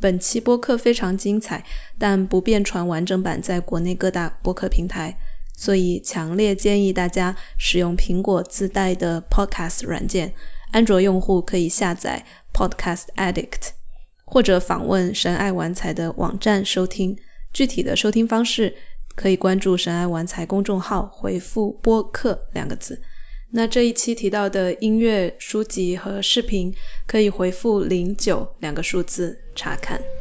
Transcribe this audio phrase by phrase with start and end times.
[0.00, 1.64] 本期播客非常精彩，
[1.98, 5.18] 但不便传完整版在国内各大播客平台，
[5.56, 10.34] 所以强烈建议大家使用苹果自带的 Podcast 软件，
[10.70, 13.70] 安卓用户可以下载 Podcast Addict，
[14.24, 17.18] 或者访问神爱玩财的网站收听。
[17.52, 18.76] 具体的收听方式
[19.14, 23.02] 可以关注神爱玩财公众号，回复“播客”两个字。
[23.50, 26.74] 那这一期提到的音乐、书籍和视频，
[27.06, 30.17] 可以回复零九两个数字查看。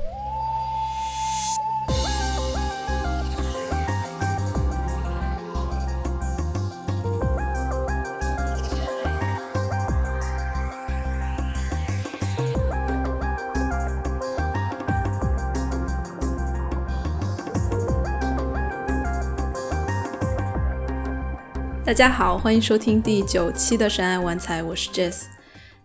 [21.97, 25.23] 大家好，欢迎收听第九期的《神爱玩财》，我是 Jess。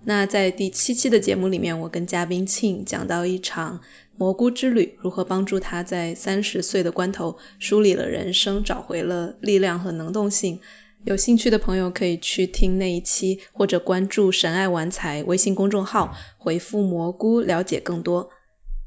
[0.05, 3.81] 那在第七期的节目里面，我跟嘉宾庆讲到一场
[4.19, 10.61] 蘑菇之旅，如何帮助他在三十岁的关头梳理了人生，找回了力量和能动性。
[11.03, 18.29] 有兴趣的朋友可以去听那一期，或者关注“神爱玩财”微信公众号，回复“蘑菇”了解更多。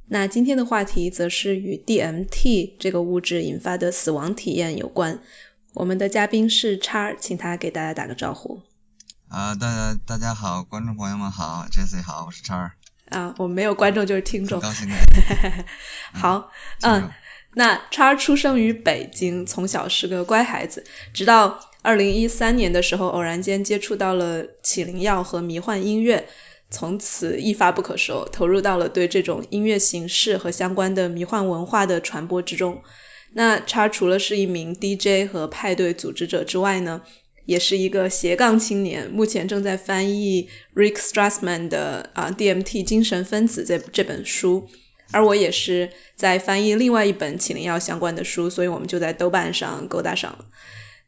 [0.07, 5.21] 那今天的话题则是与 DMT 这个物质引发的死亡体验有关。
[5.75, 8.61] 我们的嘉宾是叉，请他给大家打个招呼。
[9.27, 12.73] 啊，大家大家好，观众朋友们好，Jesse 好，我是叉。
[13.09, 14.61] 啊，我们没有观众就是听众。
[14.61, 14.89] 高兴。
[16.15, 16.49] 好，
[16.81, 17.11] 嗯，
[17.53, 26.29] 那叉出生于北京，从小是个乖孩子，直到二零一三年的时候，偶然间接触到了起灵药和迷幻音乐，
[26.69, 32.81] 从此一发不可收，投入到了对这种音乐形式和相关的迷幻文化的传播之中。
[33.33, 37.01] 那叉除了是一名 DJ 和派对组织者之外呢，
[37.45, 44.69] 也是一个斜杠青年，目前正在翻译 Rick Strassman 的啊 DMT 精神分子这这本书，
[45.11, 50.45] 而我也是在翻译另外一本起灵药相关的书，所以我们就在豆瓣上勾搭上了。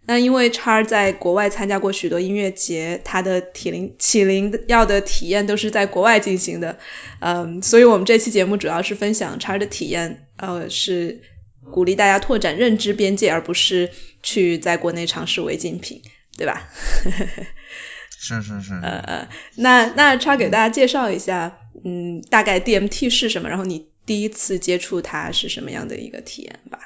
[0.06, 6.78] 那因为叉在国外参加过许多音乐节，他的体灵起灵药的体验都是在国外进行的，
[7.20, 11.22] 嗯，所以我们这期节目主要是分享叉的体验，呃是。
[11.70, 13.92] 鼓励大家拓展认知边界，而不是
[14.24, 16.02] 去在国内尝试违禁品，
[16.38, 16.68] 对吧？
[18.20, 18.74] 是是是。
[18.74, 26.80] 呃呃，那那叉给大家介绍一下，嗯，大概 DMT 是什么，然后你第一次接触它是什么样的一个体验吧？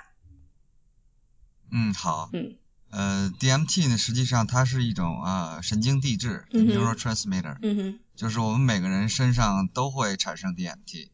[1.72, 2.30] 嗯，好。
[2.34, 2.56] 嗯。
[2.90, 7.56] 呃，DMT 呢，实际上它是一种啊神经递质，neurotransmitter。
[7.62, 8.00] 嗯哼。
[8.18, 11.08] 就是我们每个人身上都会产生 DMT。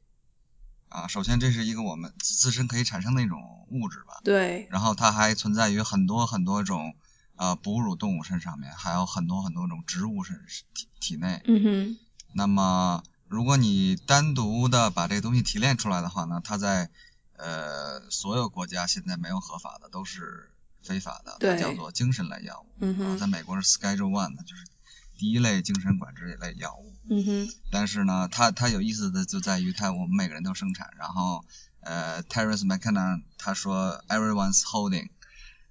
[0.97, 4.19] 啊，首先这是一个我们自身可以产生的一种物质吧。
[4.23, 4.67] 对。
[4.71, 6.95] 然后它还存在于很多很多种
[7.35, 10.43] 呃哺乳动物身上面，还有很多很多种植物身
[10.73, 11.43] 体体内。
[11.45, 11.97] 嗯哼。
[12.33, 16.89] 那么如果你单独的把这个东西提炼出来的话呢，它在
[17.35, 20.49] 呃所有国家现在没有合法的，都是
[20.81, 21.37] 非法的。
[21.39, 21.59] 对。
[21.59, 22.73] 叫做精神类药物。
[22.79, 23.17] 嗯哼。
[23.19, 24.65] 在美国是 Schedule One 的，就是
[25.17, 26.93] 第一类精神管制类药物。
[27.09, 31.45] 嗯哼，但是呢，它它有意思的就在于它我们每个人都生产，然后
[31.79, 35.07] 呃，Terence McKenna 他说 Everyone's holding，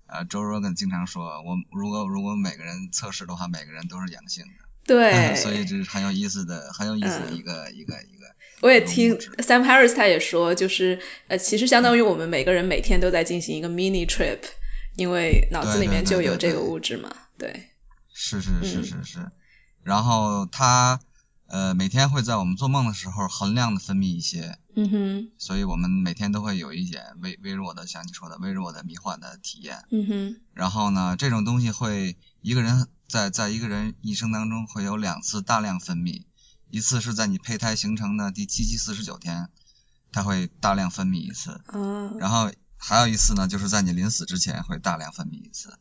[0.07, 8.35] 呃，Joe Rogan 经常说，我如果如果每个人测试的话，每个人都是阳性的，对， 所以这是很有意思的，很有意思的一个一个一个。
[8.63, 14.39] 我也听 Sam Harris 他也说，就是呃，其实相当于我们每个人每天都在进行一个 mini trip，
[14.97, 17.73] 因为脑子里面就有这个物质嘛，对。
[18.17, 19.31] 是是是是是，
[19.83, 20.99] 然后它。
[21.49, 36.25] 呃，每天会在我们做梦的时候恒量的分泌一些，嗯哼，所以我们每天都会有一点微微弱的，像你说的微弱的迷幻的体验，嗯哼，然后呢，这种东西会一个人在在一个人一生当中会有两次大量分泌，
[36.69, 39.49] 一次是在你胚胎形成的第七七四十九天，
[40.11, 45.79] 它会大量分泌一次，哦，然后还有一次呢，就是在你临死之前会大量分泌一次。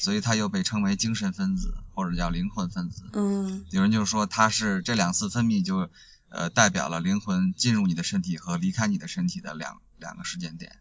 [0.00, 3.02] 所以它又被称为精神分子或者叫灵魂分子。
[3.12, 3.64] 嗯。
[3.70, 5.88] 有人就说它是这两次分泌就
[6.30, 10.72] 呃代表了灵魂进入你的身体和离开你的身体的两两个时间点。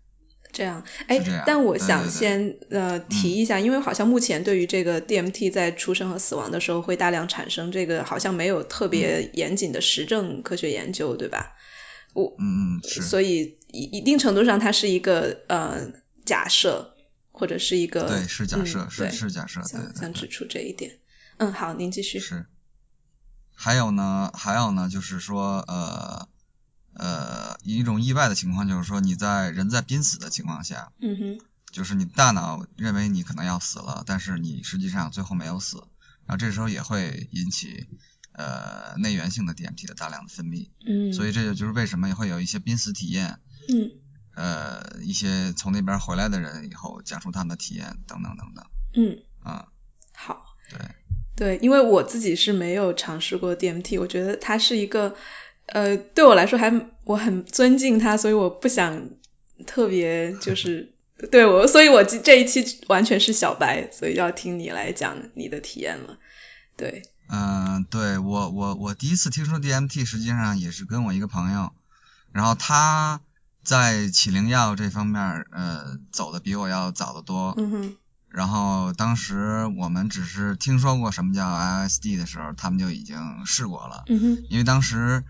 [0.51, 11.53] 这样，哎，但我想先呃提一下，因为好像目前对于这个 DMT 在出生和死亡的时候会大量产生，这个好像没有特别严谨的实证科学研究，对吧？
[12.13, 13.03] 我嗯嗯是。
[13.03, 15.91] 所以一一定程度上它是一个呃
[16.25, 16.95] 假设。
[17.39, 20.99] 或者是一个对是假设是是假设，对想指出这一点。
[21.37, 22.19] 嗯，好，您继续。
[22.19, 22.45] 是。
[23.55, 26.27] 还有呢，还有呢，就是说呃
[26.93, 31.39] 呃一种意外的情况，就是说你在人在濒死的情况下，嗯哼，
[31.71, 35.77] 就是你大脑认为你可能要死了，但是你实际上最后没有死，
[36.25, 37.87] 然后这时候也会引起
[38.33, 43.39] 呃内源性的 DMT 的大量的分泌，嗯，所以这就就是为什么会有一些濒死体验，
[43.69, 43.91] 嗯
[44.39, 48.65] 呃一些从那边回来的人以后讲述他们的体验等等等等，
[48.95, 49.67] 嗯，啊、
[50.15, 50.45] 好。
[50.71, 50.79] 对，
[51.35, 55.15] 对，因为我自己是没有尝试过 DMT，我觉得它是一个，
[55.65, 56.71] 呃，对我来说还
[57.05, 59.09] 我很尊敬它，所以我不想
[59.65, 60.93] 特别 就是
[61.31, 66.19] 对我，所以我这这一期完全是小白，所以要听你来讲你的体验了。
[66.77, 71.73] 对，嗯，对我我我第一次听说 DMT，实际上也是跟我一个朋友，
[72.31, 73.21] 然后他
[73.69, 77.95] 在起灵药这方面呃走的比我要早得多，嗯哼，
[78.27, 85.23] 然后当时我们只是听说过什么叫 LSD 的时候，他们就已经试过了，嗯哼，因为当时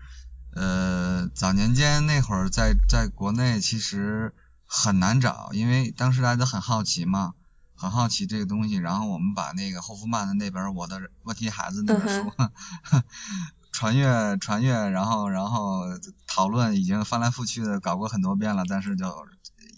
[0.54, 4.34] 呃早年间那会儿在在国内其实
[4.64, 7.34] 很难找，因为当时大家都很好奇嘛。
[7.74, 12.30] 很好奇这个东西，然后我们把那个霍夫曼的那本《我的问题孩子》那本书、
[13.72, 15.84] 传阅传阅，然后然后
[16.26, 19.26] 讨论，已经翻来覆去的搞过很多遍了，但是就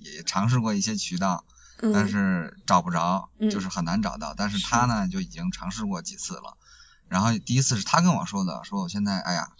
[0.00, 1.44] 也尝试过一些渠道，
[1.80, 4.34] 嗯，但是找不着，嗯就是很难找到。
[4.36, 6.56] 但是他呢就已经尝试过几次了，
[7.08, 9.50] 然后第一次是他跟我说的，说我现在哎呀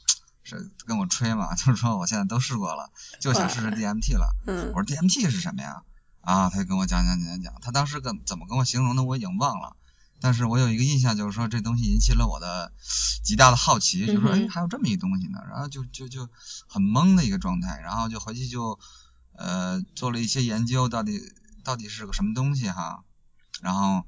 [0.42, 2.90] 是跟我吹嘛， 就是说我现在都试过了，
[3.20, 4.34] 就想试试 DMT 了。
[4.46, 5.82] 嗯我说 DMT 是什么呀？
[6.20, 9.76] 啊，他就跟我讲讲讲讲讲，他当时跟怎么跟我形容的我已经忘了，
[10.22, 12.72] 但是我有一个印象就是说这东西引起了我的
[13.24, 16.28] 极大的好奇，就说哎还有这么一东西呢，然后就就就
[16.68, 18.78] 很懵的一个状态，然后就回去就
[19.36, 21.20] 呃做了一些研究，到底
[21.64, 23.04] 到底是个什么东西哈，
[23.60, 24.04] 然后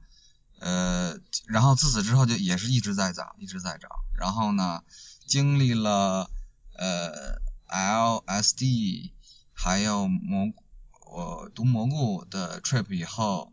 [0.60, 4.82] 呃然后自此之后就也是一直在找一直在找，然后呢
[5.26, 6.30] 经历了
[6.78, 9.10] 呃 LSD
[9.52, 10.62] 还有蘑菇。
[11.16, 13.52] 我毒蘑菇的 trip 以后，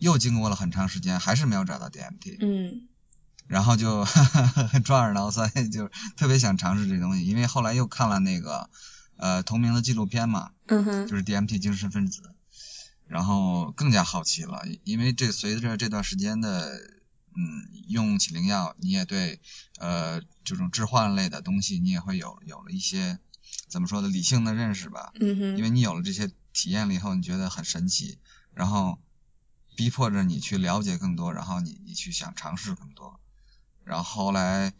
[0.00, 2.88] 又经过了很长时间，还是没有找到 DMT，嗯。
[3.46, 4.04] 然后就
[4.84, 8.70] 抓耳挠腮，就特别想尝试这东西，因为后来又看了那个
[9.16, 12.32] 呃同名的纪录片嘛，嗯哼，就是 DMT 精神分子，
[13.08, 16.80] 然后更加好奇了，因为这随着这段时间的
[17.36, 19.40] 嗯用起灵药，你也对
[19.78, 23.18] 呃这种置换类的东西，你也会有有了一些
[23.68, 28.18] 怎么说的理性的认识吧，嗯哼，因为你有了这些体验了以后，你觉得很神奇，
[28.54, 29.00] 然后
[29.76, 33.20] 逼迫着你去了解更多，然后你你去想尝试更多，
[33.84, 34.72] 然后后来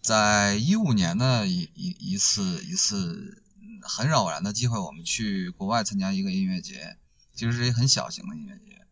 [0.00, 6.96] 在一五年的一一一次一次嗯很偶然的机会，我们去国外参加一个音乐节，
[7.34, 8.84] 其实是一个很小型的音乐节，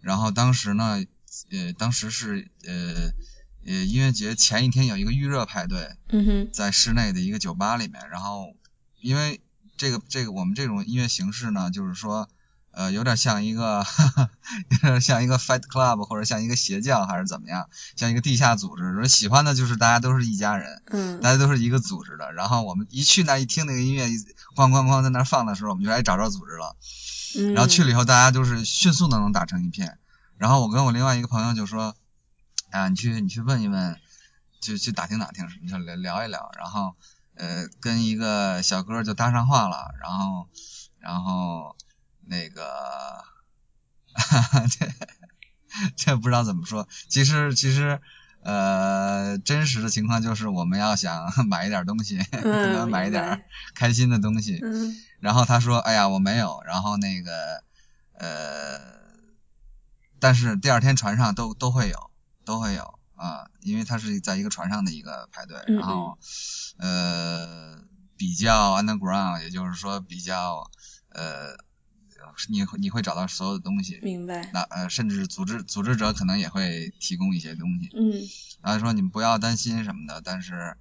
[0.00, 1.04] 然后当时呢，
[1.50, 3.12] 呃，当时是呃
[3.66, 8.54] 呃音乐节前一天有一个预热派对，嗯哼，在室内的一个酒吧里面，然后
[9.00, 9.40] 因为
[9.76, 12.28] 这个这个我们这种音乐形式呢，就是说
[12.72, 13.84] 呃有点像一个
[14.70, 18.94] 有点像一个 Fight Club 或者像一个邪教还是怎么样，像一个地下组织。
[18.94, 22.32] 说喜欢的就是大家都是一家人，嗯大家都是一个组织的。
[22.32, 24.16] 然后我们一去那一听那个音乐一
[24.56, 26.76] 哐哐哐在那放的时候，我们就哎找着组织了。
[27.38, 29.98] 嗯，然后去了以后，大家就是迅速的能打成一片。
[30.36, 31.94] 然后我跟我另外一个朋友就说，
[32.70, 33.96] 啊，你去你去问一问，
[34.60, 36.50] 就去打听打听什么，就聊聊一聊。
[36.58, 36.96] 然后
[37.36, 39.94] 呃，跟一个小哥就搭上话了。
[40.00, 40.48] 然后
[40.98, 41.76] 然后
[42.30, 43.24] 那个，
[44.70, 44.86] 这
[45.96, 46.88] 这不知道怎么说。
[47.08, 48.00] 其实其实
[48.42, 53.44] 呃，真实的情况就是我们要想 买一点东西，可能买一点
[53.74, 54.60] 开心的东西。
[54.62, 57.62] 嗯然后他说：“哎呀，我没有。”然后那个
[58.14, 58.80] 呃，
[60.18, 62.10] 但是第二天船上都都会有，
[62.46, 66.18] 都会有啊，因为他是在一个船上的一个排队，嗯然后
[66.78, 67.78] 呃
[68.16, 70.70] 比较 underground，也就是说比较
[71.10, 71.54] 呃
[72.48, 78.12] 你你会找到所有的东西，明白，那呃甚至组织组织者可能也会提供一些东西，嗯
[78.62, 80.76] 然后说你们不要担心什么的，但是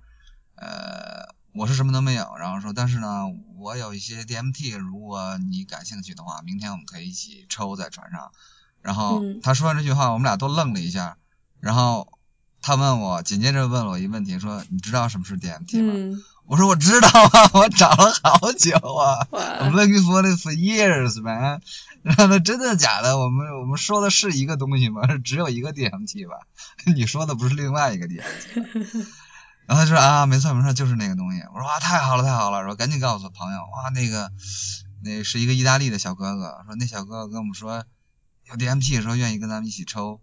[0.56, 3.24] 呃我是什么都没有，然后说但是呢
[3.58, 8.32] 我有一些 DMT，如果你感兴趣的话，明天我们可以一起抽在船上。
[8.82, 11.18] 然后嗯他说完这句话，我们俩都愣了一下，
[11.60, 12.18] 然后
[12.62, 15.94] 他问我，紧接着问了我一个问题，说你知道什么是 DMT 吗？
[15.96, 19.22] 嗯，我说我知道啊， 我找了好久啊。
[19.32, 21.62] I'm 哇，looking for it for years, man。
[22.02, 23.20] 然后他，真的假的？
[23.20, 25.02] 我们我们说的是一个东西吗？
[25.24, 26.38] 只有一个 DMT 吧？
[26.96, 29.06] 你说的不是另外一个 DMT？
[29.68, 31.42] 然后他说啊，没错没错，就是那个东西。
[31.54, 34.32] 我说哇，太好了太好了，说赶紧告诉朋友，哇，那个
[35.04, 37.86] 那是一个意大利的小哥哥，说那小哥哥跟我们说
[38.50, 40.20] 有 DMT，说愿意跟咱们一起抽，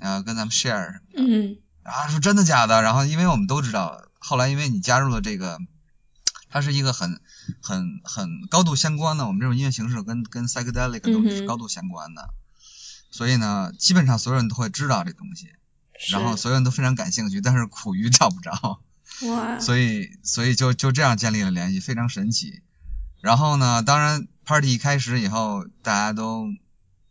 [0.00, 1.22] 然后跟咱们 share 什么的。
[1.22, 2.82] 嗯啊，说真的假的？
[2.82, 5.58] 然后因为我们都知道，后来因为你加入了这个，
[6.50, 7.20] 它是一个很
[7.60, 12.30] 很很高度相关的，我们这种音乐形式跟跟 psychedelic 东西嗯哼是高度相关的，
[13.10, 15.52] 所以呢，基本上所有人都会知道这东西。
[16.12, 18.78] 然后所有人都非常感兴趣，但是苦于找不着。
[19.26, 19.58] 哇！
[19.58, 22.62] 所以所以就就这样建立了联系，非常神奇。
[23.20, 26.46] 然后呢，当然 party 一开始以后，大家都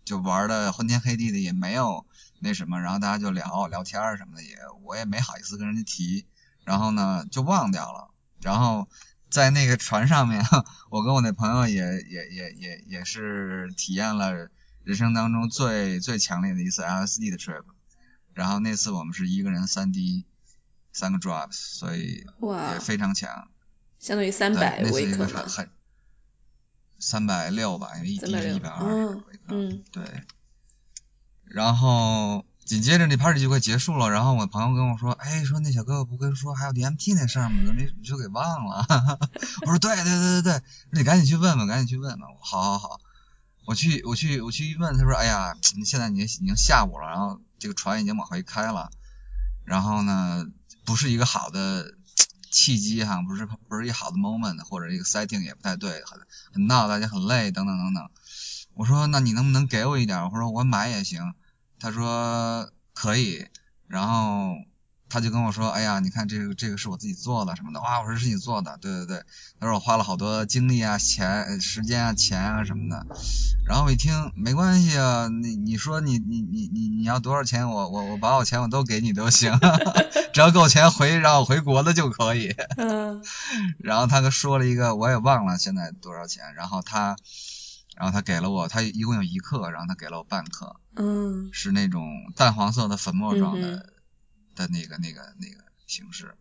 [0.06, 2.06] 就玩的昏天黑地的，也没有
[2.40, 6.26] 那什么，然后大家就聊聊天儿什么的，也我也没好意思跟人家提，
[6.64, 8.10] 然后呢就忘掉了。
[8.42, 8.88] 然后
[9.30, 10.44] 在那个船上面，
[10.90, 14.50] 我跟我那朋友也也也也也是体验了
[14.84, 17.64] 人生当中最最强烈的一次 LSD 的 trip。
[18.34, 20.24] 然后那次我们是一个人三滴
[20.94, 22.24] 三个 drops，所以
[22.74, 23.50] 也非常强，
[24.00, 25.70] 相当于三百微克很
[27.00, 29.40] 三百六吧，因为一滴是一百二十微克。
[29.50, 30.04] 嗯，对。
[31.50, 37.58] 然后紧接着那 party 就快结束了，然后我朋友跟我说：“哎，说那小哥哥不跟说还有 DMT 那事儿吗？
[37.66, 38.86] 怎么没就给忘了？”
[39.66, 40.62] 我说：“对对对对对，
[40.92, 43.00] 你赶紧去问问，赶紧去问问。”好好好，
[43.66, 48.92] 我去我去我去一问，他说：“哎呀，现在你已经下午了，然后。”这个船已经往回开了，
[49.66, 50.46] 然后呢，
[50.86, 51.96] 不是一个好的
[52.52, 56.20] 契机哈，不是不是一好的 moment，或者一个 setting 也不太对，很
[56.54, 58.12] 很闹，大家很累，等等等等。
[58.78, 60.24] 我说那你能不能给我一点？
[60.24, 61.34] 我说我买也行。
[61.80, 63.48] 他说可以，
[63.88, 64.56] 然后。
[65.10, 69.24] 他就跟我说：“哎呀，你看这个这个是我自己做的什么的。”哇，我说是你做的，对对对。
[69.58, 73.08] 他说我花了好多精力啊、钱、时间啊、钱啊什么的。
[73.66, 79.58] 然后我一听，没关系啊，你你说你你你你你要多少钱，我我我把我钱我都给你都行，
[80.34, 82.54] 只要给我钱回让我回国了就可以。
[82.76, 83.24] 嗯。
[83.80, 86.54] 然后他给说了一个，我也忘了现在多少钱。
[86.54, 87.16] 然后他，
[87.98, 90.76] 然后他给了我，他一共有一克，然后他给了我半克。
[90.96, 91.50] 嗯。
[91.52, 93.94] 是那种淡黄色的粉末状的。
[94.56, 96.34] 的那个、那个、那个形式，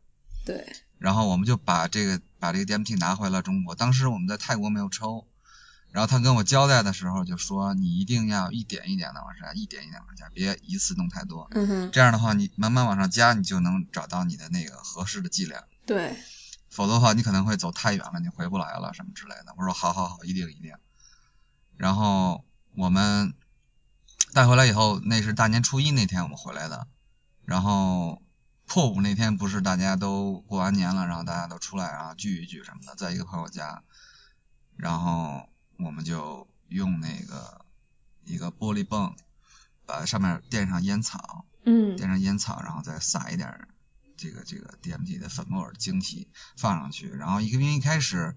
[0.46, 0.72] 对。
[0.96, 3.74] 然后我们就把这个、把这个 DMT 拿回了中国。
[3.74, 5.26] 当时我们在泰国没有抽，
[5.92, 11.46] 然后他跟我交代的时候就说：“你一定要一点一点的往上，一点一点往下，别一次弄太多。
[11.50, 11.90] 嗯哼。
[11.92, 15.62] 这样的话，你慢慢往上加，你就能找到你的那个合适的剂量。
[15.84, 16.16] 对。
[16.70, 19.52] 否则的话，你可能会走太远了，你回不来了什么之类的。
[19.58, 20.72] 我说：好好好，一定一定。
[21.76, 23.34] 然后我们
[24.32, 26.86] 带回来以后，那是大年初一那天我们回来的。
[27.44, 28.20] 然后
[28.66, 33.84] 破五那天不是大家都过完年了，然后大家都出来然后聚一聚什么的，在一个朋友家，
[34.76, 37.64] 然后我们就用那个
[38.24, 39.14] 一个玻璃泵
[39.86, 43.68] 把上面垫上烟草，嗯，垫上烟草，然后再撒一点
[44.16, 48.36] 这个这个 DMT 的粉末晶体放上去，然后一个因为一开始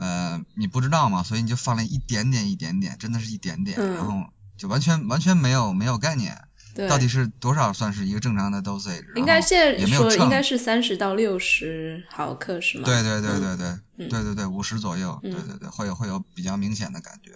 [0.00, 4.24] 呃你不知道嘛，所以你就放了一点点一点点，真的是一点点，然后
[4.56, 6.42] 就完全完全没有没有概念。
[6.88, 9.04] 到底是多少算是一个正常的 dosage？
[9.16, 12.84] 应该现在说应该是三十到六十毫克是吗？
[12.84, 17.32] 对对对对对，对对对，五十左右，对对对，会有会有比较明显的感觉。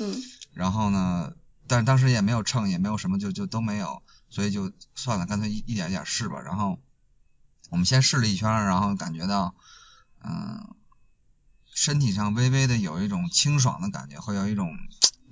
[0.00, 0.16] 嗯。
[0.54, 1.34] 然后呢，
[1.68, 6.40] 但是当时也没有秤，也没有什么，就就都没有，所以就算了，干脆一一点一点试吧。
[6.40, 6.80] 然后
[7.68, 9.54] 我们先试了一圈，然后感觉到，
[10.24, 10.74] 嗯，
[11.80, 14.76] 身体上微微的有一种清爽的感觉，会有一种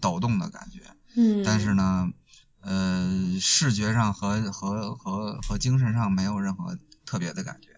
[0.01, 0.81] 抖动的感觉。
[1.17, 1.43] 嗯。
[1.45, 2.11] 但是呢。
[2.69, 7.69] 呃，视觉上和和和和精神上没有任何特别的感觉。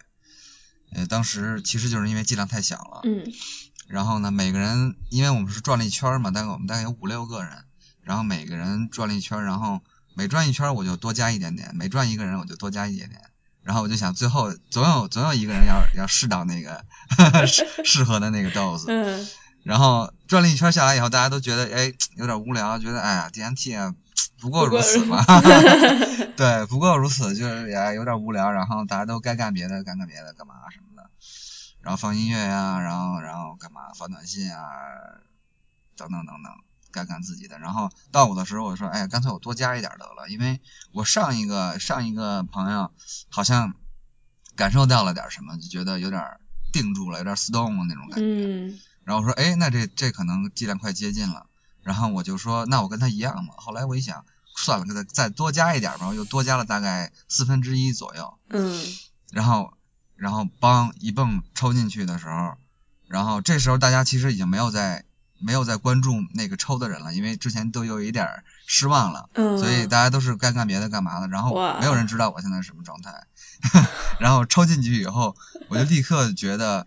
[0.92, 3.02] 呃，当时其实就是因为剂量太小了。
[3.04, 3.22] 嗯。
[3.86, 7.66] 然后呢，每个人，因为我们是转了一圈嘛，大概我们大概有五六个人，
[8.00, 9.82] 然后每个人转了一圈，然后
[10.14, 13.20] 每转一圈我就多加一点点，每转一个人我就多加一点点。
[13.68, 16.82] 然后我就想，最后总有总有一个人要要试到那个
[17.46, 18.86] 适 适合的那个 dose。
[18.88, 19.28] 嗯。
[19.62, 23.94] 然后转了一圈下来以后，大家都觉得哎有点无聊，觉得哎呀 D N T 啊。
[24.40, 25.22] 不过如此嘛，
[26.34, 31.10] 对，不过如此，就是也有点无聊，然后大家都该干别的，干干别的，干嘛什么的，
[31.82, 34.64] 然后放音乐呀，然后然后干嘛发短信啊，
[35.94, 36.52] 等等等等，
[36.98, 37.58] 干干自己的。
[37.58, 40.60] 然后到我的时候，我说，哎，干脆我多加一点得了，因为
[40.92, 42.90] 我上一个上一个朋友
[43.28, 43.74] 好像
[44.56, 46.22] 感受到了点什么，就觉得有点
[46.72, 48.24] 定住了，有点 stone 那种感觉。
[48.24, 48.78] 嗯。
[49.04, 51.46] 然后我说，哎，那这这可能剂量快接近了。
[51.82, 53.54] 然后我就说，那我跟他一样嘛。
[53.56, 54.26] 后来我一想，
[54.56, 58.34] 算了，给他再多加一点吧，我又多加了大概四分之一左右。
[58.50, 58.84] 嗯。
[59.30, 59.74] 然后，
[60.16, 62.56] 然后帮一泵抽进去的时候，
[63.06, 65.04] 然后这时候大家其实已经没有在
[65.40, 69.28] 没有在关注那个抽的人了，因为之前都有一点失望了。
[69.34, 69.58] 嗯。
[69.58, 73.26] 所以大家都是该干别的干嘛的，然后没有人知道我现在是什么状态。
[74.20, 75.36] 然后抽进去以后，
[75.68, 76.86] 我就立刻觉得，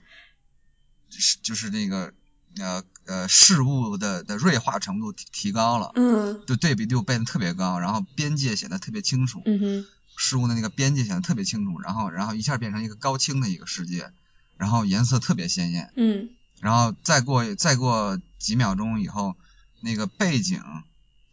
[1.10, 2.14] 是就是那个
[2.60, 2.84] 呃。
[3.08, 14.12] 呃，事物的的锐化程度提提高了，嗯，就对比度变得特别高，然后边界显得特别清楚，嗯哼，事物的那个边界显得特别清楚，然后然后一下变成一个高清的一个世界，
[14.56, 16.30] 然后颜色特别鲜艳，嗯，
[16.62, 19.36] 然后再过再过几秒钟以后，
[19.82, 20.62] 那个背景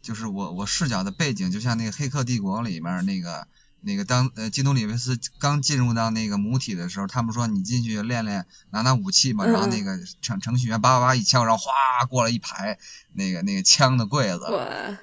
[0.01, 3.47] 就是我我视角的背景，就像那个《黑客帝国》里面那个
[3.81, 12.77] 那个当呃基努里维斯刚进入到那个母体的时候，他们说你进去练练拿拿武器嘛，然后那个程程序员叭叭叭一敲，然后哗过来一排
[13.13, 14.45] 那个那个枪的柜子，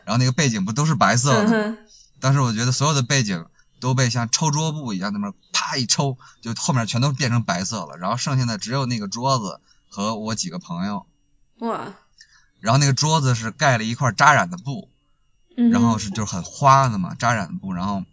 [0.04, 1.78] 然后那个背景不都是白色的？
[2.20, 3.46] 当时我觉得所有的背景
[3.80, 11.06] 都被像抽桌布一样，那么啪一抽，就后面全都变成白色了，然后剩下的只有那个桌子和我几个朋友。
[11.58, 11.94] 哇！
[12.60, 14.88] 然后那个桌子是盖了一块扎染的布，
[15.54, 18.04] 然后是就是很花的嘛，扎染的布，然后。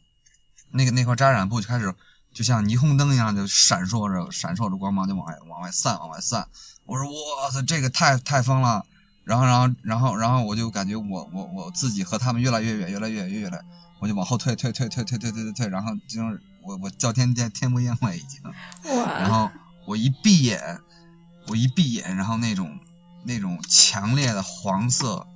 [0.76, 1.94] 那个那块扎染布就开始
[2.34, 6.48] 就像霓虹灯一样，就闪烁着闪烁着光芒，就往外往外散往外散。
[6.86, 8.84] 我说哇塞，这个太太疯了。
[9.24, 13.64] 然后然后然后然后我就感觉我我我自己和他们越来越远，越来越远越来，
[14.00, 15.68] 我就往后退退退退退退退退退。
[15.68, 18.42] 然后就是我我叫天天天不应了已经。
[18.98, 19.20] 哇。
[19.20, 19.52] 然后
[19.86, 20.80] 我一闭眼，
[21.50, 22.80] 我一闭眼，然后那种
[23.24, 25.28] 那种强烈的黄色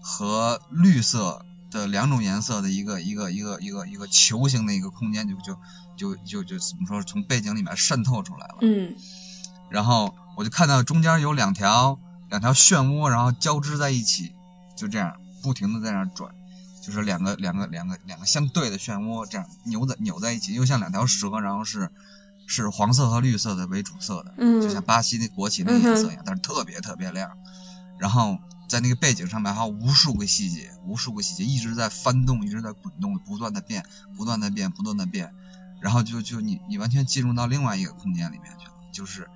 [0.00, 1.44] 和绿色。
[1.70, 5.58] 的两种颜色的一个一个一个一个一个球形的一个空间就就
[5.96, 8.94] 就就就怎么说从背景里面渗透出来了，嗯，
[9.70, 11.98] 然后我就看到中间有两条
[12.30, 14.30] 两条漩涡，然后交织在一起，
[14.76, 16.32] 就这样不停的在那转，
[16.80, 21.90] 就是两个两个两个两个相对的漩涡这样扭在扭在一起，又像两条蛇，然后是
[22.46, 27.36] 是黄色和绿色的为主色的，嗯，就像巴西那国旗那颜色一样，但是特别特别亮，
[27.98, 28.38] 然后。
[28.66, 33.84] 在那个背景上面还有无数个细节，无数个细节一直在翻动，一直在滚动，不断的变，
[34.16, 35.34] 不断的变，不断的变，
[35.82, 39.28] 然后就就你你完全进入到另外一个空间里面去了，就是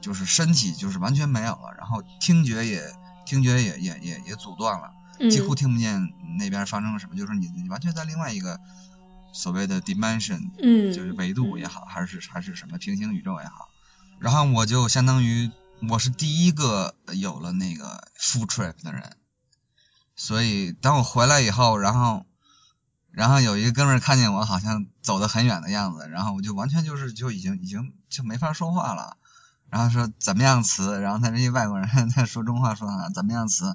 [0.00, 2.94] 就是身体就是完全没有了，然后听觉也
[3.26, 4.92] 听觉也也也也阻断了，
[5.28, 8.60] 几乎听不见那边发生了什么，就是你你完全在另外一个
[9.32, 13.68] 所谓的 dimension，嗯，就是维度也好，还是还是什么平行宇宙也好，
[14.18, 15.50] 然后我就相当于。
[15.88, 19.16] 我是第一个有了那个 full trip 的人，
[20.14, 22.26] 所以当我回来以后，然后，
[23.10, 29.16] 然后有一个哥们儿看见我好像走得很远的样子，然后我就完全就是就已经已经就没法说话了，
[29.70, 33.74] 然后说怎么样词，然后他那些外国人 在说中话说啊怎么样词，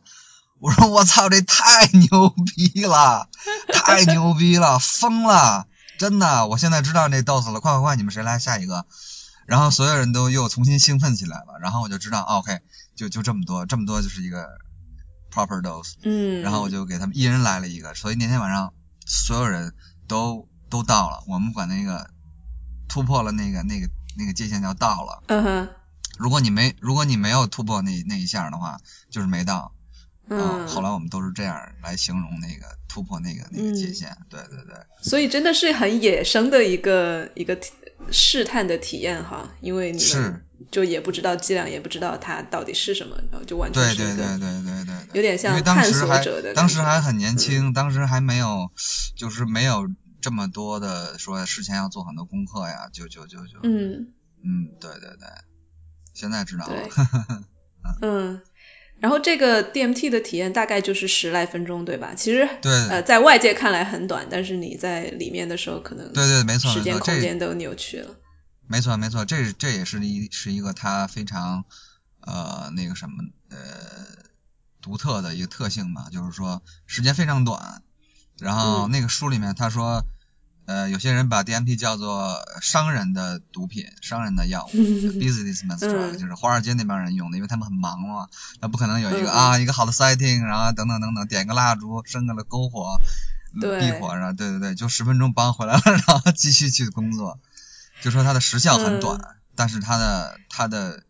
[0.65, 3.29] 我说我操这太牛逼了，
[3.71, 5.67] 太牛逼了，疯了，
[5.99, 8.87] 真的，我现在知道那 dose 了，快快快，你们谁来下一个？
[9.45, 12.61] 然后所有人都又重新兴奋起来了，然后我就知道，OK，
[12.95, 14.47] 就就这么多，这么多就是一个
[15.31, 15.93] proper dose。
[16.01, 16.41] 嗯。
[16.41, 18.73] 然后我就给他们一人来了一个，所以那天晚上
[19.05, 19.75] 所有人
[20.07, 22.09] 都都到了，我们管那个
[22.89, 23.87] 突破了那个那个
[24.17, 25.21] 那个界限叫到了。
[25.27, 25.69] 嗯哼。
[26.17, 28.79] 如果你没如果你没有突破那那一下的话，
[29.11, 29.74] 就是没到。
[30.29, 30.67] 嗯。
[30.67, 34.75] 后来我们都是这样来形容那个突破那个那个界限，对对对。
[35.01, 37.59] 所以真的是很野生的一个一个。
[38.11, 46.53] 试探的体验哈，因为你们就也不知道剂量，也不知道它到底是什么，然后就完全是一个对对对对对，有点像探索者的。
[46.53, 48.69] 当时还很年轻，当时还没有，
[49.15, 49.87] 就是没有
[50.21, 55.27] 这么多的说事前要做很多功课呀，就就就就嗯嗯，对对对，
[56.13, 56.87] 现在知道了，
[58.01, 58.41] 嗯。
[58.99, 62.13] 然后这个 DMT 的体验大概就是十来分钟，对吧？
[62.15, 68.15] 其实对，呃，在外界看来很短，但是你在里面的时候，可能对对没错，时间空间都扭曲了。
[68.67, 71.65] 没错没错，这这也是一是一个它非常
[72.21, 73.57] 呃那个什么呃
[74.81, 77.83] 独特的一个特性嘛，就是说时间非常短。
[78.39, 80.05] 然后那个书里面他说。
[80.65, 84.69] 呃，有些人把 DMT 叫做商人的毒品，商人的药物，
[85.21, 88.27] businessman drug，就是华尔街那帮人用的，因为他们很忙嘛，
[88.61, 92.99] 那不可能有一个啊一个好的 setting，然后等等等等，点个蜡烛，生个了篝火，
[93.79, 97.39] 避火，然后对对对，就十分钟帮回来了， 然后继续去工作，
[98.01, 99.19] 就说它的时效很短，
[99.55, 101.03] 但是它的它的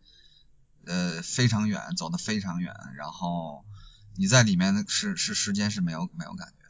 [0.84, 3.64] 呃非常远，走的非常远，然后
[4.16, 6.65] 你在里面是是时间是没有没有感觉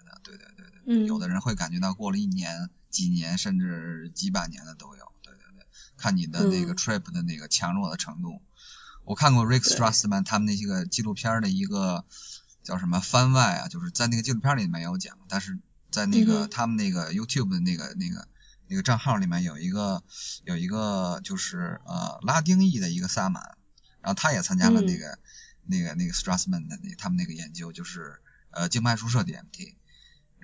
[0.86, 2.70] 有的人会感觉到过了一年。
[2.88, 5.66] 几年甚至几百年的都有，对对对，
[5.98, 8.40] 看你的那个 trip 的那个强弱的程度。
[9.04, 12.06] 我看过 Rick Strassman 他们那些个纪录片的一个
[12.62, 15.58] 叫什么番外啊，就是在那个纪录片里面有讲，但是
[15.90, 18.26] 在那个他们那个 YouTube 的那个那个
[18.66, 20.02] 那个账号里面有一个
[20.44, 23.58] 有一个就是呃拉丁裔的一个萨满，
[24.00, 25.18] 然后他也参加了那个
[25.66, 28.22] 那个那个 Strassman 的那他们那个研究，就是
[28.52, 29.74] 呃静脉注射 DMT。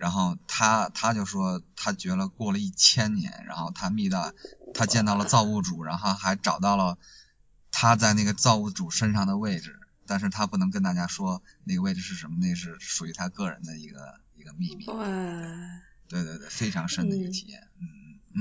[0.02, 4.32] 然后他他就说，他觉得过了一千年，然后他密到，
[4.74, 6.98] 他见到了造物主，然后还找到了
[7.70, 14.88] 他在那个造物主身上的位置，但是他不能跟大家说那个位置是什么，那是属于他个人的一个一个秘密。
[14.88, 15.04] 哇！
[16.08, 17.60] 对对对，非常深的一个体验。
[17.62, 17.71] 嗯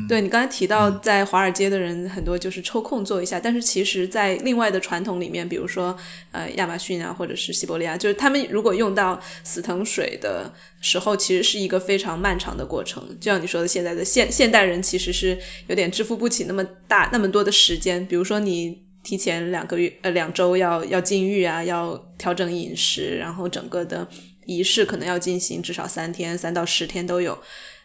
[0.07, 5.97] 对你刚才提到，在华尔街的人很多就是抽空做一下，但是其实，在另外的传统里面，比如说
[6.31, 13.17] 呃亚马逊啊，或者是西伯利亚，就是他们如果用到死藤水的时候，其实是一个非常漫长的过程。
[13.19, 18.07] 就像你说的，现在的现现代人其实是有点支付不起那么大那么多的时间。
[18.07, 24.07] 比如说你提前两个月呃两周要要禁欲啊，要调整饮食，然后整个的
[24.45, 27.39] 仪式可能要进行至少三天，三到十天都有。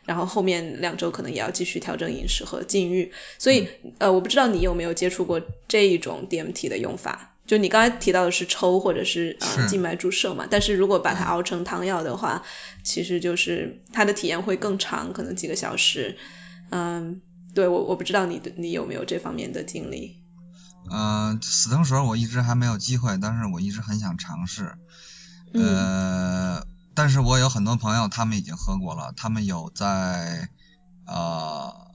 [0.07, 7.33] 然后后面两周可能也要继续调整饮食和禁欲，所以呃，我不知道你有没有接触过这一种 DMT 的用法？
[7.47, 10.47] 就你刚才提到的是抽或者是呃静脉注射嘛？
[10.51, 12.43] 但是如果把它熬成汤药的话，
[12.83, 16.17] 其实就是它的体验会更长，可能几个小时。
[16.71, 17.21] 嗯，
[17.55, 20.17] 对我我不知道你你有没有这方面的经历？
[20.91, 24.75] 嗯，死藤水我一直还没有机会，但是我一直很想尝试。
[25.53, 26.65] 呃。
[26.97, 29.13] 但是我有很多朋友，他们已经喝过了。
[29.13, 30.49] 他们有在
[31.05, 31.93] 呃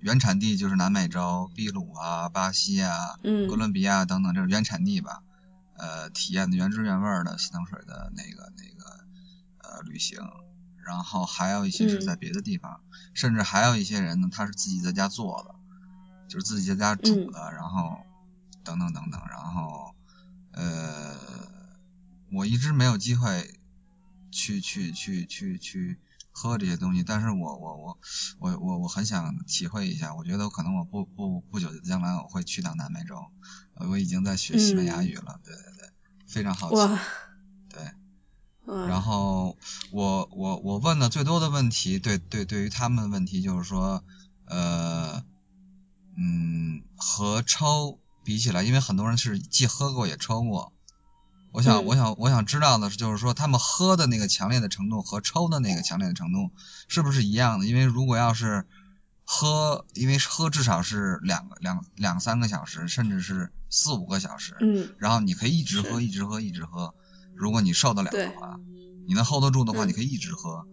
[0.00, 3.16] 原产地，就是南美洲秘鲁啊、巴西啊、
[3.48, 5.22] 哥伦比亚等等这种原产地吧，
[5.76, 9.04] 呃，体验的原汁原味的死藤水的那个那个
[9.62, 10.18] 呃旅行。
[10.84, 12.80] 然后还有一些是在别的地方，
[13.14, 15.54] 甚至还有一些人呢，他是自己在家做的，
[16.28, 17.96] 就是自己在家煮的，然后
[18.64, 19.20] 等等等等。
[19.30, 19.94] 然后
[20.50, 21.14] 呃，
[22.32, 23.60] 我一直没有机会。
[24.32, 26.00] 去去去去去
[26.32, 27.98] 喝这些东西，但是我我我
[28.40, 33.14] 我我我很想体会一下，我觉得可能我不不不久的将来我会去到南美洲，
[33.88, 35.90] 我已经在学西班牙语了，对对对，
[36.26, 36.74] 非常好奇，
[37.68, 37.92] 对，
[38.88, 39.58] 然后
[39.92, 44.02] 我我我问的最多的问题，对对对于他们的问题就是说，
[44.46, 45.22] 呃
[46.16, 50.71] 嗯和抽比起来，因为很多人是既喝过也抽过。
[51.52, 56.50] 我想，我想，我想知道的是，就是说他们喝的那个强烈的程度和抽的那个强烈的程度
[56.88, 57.66] 是不是一样的？
[57.66, 58.66] 因为如果要是
[59.24, 66.94] 喝，因为喝至少是两个两两三个小时，甚至是四五个小时，嗯，然后你可以一直喝，一直喝，一直喝。
[67.36, 68.58] 如果你受得了的话，
[69.06, 70.66] 你能 hold 得住的话，你可以一直喝。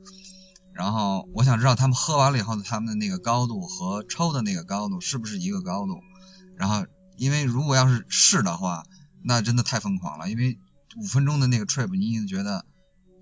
[0.74, 6.00] 然后我想知道他们喝完了以后，他们的那个高度和抽的那个高度是不是一个高度？
[6.56, 6.86] 然后，
[7.18, 8.86] 因为如果要是是的话，
[9.26, 10.58] 那真的太疯狂了，因为。
[11.00, 12.66] 五分钟的那个 trip，你已经觉得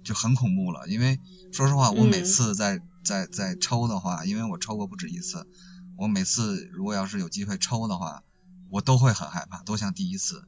[0.04, 0.88] 就很恐怖了。
[0.88, 1.20] 因为
[1.52, 5.46] 说实话，我每次在在在抽的话，因为我抽过不止一次，
[5.98, 8.24] 我每次如果要是有机会抽的话，
[8.72, 10.44] 我都会很害怕，都像第一次，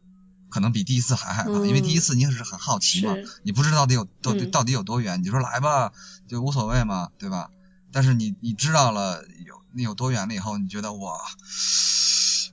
[0.50, 1.52] 可能比第一次还害怕。
[1.66, 3.14] 因为第一次你也是很好奇嘛，
[3.44, 5.94] 你不知道到底有到底到底有多远，你说来吧，
[6.28, 7.52] 就无所谓嘛，对吧？
[7.92, 11.20] 但是你你知道了有你有多远了以后，你觉得哇。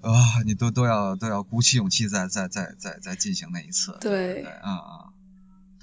[0.02, 3.96] 啊，你都都要都要鼓起勇气再再再再再进行那一次。
[4.00, 5.12] 对，嗯嗯。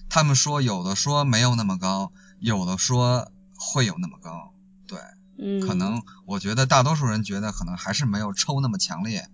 [0.10, 4.54] 他们说有的说没有那么高，有的说会有那么高。
[4.88, 5.00] 对，
[5.38, 5.60] 嗯。
[5.60, 9.28] 可能我觉得大多数人觉得可能还是没有抽那么强烈，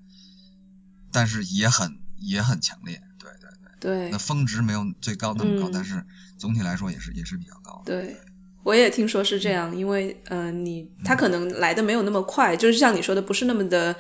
[1.11, 3.03] 但是也很也很强烈。
[3.19, 4.07] 对对对。
[4.07, 4.09] 对。
[4.09, 6.05] 那峰值没有最高那么高，但是
[6.37, 7.83] 总体来说也是也是比较高。
[7.85, 8.17] 对，
[8.63, 13.97] 我也听说是这样，因为呃你他可能来的没有那么快，就是像你说的不是那么的。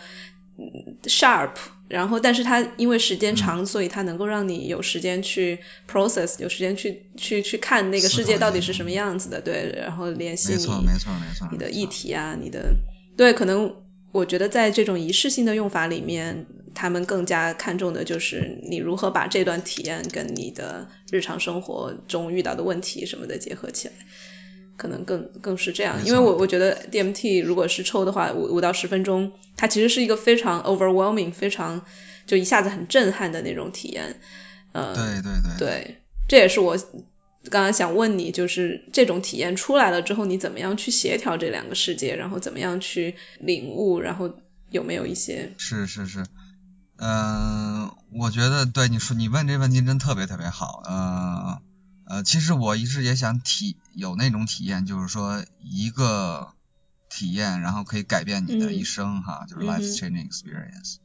[1.03, 1.51] sharp，
[1.87, 12.75] 然后但是它因为时间长，所以它能够让你有时间去 process，有时间去去去看那个世界到底是什么样子的，对，然后联系你，没错没错没错，你的议题啊，你的
[13.17, 13.75] 对，可能
[14.11, 23.93] 我觉得在这种仪式性的用法里面，他们更加看重的就是你如何把这段体验跟你的日常生活中遇到的问题什么的结合起来。
[24.79, 31.85] 可能更更是这样，因为我我觉得 DMT 如果是抽的话，五五到十分钟，它其实是一个非常 overwhelming，非常
[32.25, 34.21] 就一下子很震撼的那种体验。
[34.71, 36.77] 呃，对对对，对，这也是我
[37.49, 44.31] 刚刚想问你，就是这种体验出来了之后，你怎么样去协调这两个世界，然后怎么样去领悟，然后
[44.69, 45.53] 有没有一些？
[45.57, 46.25] 是是是，
[46.97, 50.95] 嗯，我觉得对你说，你问这问题真特别特别好，嗯。
[50.97, 51.61] 呃，
[52.25, 56.53] 其实我一直也想体有那种体验，就是说一个
[57.07, 60.95] 体验，然后可以改变你的一生哈，就是 life changing experience。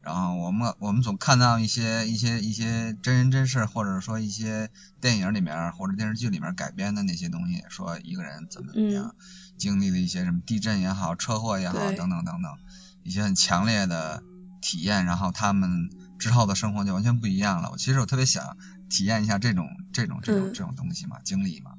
[0.00, 9.14] 然后我们我们总看到一些一些一些真人真事，或者说一些电影里面或者电视剧里面改编的那些东西，说一个人怎么怎么样，
[9.58, 12.58] 经历了一些什么地震也好，车祸也好，等等等等，
[13.04, 14.22] 一些很强烈的
[14.60, 17.70] 体验，然后他们之后的生活就完全不一样了。
[17.70, 18.56] 我其实我特别想。
[18.88, 21.72] 体验一下这种这种这种这种东西嘛，经历嘛，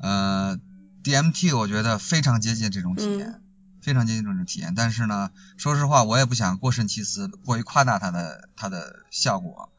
[0.00, 0.58] 呃
[1.04, 3.40] ，DMT 我觉得非常接近这种体验，
[3.82, 4.74] 非常接近这种体验。
[4.74, 9.70] 但是呢，说实话，我也不想过甚其词，过于夸大它的它的效果。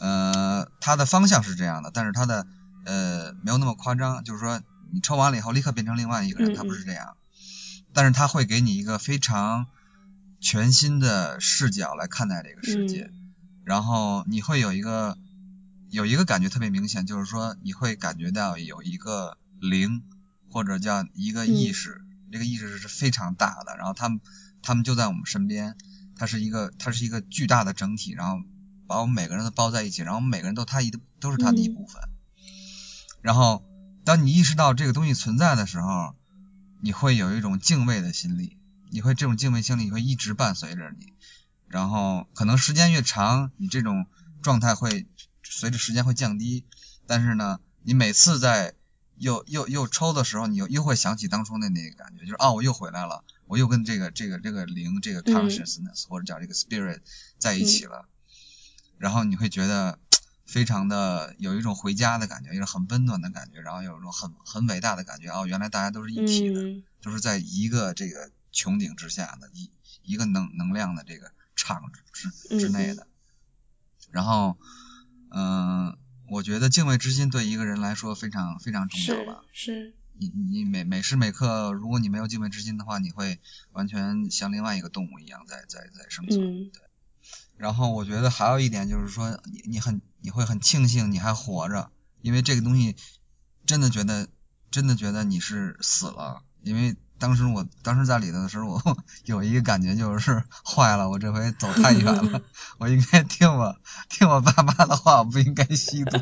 [0.00, 2.46] 呃，它的方向是这样的，但是它的
[2.84, 4.60] 呃没有那么夸张，就是说
[4.92, 7.16] 你抽完了以后立刻变成另外一个人，它不是这样。
[7.92, 9.66] 但是它会给你一个非常
[10.40, 13.10] 全新的视角来看待这个世界，
[13.64, 15.16] 然后你会有一个
[15.94, 20.02] 有一个感觉特别明显，就是说你会感觉到有一个灵
[20.50, 22.00] 或者叫一个意识，
[22.32, 24.20] 这个意识是非常大的，然后他们
[24.60, 25.76] 他们就在我们身边，
[26.16, 28.38] 它是一个它是一个巨大的整体，然后
[28.86, 32.02] 把我们每个人都包在一起，然后我们每个人都他一都是他的一部分，
[33.22, 33.64] 然后
[34.04, 36.14] 当你意识到这个东西存在的时候。
[36.80, 38.58] 你会有一种敬畏的心理，
[38.90, 41.14] 你会这种敬畏心理会一直伴随着你，
[41.66, 44.04] 然后可能时间越长，你这种
[44.42, 45.06] 状态会
[45.44, 46.64] 随着时间会降低，
[47.06, 48.74] 但是呢，你每次在
[49.16, 57.00] 又又又抽的时候，你又又会想起当初的那个感觉，就是啊，我又回来了，我又跟这个这个这个灵这个 consciousness 或者叫这个 spirit
[57.38, 58.06] 在一起了，
[58.98, 59.98] 然后你会觉得。
[60.46, 65.30] 非常的有一种回家的感觉，一种很温暖的感觉，然后有一种很很伟大的感觉。
[65.30, 73.06] 哦，原来大家都是一体的，都是在一个这个穹顶之下的一一个能能量的这个场之之内的。
[74.10, 74.58] 然后，
[75.34, 79.42] 嗯，我觉得敬畏之心对一个人来说非常非常重要吧。
[79.52, 79.94] 是。
[80.16, 83.40] 你你每每时每刻，如果你没有敬畏之心的话，你会
[83.72, 86.70] 完全像另外一个动物一样在在在生存。
[86.70, 86.80] 对。
[87.56, 91.90] 然后我觉得还有一点就是说，你你很你会很庆幸你还活着，
[92.22, 92.94] 因为这个东西
[93.66, 94.28] 真的觉得
[94.70, 102.42] 真的觉得你是死了，因为当时我当时在里头的时候， 我有一个感觉就是坏了，我这回走太远了，
[102.78, 103.76] 我应该听我
[104.08, 106.18] 听我爸妈的话，我不应该吸毒，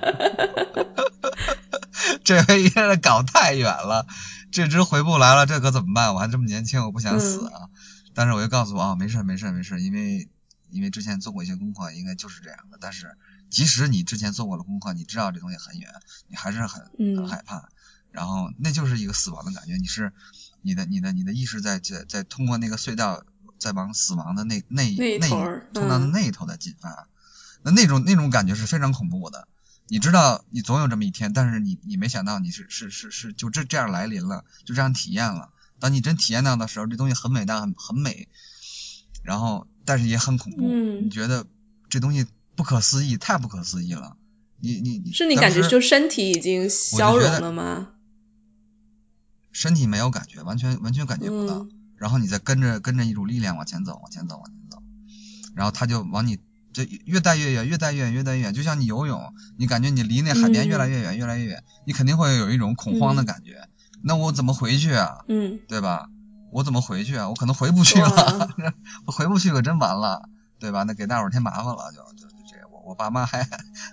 [2.25, 4.07] 这回应该是搞太远了，
[4.51, 6.15] 这只回不来了，这可怎么办？
[6.15, 7.69] 我还这么年轻，我不想死啊！
[8.15, 10.29] 但是我就告诉我啊，没事没事没事，因为。
[10.75, 12.79] 因为之前做过一些功课，应该就是这样的。
[12.81, 13.19] 但是
[13.51, 15.93] 即使你之前做过了功课，你知道这东西很远，
[16.29, 17.69] 你还是很很害怕。
[18.11, 20.15] 然后那就是一个死亡的感觉，你是
[20.63, 23.25] 你的你的你的意识在在在通过那个隧道
[23.59, 25.29] 在往死亡的那那那
[25.73, 27.09] 通道的那一头在进发。
[27.63, 29.47] 那那种那种感觉是非常恐怖的。
[29.89, 35.51] 你知道你总有这么一天，但是你你没想到你是是是是就这这样来临了，就这样体验了。
[35.79, 38.29] 当你真体验到的时候，这东西很伟大，很很美。
[39.23, 39.67] 然后。
[39.85, 40.63] 但是也很恐怖，
[41.03, 41.45] 你觉得
[41.89, 44.17] 这东西不可思议，太不可思议了。
[44.61, 47.89] 你你你，是你感觉就身体已经消融了吗？
[49.53, 51.67] 身体没有感觉，完全完全感觉不到。
[51.97, 54.83] 然后你再跟着跟着一种力量往前走，往前走，往前走。
[55.55, 56.41] 然后他就往你
[56.73, 58.55] 这越带越远，越带越远，越带越远。
[58.55, 63.69] 就像你游泳，你感觉你离那海边越来越远，越来越远，你肯定会有一种恐慌的感觉。
[64.03, 65.25] 那我怎么回去啊？
[65.29, 66.09] 嗯，对吧？
[66.51, 67.29] 我怎么回去啊？
[67.29, 68.49] 我可能回不去了，
[69.07, 70.83] 我回不去可真完了，对吧？
[70.83, 73.43] 那给大伙儿添麻烦了，就就就这，我我爸妈还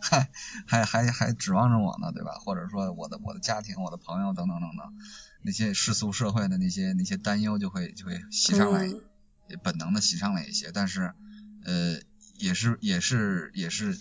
[0.01, 0.29] 还
[0.65, 2.31] 还还还指望着我呢，对吧？
[2.43, 4.87] 或者说我的我的家庭、我的朋友等等等等，
[5.41, 8.89] 那些世俗社会的那些那些担忧就会就会袭上来，
[9.63, 10.71] 本能的袭上来一些。
[10.73, 11.13] 但是
[11.63, 11.99] 呃，
[12.37, 13.97] 也是也是也是，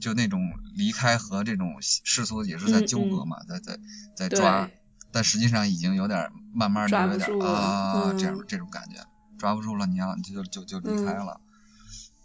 [0.00, 3.78] 就那种离开和这种世俗也是在纠葛嘛，在在
[4.16, 4.70] 在抓。
[5.12, 8.96] 但实际上已经有点慢慢的有点啊，这样这种感觉
[9.38, 11.40] 抓不住了，你要你就就就离开了。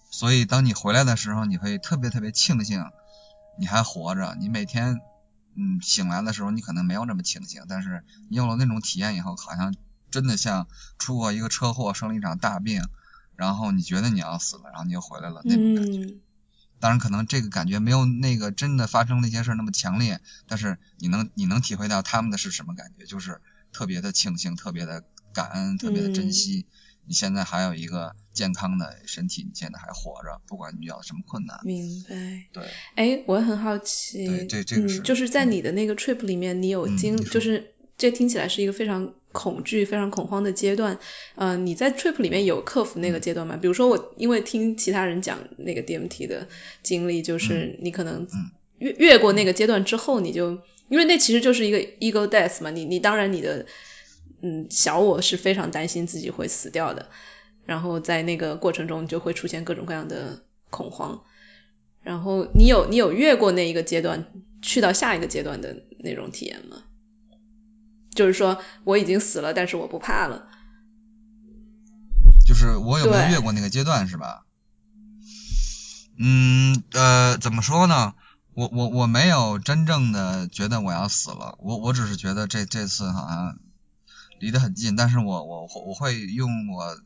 [0.09, 2.83] 所以当你回来的时候，你会特别特别庆幸
[3.57, 4.35] 你还活着。
[4.39, 4.99] 你每天
[5.55, 9.75] 嗯醒来的时候，你可能没有那么清醒，但是你有了那种体验以后，好像
[10.09, 12.81] 真的像出过一个车祸，生了一场大病，
[13.35, 15.99] 然后你觉得你要死了，然后你又回来了那种感觉。
[16.79, 23.39] 当然，可能这个感觉没有那个真的发生那些事那么强烈，但是你能你能体会到他们的是什么感觉，就是
[23.71, 26.65] 特别的庆幸，特别的感恩，特别的珍惜。
[27.07, 31.59] 你现在还有一个健康的身体，你现在还活着，不管你遇到什么困难。
[31.63, 32.15] 明白。
[32.51, 32.63] 对。
[32.95, 34.25] 哎，我很好奇。
[34.25, 34.99] 对，这这个是。
[34.99, 39.13] 就是在你的那个 trip 里面，你有经，就是这听起来是一个非常。
[39.33, 40.99] 恐惧非常恐慌的阶段，
[41.35, 43.55] 呃，你在 trip 里面有克服那个阶段吗？
[43.55, 46.49] 比如说我因为听其他人讲那个 DMT 的
[46.83, 48.27] 经历，就是你可能
[48.79, 53.65] 越越过那个阶段之后，你就因为那其实就是一个 ego death 嘛，你你当然你的
[54.41, 57.09] 嗯小我是非常担心自己会死掉的，
[57.65, 61.23] 然后在那个过程中就会出现各种各样的恐慌，
[62.01, 66.83] 然后你有你有越过那一个阶段去到下一个阶段的那种体验吗？
[68.13, 70.47] 就是说我已经死了，但是我不怕了。
[72.45, 74.45] 就是我有没有越过那个阶段是吧？
[76.19, 78.13] 嗯呃，怎么说呢？
[78.53, 83.57] 我我我没有真正的觉得我要死了，我我只是觉得这这次好像
[84.41, 86.99] 离得很近，但是我我我会用我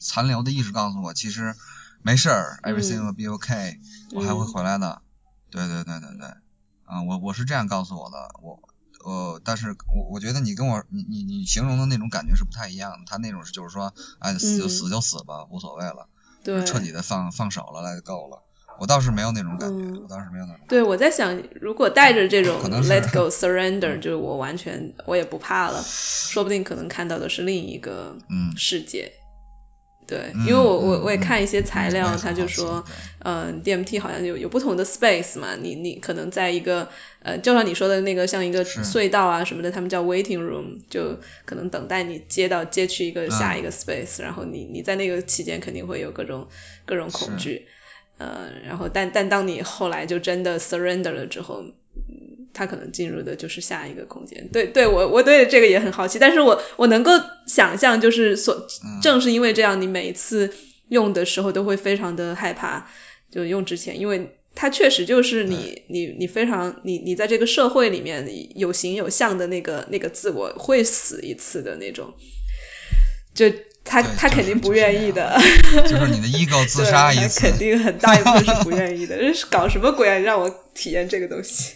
[0.00, 1.54] 残留的意识告诉我，其实
[2.02, 3.78] 没事儿，everything will be okay，
[4.12, 5.02] 我还会回来的。
[5.50, 6.26] 对对对对对，
[6.84, 8.58] 啊，我我是这样告诉我的，我。
[9.04, 12.98] 呃，但是我我觉得你跟我你你你形容的那种感觉是不太一样的。
[13.04, 16.08] 他那种是就是说，哎，死就死就死吧，无所谓了，
[16.44, 18.44] 对，彻底的放放手了，那就够了。
[18.82, 20.66] 我倒是没有那种感觉，我倒是没有那种。
[20.68, 28.16] 对，我在想，如果带着这种 let go surrender， 就是我完全我也不怕了，说不定可能看到的是另一个
[28.56, 29.12] 世界。
[30.04, 32.84] 对，因为我我我也看一些材料，他就说，
[33.20, 36.88] 嗯，DMT 好像有有不同的 space 嘛，你你可能在一个
[37.22, 46.48] 呃，就像你说的那个像一个隧道啊什么的，他们叫 waiting room，就可能等待你接到接去一个下一个 space，然后你你在那个期间肯定会有各种
[46.84, 47.68] 各种恐惧。
[48.22, 51.64] 呃，然后但但当你后来就真的 surrender 了之后，
[52.52, 54.48] 他可能进入的就是下一个空间。
[54.52, 57.10] 对，对我我对这个也很好奇，但是我我能够
[57.48, 58.68] 想象，就是所
[59.02, 60.54] 正是因为这样，你每一次
[60.88, 62.86] 用的时候都会非常的害怕，
[63.32, 72.14] 就用之前，因为它确实就是你你你非常你你在这个社会里面有形有相的那个那个自我会死一次的那种，
[73.34, 73.50] 就。
[73.84, 75.38] 他他肯定不愿意的，
[75.88, 79.16] 就是你的 ego 自杀一次，肯定很大一部分是不愿意的。
[79.18, 80.18] 这是搞什么鬼啊？
[80.18, 81.74] 让我体验这个东西。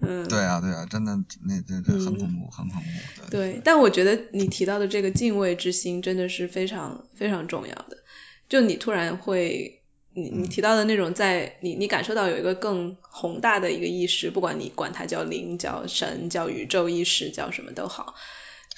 [0.00, 3.30] 嗯，对啊，对啊，真的，那这这很恐怖，很恐怖。
[3.30, 7.98] 对，但我觉得你提到的这个敬畏之心真的是非常非常重要的。
[8.48, 18.14] 就你突然会，你你提到的那种，在你你感受到有一个更宏大的一个意识，不管你管它叫灵、叫神、叫宇宙意识、叫什么都好。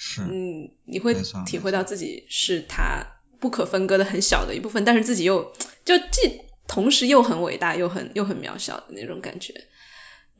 [0.01, 1.13] 是，嗯，你会
[1.45, 3.05] 体会到自己是他
[3.41, 9.53] 不可分割的很小的一部分，但是自己又就既同时又很伟大又很又很渺小的那种感觉。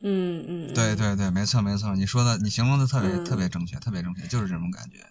[0.00, 5.04] 嗯嗯，对对对，没错没错，你说的你形容的特别特别正确，特别正确，就是这种感觉。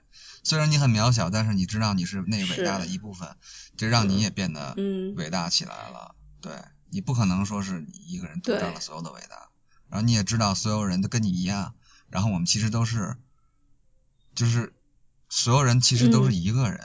[0.43, 3.29] 虽然你很渺小，但是你知道你是那伟大的一部分，
[3.77, 4.75] 这让你也变得
[5.15, 6.15] 伟大起来了。
[6.41, 6.53] 对
[6.89, 9.49] 你不可能说是你一个人独占了所有的伟大，
[9.91, 11.75] 然后你也知道所有人都跟你一样，
[12.09, 13.15] 然后我们其实都是。
[14.39, 14.71] 就是
[15.28, 16.80] 所有人其实都是一个人，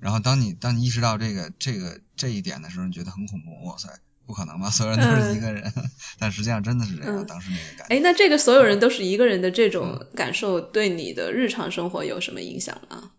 [0.00, 3.66] 然后当你当你意识到这个这个这一点的时候，你觉得很恐怖。
[3.66, 3.90] 哇塞，
[4.24, 4.70] 不可能吧？
[4.70, 5.70] 所有人都是一个人，
[6.18, 7.26] 但实际上真的是这样。
[7.26, 7.94] 当时那个感觉。
[7.94, 13.10] 哎，那这个所有人都是一个人的这种感受，对你的日常生活有什么影响吗？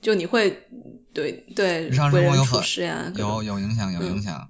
[0.00, 0.66] 就你会
[1.12, 4.48] 对对日常生活有处事呀，有有影响，有影响，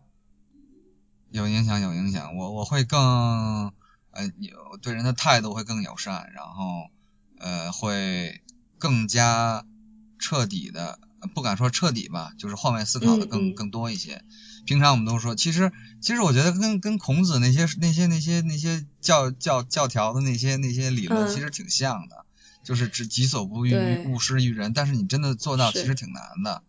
[1.32, 2.36] 有影响，有影响。
[2.36, 3.72] 我我会更
[4.12, 6.90] 呃有对人的态度会更友善，然后
[7.44, 8.40] 呃会。
[8.76, 9.64] 更加
[10.18, 10.98] 彻底的，
[11.34, 14.22] 不敢说彻底吧，就是换位思考的更更多一些。
[14.66, 22.26] 平常我们都说，其实其实我觉得跟跟孔子那些那些那些那些教教教条的那些那些理论其实挺像的，
[22.62, 24.74] 就是只己所不欲，勿施于人。
[24.74, 26.62] 但是你真的做到，其实挺难的。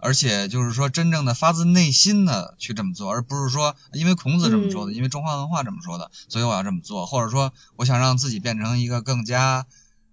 [0.00, 9.66] 而且就是说，真正的发自内心的去这么做，而不是说因为孔子这么说的，因为中华文化这么说的，所以我要这么做，或者说我想让自己变成一个更加。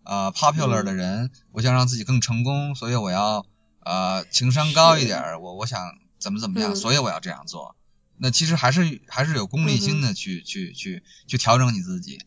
[0.03, 3.45] 呃，popular 的人，我想让自己更成功，所以我要
[3.81, 5.79] 呃情商高一点，我我想
[6.17, 7.75] 怎么怎么样，所以我要这样做。
[8.17, 12.19] 那其实还是还是有功利心的去去去去调整你自己。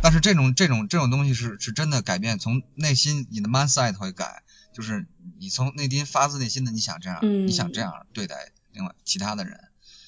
[0.00, 4.42] 但是这种这种这种东西是是真的改变，从内心你的 mindset 会改，
[4.74, 5.06] 就是
[5.38, 9.60] 你从内心发自内心的你想这样，你想这样对待另外其他的人，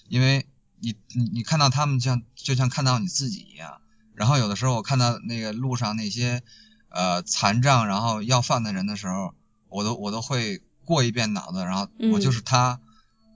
[0.09, 0.47] 因为
[0.81, 3.83] 你你你看到他们像就像看到你自己一样。
[4.15, 6.43] 然后有的时候我看到那个路上那些。
[6.95, 9.35] 呃，残障然后要饭的人的时候，
[9.69, 12.79] 我都我都会过一遍脑子，然后我就是他。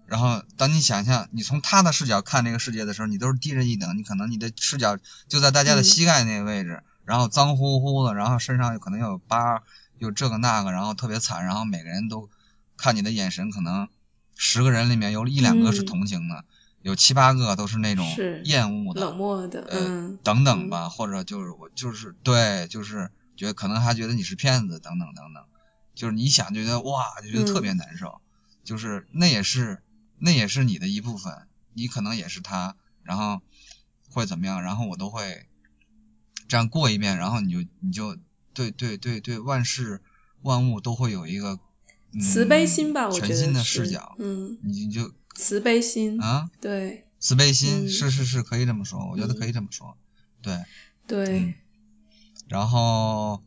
[0.07, 9.65] 然后当你想象你从他的视角看这个世界的时候，你都是低人一等，你可能你的视角就在大家的膝盖那个位置，然后脏乎乎的，然后身上有可能有疤，
[9.99, 12.31] 有这个那个，然后特别惨，然后每个人都
[12.77, 13.89] 看你的眼神，可能
[14.37, 16.45] 十个人里面有一两个是同情的，
[16.81, 18.07] 有七八个都是那种
[18.45, 23.11] 厌恶的、冷漠的，呃，等等吧，或者就是我就是对，就是。
[23.39, 25.45] 觉得可能还觉得你是骗子等等等等，
[25.95, 28.21] 就是你想觉得哇，就觉得特别难受，
[28.65, 29.81] 就是那也是
[30.19, 32.75] 那也是你的一部分，你可能也是他，
[33.05, 33.41] 然后
[34.11, 35.47] 会怎么样，然后我都会
[36.49, 38.17] 这样过一遍，然后你就你就
[38.53, 40.03] 对对对对万事
[40.43, 41.61] 万物都会有一个
[42.21, 45.15] 慈悲心吧，我全新的视角，嗯，你就。
[45.35, 49.97] 慈悲心啊，对，慈悲心是是是可以这么说，我觉得可以这么说，
[50.43, 50.65] 对
[51.07, 51.55] 对。
[52.49, 53.43] 然后，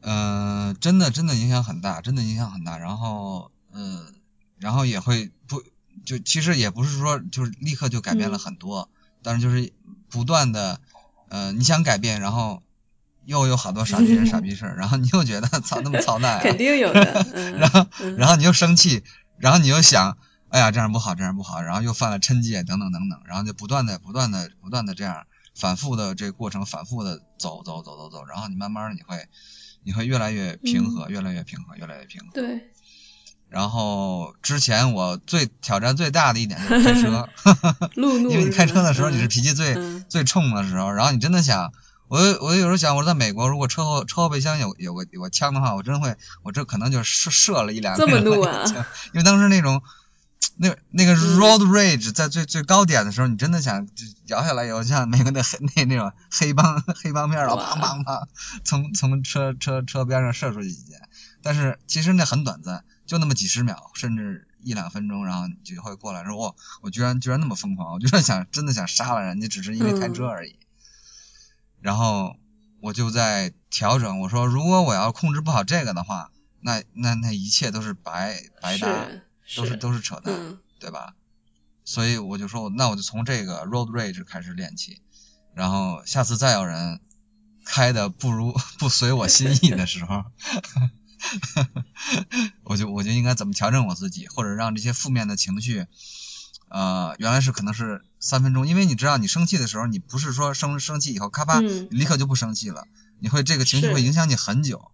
[0.00, 2.76] 嗯，真的真的影响很大，真的影响很大。
[2.78, 4.14] 然后，嗯，
[4.58, 5.62] 然后也会不
[6.04, 8.88] 就其实也不是说就是立刻就改变了很多，
[9.22, 9.72] 但是就是
[10.08, 10.80] 不断的，
[11.28, 12.62] 呃，你想改变，然后
[13.24, 17.26] 又有好多傻逼人傻逼事儿，然后你又觉得 操那么操蛋，肯定有的。
[17.58, 19.02] 然后，然后你又生气，
[19.38, 20.18] 然后你又想，
[20.48, 25.26] 哎呀这样不好，这样不好，然后又犯了嗔戒等等等等，然后就不断的不断的不断的这样。
[25.56, 29.26] 反复的这个过程，反复的走走走走走，然后你慢慢的你会
[29.82, 32.32] 你会越来越平和，越来越平和，越来越平和。
[32.34, 32.70] 对。
[33.48, 37.28] 然后之前我最挑战最大的一点就是开车，
[37.94, 41.72] 路怒， 因为你开车的时候你是脾气最嗯最冲的时候，然后你真的想，
[42.08, 48.64] 我我有时候想，我在美国如果车后车后备箱有有个有个枪的话，我真会，我这可能就射射了一两个这么怒啊
[49.14, 49.80] 因为当时那种。
[50.58, 58.26] 那那个嗯 road rage 在最最高点的时候，你真的想就摇下来以后，像美国那黑那那种黑帮黑帮片儿，然后砰砰砰，
[58.64, 61.00] 从从车车车边上射出去几箭。
[61.42, 70.58] 但是其实那很短暂，就那么几十秒，甚至一两分钟，然后你就会过来说，哇，我居然居然那么疯狂，我居然 想真的想杀了人家，只是因为开车而已。
[71.80, 72.36] 然后
[72.80, 76.30] 我就在调整，我说如果我要控制不好这个的话，
[76.60, 81.14] 那那那一切都是白白搭，是都是都是扯淡，嗯对吧？
[81.84, 85.00] 所以我就说，那我就从这个 road rage 开始练起，
[85.54, 87.00] 然后下次再有人
[87.64, 90.24] 开的不如 不随我心意的时候，
[92.64, 95.86] 我就我就应该怎么调整我自己，或者让这些负面的情绪，
[96.68, 102.86] 呃，原来是可能是三分钟，因为你知道你生气的时候，你不是说生生气以后咔吧，嗯你立刻就不生气了，
[103.20, 104.90] 你会这个情绪会影响你很久。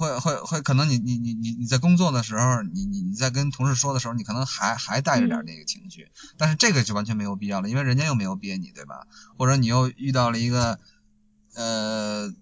[0.00, 5.44] 会会会，可能你你你你你在工作的时候，你你你在跟同事说的时候，你可能还还带着点嗯。
[5.44, 9.06] 那个情绪，但是这个就完全没有必要了，因为人家又没有憋你，对吧？
[9.36, 10.80] 或者你又遇到了一个
[11.54, 12.32] 呃，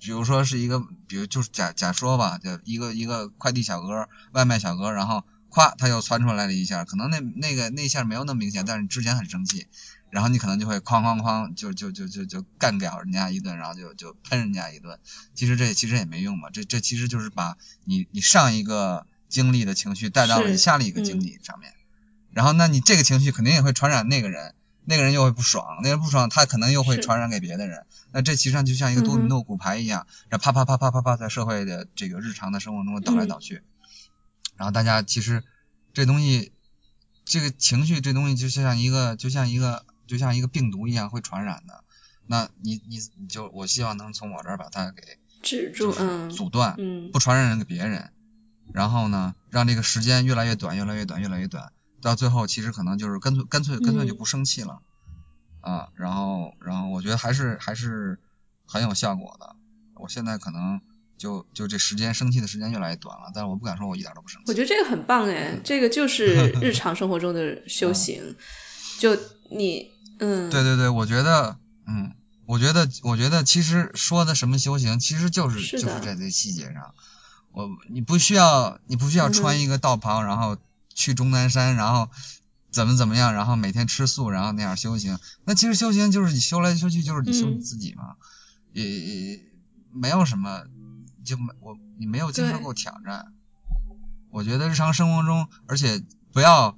[0.00, 9.66] 比如说是一个，比如就是假假说吧，就一个一个快递小哥、外卖小哥，然后咵他又窜出来了一下，可能那那个那一下没有那么明显，但是你之前很生气，
[10.10, 14.98] 然后你可能就会哐哐哐就就就就就干掉人家一顿，然后就就喷人家一顿。
[15.34, 21.74] 其实这其实也没用嘛，这这其实就是把你你上一个经历的情绪带到了你下了一个经历上面，
[22.30, 24.54] 然后那你这个情绪肯定也会传染那个人，
[24.84, 33.62] 那个人又会不爽，那个人不爽他可能又会传染给别的人，那这其实上就像一个多米诺骨牌一样，然后啪啪啪啪啪啪在社会的这个日常的生活中倒来倒去，
[34.56, 35.44] 然后大家其实
[35.92, 36.52] 这东西
[37.26, 41.84] 这个情绪这东西就像一个就像一个就像一个病毒一样会传染的。
[42.26, 45.02] 那你你你就我希望能从我这儿把它给
[45.40, 48.10] 止住，嗯阻断，嗯不传染给别人，
[48.74, 54.82] 然后呢，让这个时间越来越短，越来越短，越来越短，到最后其实可能就是干脆干脆干脆就不生气了，
[55.62, 58.18] 啊，然后然后我觉得还是还是
[58.66, 59.56] 很有效果的。
[59.94, 60.82] 我现在可能
[61.16, 64.44] 就就这时间生气的时间越来越短了，但是我不敢说我一点都不生气。
[64.48, 68.36] 我觉得这个很棒哎，这个就是日常生活中的 修行。
[68.98, 69.16] 就
[69.50, 72.14] 你，嗯，对对对，我觉得，嗯，
[72.46, 76.94] 我觉得，我觉得其实说的什么修行，其实就是是就是在这细节上。
[77.52, 80.58] 我你不需要，你不需要穿一个道袍，然后
[80.94, 82.10] 去终南山，然后
[82.70, 85.18] 怎么怎么样，然后每天吃素，然后那样修行。
[85.44, 88.16] 那其实修行就是你修来修去，就是你修你嗯自己嘛，
[88.72, 89.40] 也也
[89.92, 90.64] 没有什么，
[91.24, 93.32] 就没我你没有经受过挑战。
[94.30, 96.76] 我觉得日常生活中，而且不要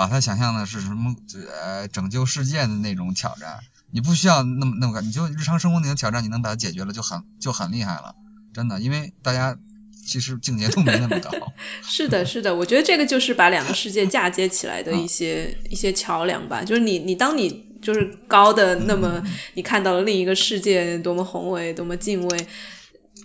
[0.00, 1.14] 把它想象的是什么
[1.52, 3.58] 呃拯救世界的那种挑战，
[3.90, 8.14] 你不需要那么那么干，你就日常生活那种挑战，你能把它解决了就很就很厉害了，
[8.54, 9.58] 真的，因为大家
[10.06, 11.52] 其实境界都没那么高。
[11.84, 16.64] 是的，是的，我觉得这个就是把两个世界嫁接起来的一些、一些桥梁吧。
[16.64, 19.22] 就是你，你当你就是高的那么，
[19.52, 22.46] 你看到了另一个世界多么宏伟，多么敬畏，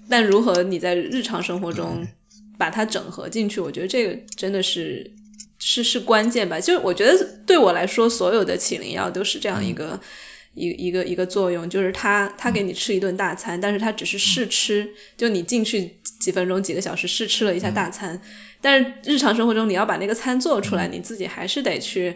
[0.10, 2.06] 但如何你在日常生活中
[2.58, 5.16] 把它整合进去，我觉得这个真的是
[5.60, 6.60] 是是关键吧。
[6.60, 10.02] 就是我觉得对我来说，所有的起灵药都是这样一个。
[10.58, 18.22] 一一个一个作用，就是它它给你吃一顿大餐，但是它只是试吃，就你进去几分钟几个小时试吃了一下大餐，
[18.62, 22.16] 但是日常生活中你要把那个餐做出来，你自己还是得去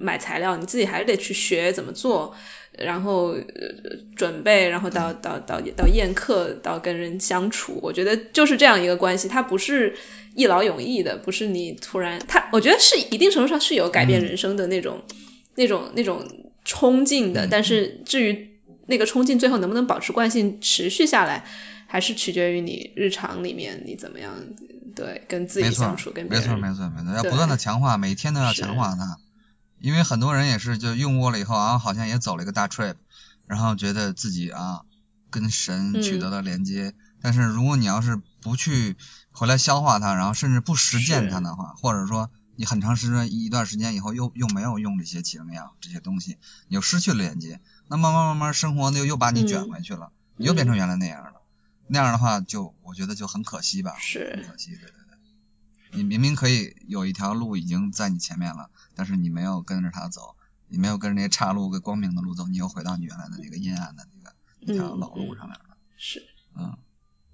[0.00, 2.34] 买材料，你自己还是得去学怎么做，
[2.72, 3.42] 然后、呃、
[4.16, 9.96] 准备，然后到到到到宴客，到跟人相处，我觉得就是这样一个关系，它不是
[10.34, 15.02] 一劳永逸的，不是你突然，它我觉得是一定程度上是有改变人生的那种、
[15.54, 16.26] 那种那种
[16.64, 18.48] 冲劲的，但是至于
[18.86, 21.44] 那个冲劲最后能不能保持惯性持续下来，
[21.86, 24.34] 还是取决于你日常里面你怎么样
[24.96, 29.18] 对跟自己相处，跟别没错，人没错，没错，要不断的强化，每天都要强化它。
[29.80, 32.94] 因为很多人也是就用过了以后啊，好像也走了一个大 trip，
[33.46, 34.82] 然后觉得自己啊
[35.30, 36.94] 跟神取得了连接。
[37.22, 38.96] 但是如果你要是不去
[39.30, 51.42] 回来消化它，然后甚至不实践它的话，或者说你很长时间一段时间以后又又没有用这些起灵药这些东西，你又失去了连接，那慢慢慢慢生活呢又又把你卷回去了，你又变成原来那样了。
[51.88, 54.92] 那样的话就我觉得就很可惜吧，是很可惜，对。
[55.92, 60.36] 你明明可以有一条路已经在你前面了，但是你没有跟着它走，
[60.68, 65.76] 你没有跟着那些岔路、跟光明的路走，你又回到你原来的那个阴暗的那个一条老路上面了。
[65.96, 66.22] 是，
[66.56, 66.76] 嗯，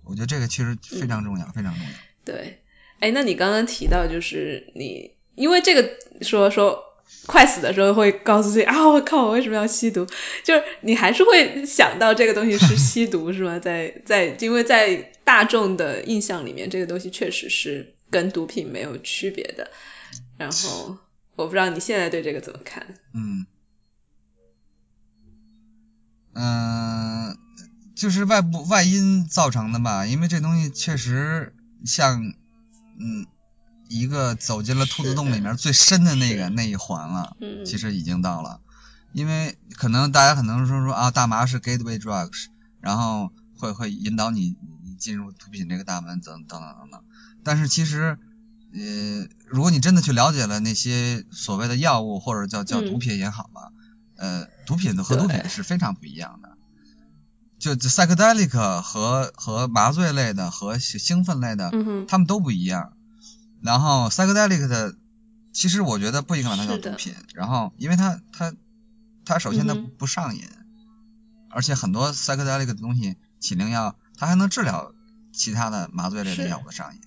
[0.04, 1.90] 我觉得这个其实非常重要，非常重要。
[2.24, 2.62] 对，
[3.00, 5.90] 哎，那你刚刚提到就是你，因为这个
[6.22, 6.82] 说说
[7.26, 10.06] 快死的时候会告诉自己啊，我靠，我为什么要吸毒？
[10.44, 13.58] 就是你还是会想到这个东西是吸毒是吗？
[13.58, 19.70] 在在，因为在大众的印象里面，这个东西确实是跟毒品没有区别的。
[20.38, 20.98] 然后
[21.34, 22.94] 我不知道你现在对这个怎么看？
[23.12, 23.46] 嗯
[26.34, 27.38] 嗯，
[27.94, 31.54] 就是外部外因造成的吧，因为这东西确实
[31.84, 32.34] 像
[32.98, 33.26] 嗯
[33.88, 38.60] 一个走进了兔子洞里面最深的那个那一环了，嗯其实已经到了。
[39.12, 42.48] 因为可能大家可能说说啊，大麻是 gateway drugs，
[42.80, 47.04] 然后会会引导你你进入毒品这个大门等等等等等，
[47.46, 48.18] 但是其实。
[48.74, 53.72] 呃，如果你真的去了解了那些所谓的药物或者叫叫毒品也好吧，
[54.16, 56.58] 呃，毒品的和毒品是非常不一样的。
[57.58, 58.50] 就 psychedelic
[58.82, 61.70] 和和麻醉类的和兴奋类的，
[62.06, 62.92] 他们都不一样。
[63.62, 64.94] 然后 psychedelic 的，
[65.54, 67.14] 其实我觉得不应该把它叫毒品。
[67.34, 68.52] 然后，因为它它
[69.24, 70.42] 它首先它不上瘾，
[71.48, 74.92] 而且很多 psychedelic 的东西，起灵药它还能治疗
[75.32, 77.00] 其他的麻醉类的药物的上瘾。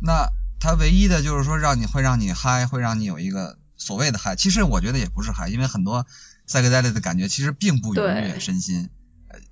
[0.00, 0.30] 那
[0.60, 4.36] 它唯一的就是说让你会让你嗨，会让你有一个所谓的嗨。
[4.36, 6.06] 其实我觉得也不是嗨，因为很多
[6.46, 8.90] 赛格代利的感觉其实并不愉悦身心，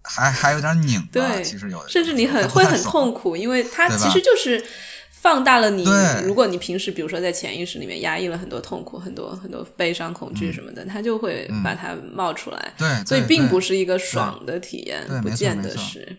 [0.02, 1.42] 还还有点拧巴。
[1.42, 4.64] 其实有的，甚至你很会很痛苦，因为它 其实就是
[5.10, 5.84] 放大了你。
[6.24, 12.72] 如果你平时比如说在潜意识里面压抑了很多痛苦、很多很多悲伤、恐惧什么的，它就会把它冒出来。
[12.78, 16.18] 对，所以并不是一个爽的体验，不见得是。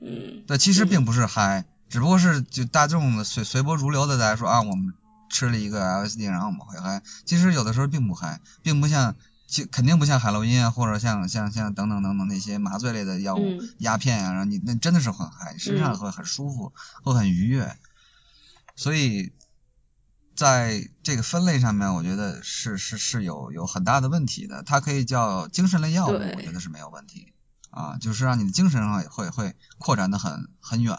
[0.00, 1.64] 嗯，对，其实并不是嗨。
[1.92, 4.94] 只不过是就大众的随随波逐流的在说啊，我们
[5.28, 7.02] 吃了一个 LSD，然后我们会嗨。
[7.26, 9.14] 其实有的时候并不嗨，并不像，
[9.46, 16.72] 就肯定不像海洛因啊，或者像像像等等等等那些麻醉类的药物、鸦片啊，然后你那真的是很嗨，身上会很舒服，
[17.02, 17.76] 会很愉悦。
[18.74, 19.30] 所以
[20.34, 24.62] 在这个分类上面，我觉得是是是有有很大的问题的。
[24.62, 27.34] 它可以叫精神类药物，我觉得是没有问题
[27.68, 30.98] 啊，就是让你的精神上会会扩展的很很远。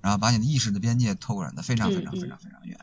[0.00, 2.78] 然后把你的意识的边界拓展的非常非常非常非常远，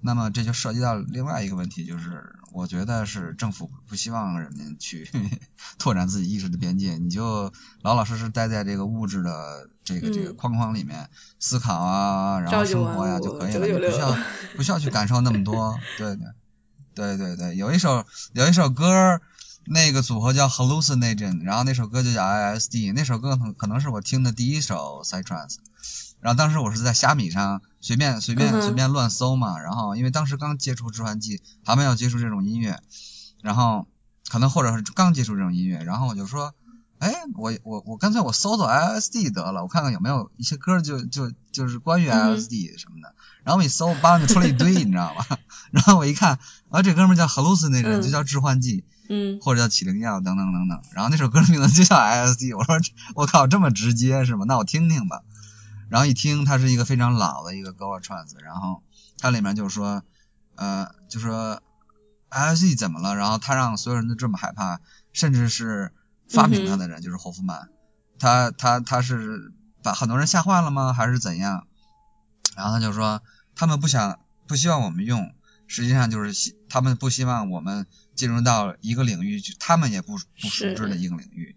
[0.00, 5.08] 那么这就涉及到另外一个问题，就是我觉得是政府不希望人们去
[5.78, 14.16] 拓展自己意识的边界，你就老老实实待在这个物质的这个这个框框里面思考啊，然后生活呀就可以了，你不需要
[14.56, 16.26] 不需要去感受那么多，对对
[16.94, 19.20] 对对对，有一首有一首歌，
[19.66, 25.56] 那个组合叫 Hallucination，然后那首歌就叫 ISD，那首歌可可能是我听的第一首 Psytrance。
[26.20, 32.78] 然后当时我是在虾米上随便随便随便乱搜嘛，然后因为当时刚接触致幻剂，还没有接触这种音乐，
[33.42, 33.86] 然后
[34.28, 36.54] 可能或者是刚接触这种音乐，然后我就说，
[36.98, 45.24] 哎，我我我干脆我搜搜 LSD 得了，我看看有没有一些歌就就就是关于 LSD 什么的，然后我一搜，叭就出来一堆， 你知道吗？
[45.70, 52.76] 然后我一看，啊这哥们叫 Hallucination，就叫致幻剂，嗯，或者叫起灵药等等等等，然后那首歌名字就叫 LSD，我说
[53.14, 54.44] 我靠这么直接是吗？
[54.46, 55.22] 那我听听吧。
[55.90, 58.82] 然后一听，它是一个非常老的一个 Goa Trance，然后
[59.18, 60.02] 它里面就是说，
[60.54, 61.60] 呃，就说
[62.30, 63.16] LSD 怎么了？
[63.16, 64.80] 然后他让所有人都这么害怕，
[65.12, 65.92] 甚至是
[66.28, 67.68] 发明它的人就是霍夫曼，
[68.20, 70.92] 他他他是把很多人吓坏了吗？
[70.92, 71.66] 还是怎样？
[72.56, 73.20] 然后他就说，
[73.56, 75.34] 他们不想不希望我们用，
[75.66, 81.56] 实际上就是希他们不希望我们进入到一个领域，他们也不不熟知的一个领域。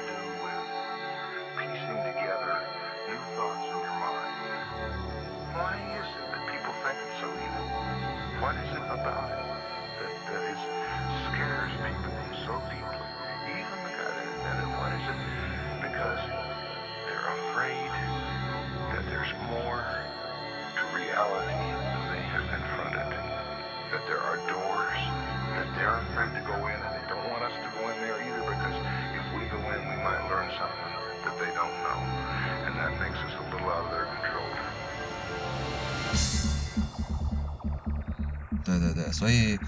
[38.79, 39.59] 对对对，所以，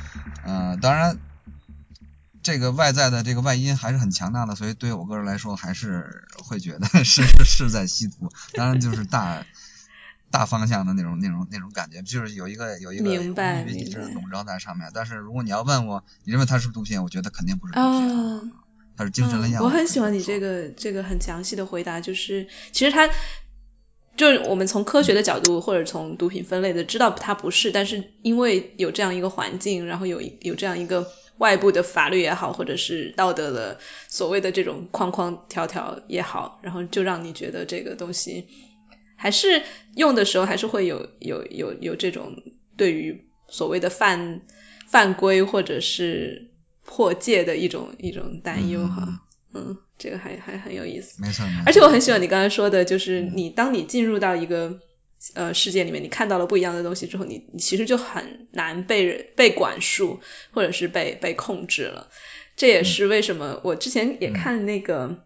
[0.44, 1.18] 呃，当然，
[2.42, 8.30] 这个外在的这个外因还是很强大的，所以对我个人来说，还是会觉得是是在吸毒。
[8.54, 9.46] 当然，就是大
[10.32, 14.90] 大方向的那种那种那种感觉，就是有一个有一个明白物质体制笼罩在上面。
[14.94, 17.04] 但是如果你要问我，你认为它是毒品？
[17.04, 18.52] 我觉得肯定不是毒品，
[18.98, 19.66] 它是精神类药物。
[19.66, 23.10] 我很喜欢你这个这个很详细的回答，就是其实它。
[24.16, 31.08] 就是我们从科学的角度，或者从毒品分类的知道它不是，但是因为有这样一个环境，然后有有这样一个
[31.40, 38.48] 外部的法律也好，或者是道德的所谓的这种框框条条也好，然后就让你觉得这个东西
[39.16, 39.64] 还是
[39.96, 42.36] 用的时候还是会有有有有这种
[42.78, 44.42] 对于所谓的犯
[44.88, 46.52] 犯规或者是
[46.86, 49.22] 破戒的一种一种担忧哈，
[49.54, 49.78] 嗯。
[49.98, 54.82] 这个还还很有意思，没错，而且我很喜欢你刚才说的，就是你当你进入到一个
[55.34, 60.20] 呃世界里面，你看到了不一样的东西之后，你你其实就很难被被管束
[60.52, 62.10] 或者是被被控制了。
[62.58, 65.24] 这也是为什么我之前也看那个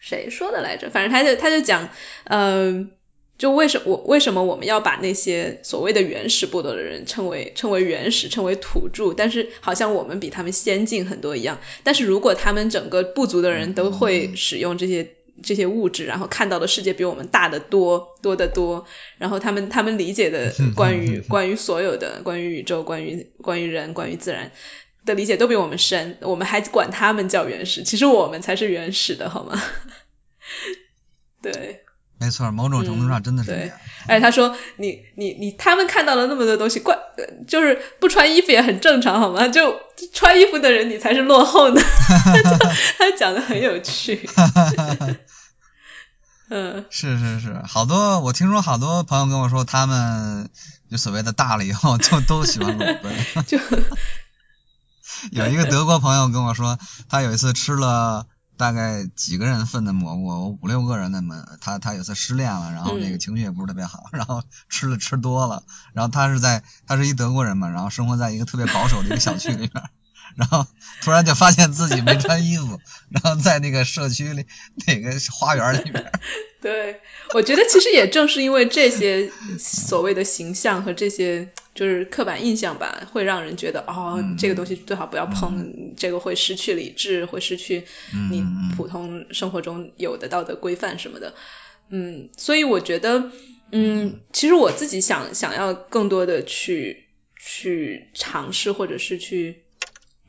[0.00, 1.88] 谁说的来着，反正他就他就讲，
[2.24, 2.88] 呃。
[3.40, 9.14] 就为什我为什么我们要把那些所谓的原始部落的人称为称为原始称为土著？
[9.14, 11.58] 但是好像我们比他们先进很多一样。
[11.82, 18.84] 但是如果他们整个部族的人都会使用这些这些物质，然后看到的世界比我们大得多多得多，
[19.16, 24.52] 然后他们他们理解的关于关于所有的关于宇宙关于关于人关于自然
[25.06, 29.58] 的理解都比我们深，我们还管他们叫原始，其实我们才是原始的好吗？
[31.40, 31.84] 对。
[32.20, 33.70] 没错，某种程度上真的是这样。
[34.06, 36.98] 而且他说：“你你你，他们看到了那么多东西，怪
[37.48, 39.48] 就是不穿衣服也很正常，好吗？
[39.48, 39.80] 就
[40.12, 41.80] 穿衣服的人，你才是落后的。
[42.98, 44.28] ”他讲的很有趣。
[46.50, 50.50] 嗯，是是是，好多我听说好多朋友跟我说，他们
[50.90, 53.44] 就所谓的大了以后，就都喜欢裸奔。
[53.46, 53.58] 就
[55.32, 58.26] 有一个德国朋友跟我说，他有一次吃了。
[58.60, 65.62] 大概几个人份的蘑菇，我五六个人那么，他他有次失恋了，然后那个情绪也不是特别好， 然后吃了吃多了，
[65.94, 69.82] 然后他是在他是一德国人嘛，然后生活在一个特别保守的一个小区里边。
[70.36, 70.66] 然后
[71.00, 74.46] 突然就发现自己没穿衣服，然后在那个社区里
[74.86, 76.12] 那个花园里面。
[76.62, 77.00] 对，
[77.34, 87.84] 我觉得其实也正是因为这些所谓的形象和这些就是刻板印象吧，会让人觉得哦，这个东西最好不要碰，这个会失去理智，会失去
[88.30, 88.44] 你
[88.76, 91.34] 普通生活中有的道德规范什么的。
[91.88, 93.30] 嗯，所以我觉得，
[93.72, 97.06] 嗯，其实我自己想想要更多的去
[97.36, 99.62] 去尝试，或者是去。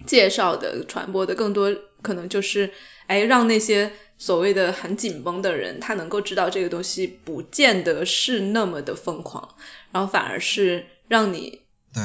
[0.08, 2.72] 介绍的传播的更多可能就是，
[3.12, 9.56] 哎，让那些所谓的很紧绷的人，他能够知道这个东西不见得是那么的疯狂，
[9.92, 11.60] 然后反而是让你，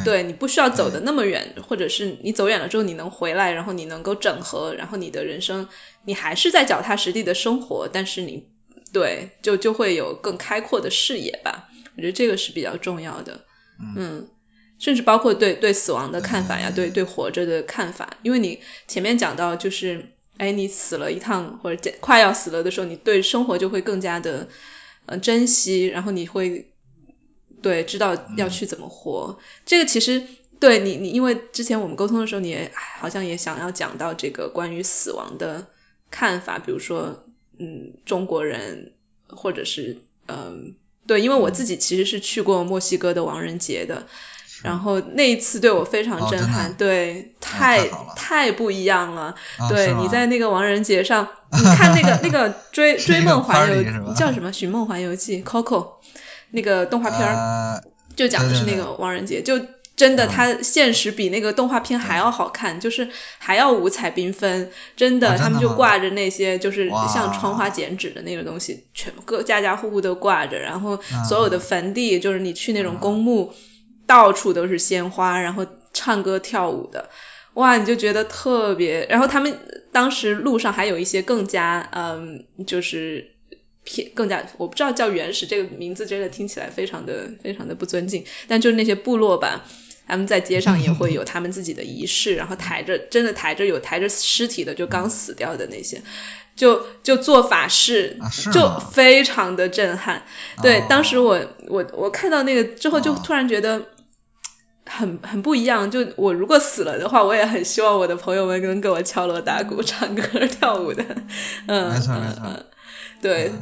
[0.04, 5.68] 对你不需要走的那么远，或者是你走远了之后你能回来，然后你能够整合，然后你的人生
[6.04, 8.48] 你还是在脚踏实地的生活，但是你
[8.92, 13.44] 对就就会有更开阔的视野吧，我觉得这个是比较重要的，
[13.96, 14.28] 嗯。
[14.78, 24.48] 甚至包括对对死亡的看法呀，对对活着的看法，因为你前面讲到就是，哎，你死了一趟或者快要死了的时候，你对生活就会更加的
[25.06, 26.72] 呃珍惜，然后你会
[27.62, 29.38] 对知道要去怎么活。
[29.64, 30.22] 这个其实
[30.60, 35.66] 对你你因为之前我们沟通的时候，你也好像也想要讲到这个关于死亡的
[36.10, 37.24] 看法，比如说
[37.58, 38.92] 嗯中国人
[39.28, 40.74] 或者是嗯
[41.06, 44.06] 对，因为我自己其实是去过墨西哥的亡人节的。
[44.66, 49.34] 然后那一次对我非常震撼，对，太太不一样了。
[49.68, 55.92] 对，你在那个亡人节上， 你看那个那个追追梦环游叫什么《寻梦环游记》Coco
[56.50, 57.80] 那个动画片儿，
[58.16, 59.60] 就讲的是那个亡人节，就
[59.94, 63.08] 真的它现实比那个动画片还要好看，就是
[63.38, 64.70] 还要五彩缤纷。
[64.96, 70.98] 真的，他们就挂着那些就是像窗花剪纸的那个东西，全各家家户户都挂着，然后
[71.28, 73.54] 所有的坟地就是你去那种公墓。
[74.06, 77.10] 到处都是鲜花，然后唱歌跳舞的，
[77.54, 79.06] 哇，你就觉得特别。
[79.06, 79.58] 然后他们
[79.90, 83.32] 当时路上还有一些更加，嗯，就是
[83.82, 88.24] 偏更加，我不知道叫原始这个名字，真的听起来非常的非常的不尊敬。
[88.46, 89.64] 但就是那些部落吧，
[90.06, 96.02] 他们在街上也会有他们自己的仪式，然后抬着真的抬着有抬着尸体的，就刚死掉的那些，
[96.54, 98.18] 就就做法事，
[98.52, 100.24] 就非常的震撼。
[100.62, 103.88] 对，当时我我我看到那个之后，就突然觉得。
[104.96, 111.04] 很很不一样，就我如果死了的话，我也很希望我的朋友们能给我敲锣打鼓、唱歌跳舞的，
[111.66, 112.42] 嗯，没错没错，
[113.20, 113.52] 对。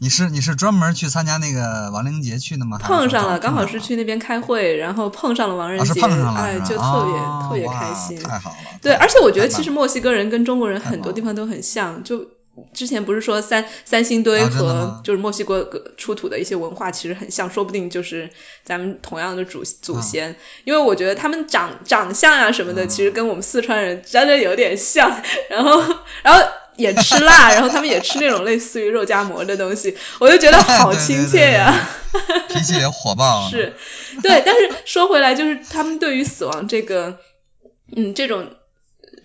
[0.00, 2.76] 你是你是专门去参加那个亡灵节去的吗？
[2.78, 8.56] 碰上了，刚好是去那边开会，然后碰上了亡人节，哎，就特别特别开心，太好了。
[8.80, 12.26] 对，而且我觉得其实墨西哥人跟中国人很多地方都很像，就。
[12.74, 15.64] 之前不是说三三星堆和就是墨西哥
[15.96, 18.28] 出土的一些文化其实很像，说不定就是
[18.62, 20.36] 咱们同样的祖祖先。
[20.64, 25.22] 因为我觉得他们长长相啊什么的，其实跟我们四川人真的有点像。
[25.48, 25.82] 然后，
[26.22, 26.46] 然后
[26.76, 31.88] 也吃辣，然后他们也吃那种类似于肉夹馍的东西，我就觉得好亲切呀。
[32.48, 33.48] 脾气也火爆。
[33.48, 33.74] 是，
[34.22, 34.42] 对。
[34.44, 37.18] 但是说回来，就是他们对于死亡这个，
[37.96, 38.50] 嗯，这种。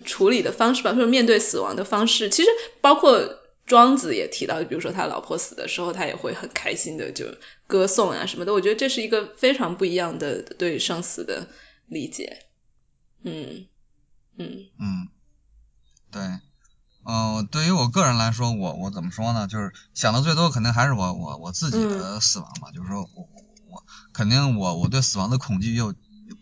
[0.08, 2.48] 处理的方式吧，或者面对死亡的方式，其实
[2.80, 7.26] 包括庄子也提到，比如说他老婆死的时候，他也会很开心的就
[7.66, 8.54] 歌颂啊什么的。
[8.54, 11.48] 我觉得这是一个非常不一样的对生死的
[11.86, 12.46] 理解。
[13.22, 13.66] 嗯
[14.38, 15.08] 嗯嗯，
[16.10, 16.22] 对，
[17.04, 19.46] 嗯，对于我个人来说，我我怎么说呢？
[19.46, 22.70] 就是想的最多肯定还是我我我自己的死亡嘛。
[22.72, 23.28] 就是说我
[23.70, 23.84] 我
[24.14, 25.94] 肯定我我对死亡的恐惧又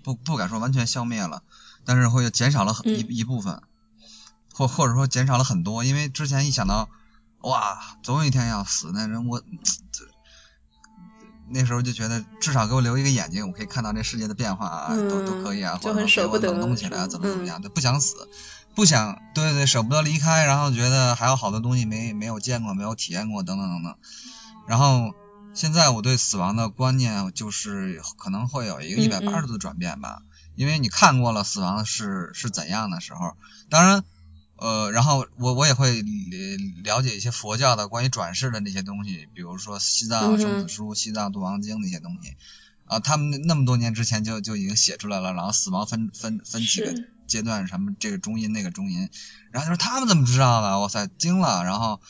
[0.05, 1.43] 不不敢说完全消灭了。
[1.87, 3.63] 但是会减少了很一一部分，
[4.53, 6.91] 或或者说减少了很多，因为之前一想到，
[7.41, 9.41] 哇，总有一天要死，那人我，
[11.49, 18.29] 那时候就觉得至少给我留一个眼睛，我可以看到这世界的变化啊，都都可以啊，或者给我冷冻起来，怎么怎么样，就不想死，
[18.75, 23.95] 不想，对对，舍不得离开，然后觉得还有好多东西没没有见过，没有体验过，等等等等，
[24.67, 25.15] 然后
[25.55, 30.23] 现在我对死亡的观念就是可能会有一个一百八十度的转变吧。
[30.57, 33.37] 因为你看过了死亡是是怎样的时候，
[33.69, 34.05] 当然，
[34.57, 36.03] 呃，然后我我也会
[36.83, 42.37] 了解一些佛教的关于转世的那些东西，比如说西藏生死书、西藏度亡经那些东西，
[42.87, 46.95] 啊，他们那么多年之前就就已经写出来了，然后死亡分分分几个
[47.27, 49.11] 阶段，什么这个中阴那个中阴，
[49.53, 50.81] 然后就说他们怎么知道的？
[50.81, 51.63] 哇塞，惊了！
[51.65, 52.01] 然后，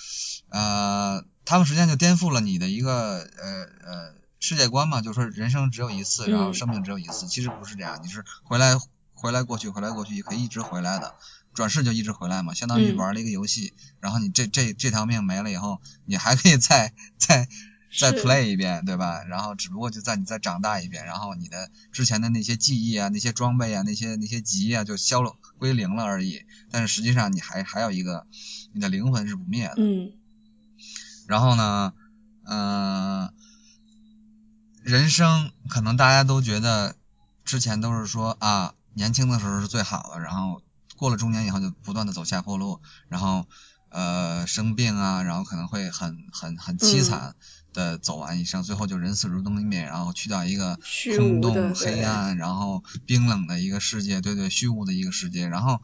[0.50, 4.25] 呃，他们实际上就颠覆了你的一个呃呃。
[4.48, 7.26] 世界观嘛，就是说人生只有一次，然后生命只有一次。
[7.26, 8.78] 其实不是这样，你是回来
[9.12, 11.16] 回来过去，回来过去也可以一直回来的，
[11.52, 13.72] 转世就一直回来嘛，相当于玩了一个游戏。
[13.98, 17.48] 然后你这这这条命没了以后，你还可以再 再
[17.98, 19.24] 再 play 一遍，对吧？
[19.24, 26.44] 然后只不过就在你再长大一遍，然后你的之前的那些记忆啊、那些装备啊、那些那些级啊就消了归零了而已。
[26.70, 28.28] 但是实际上你还还有一个
[28.72, 29.74] 你的灵魂是不灭的。
[29.78, 30.12] 嗯。
[31.26, 31.92] 然后呢，
[32.44, 33.34] 嗯。
[34.86, 36.94] 人生可能大家都觉得
[37.44, 40.62] 之前都是说啊，年轻的时候是最好的，然后
[40.94, 43.48] 过了中年以后就不断的走下坡路，然后
[43.88, 47.34] 呃生病啊，然后可能会很很很凄惨
[47.72, 50.78] 的走完一生，最后就人死如灯灭，然后去到一个
[51.16, 55.48] 空洞黑暗，然后冰冷的一个世界，对对，虚无的一个世界。
[55.48, 55.82] 然后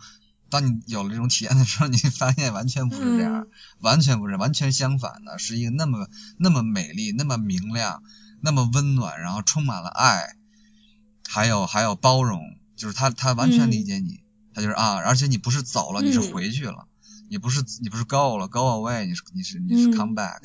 [0.48, 3.48] 当你有了这种体验的时候，你发现完全不是这样，
[3.80, 6.06] 完全不是，完全相反的，是一个那么
[6.38, 8.00] 那么美丽，那么明亮。
[8.44, 10.36] 那么温暖，然后充满了爱，
[11.28, 14.20] 还有还有包容，就是他他完全理解你，
[14.52, 16.88] 他就是啊，而且你不是走了，你是回去了，
[17.28, 20.40] 你不是你不是 go 了 go away，你是你是你是 come back，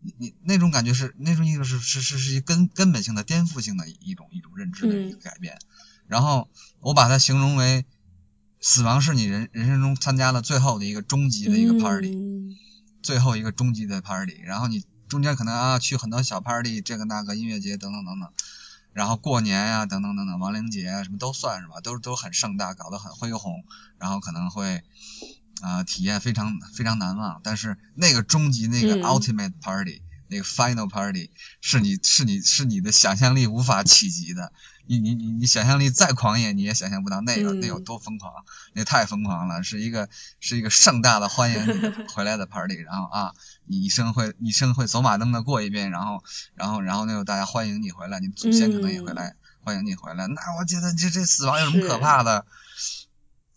[0.00, 5.58] 你你那种感觉是那种意思是是是是一根根本性的颠覆性的一种一种认知的一个改变，
[6.06, 6.48] 然后
[6.78, 7.84] 我把它形容为
[8.60, 12.16] 死亡是你人人生中参加了最后的一个终极的一个 party，
[13.02, 14.84] 最后一个终极的 party，然后你。
[15.08, 18.30] 中间可能啊去很多小 party，这个那个音乐节等等等等，
[18.92, 23.64] 然后过年呀等等等等，亡灵节啊什么都算是吧，都都很盛大，搞得很恢宏，
[23.98, 24.82] 然后可能会
[25.60, 27.40] 啊体验非常非常难忘。
[27.42, 31.30] 但是那个终极那个 ultimate party，那个 final party
[31.60, 34.52] 是你是你是你的想象力无法企及的。
[34.88, 38.32] 你你你你想象力再狂野，你也想象不到那个那有多疯狂，
[38.72, 40.08] 那太疯狂了，是一个
[40.40, 41.72] 是一个盛大的欢迎你
[42.14, 43.34] 回来的 party，然后啊，
[43.66, 46.24] 你一生会一生会走马灯的过一遍，然后
[46.54, 52.46] 然后然后那个大家欢迎你回来，你祖先可能也会来欢迎你回来，那我觉得这这死亡有什么可怕的？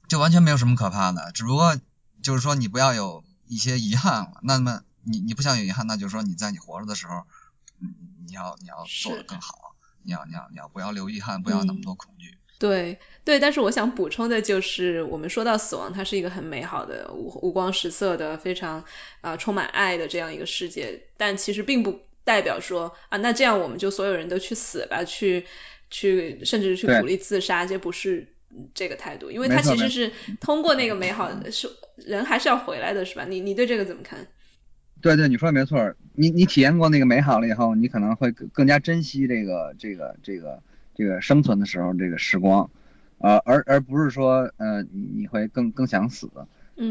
[0.09, 1.77] 就完全没有什么可怕的，只不过
[2.21, 4.33] 就是说你不要有一些遗憾了。
[4.43, 7.23] 那么你你不想有遗憾，那就是说你在你活着的时候，
[7.79, 7.87] 你
[8.25, 9.70] 你要你要做的更好。
[10.03, 12.35] 你要你要你要不要留遗憾，不要那么多恐惧。
[12.59, 18.85] 对对，但是我想补充的就是，我们说到死亡，它是一个很美好的、五五光十色的、非常
[19.21, 21.07] 啊充满爱的这样一个世界。
[21.17, 25.47] 但其实并不代表说啊，那这样我们就所有人都去死吧，去
[25.89, 28.27] 去甚至去鼓励自杀，这不是
[28.75, 29.31] 这个态度。
[29.31, 33.25] 因为它其实是通过那个美好，是人还是要回来的，是吧？
[33.27, 34.27] 你你对这个怎么看？
[35.01, 35.93] 对对，你说的没错。
[36.13, 40.61] 你你体验过那个美好了以后，你可能会更加珍惜这个这个这个
[40.93, 42.69] 这个生存的时候这个时光，
[43.19, 46.29] 呃，而而不是说呃你你会更更想死。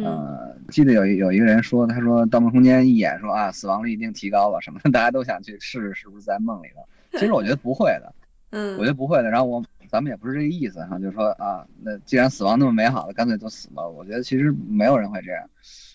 [0.05, 6.87] 呃，记得有一有一个人说，他说《盗梦空间》一演说啊，死亡率一定提高了什么的， 大家都想去试试是不是在梦里头。
[7.19, 8.15] 其实我觉得不会的，
[8.51, 9.31] 嗯，我觉得不会的。
[9.31, 13.89] 然后我咱们也不是这个意思哈，就是说啊，那既然死亡那么美好了，干脆就死了。
[13.91, 15.51] 我觉得其实没有人会这样，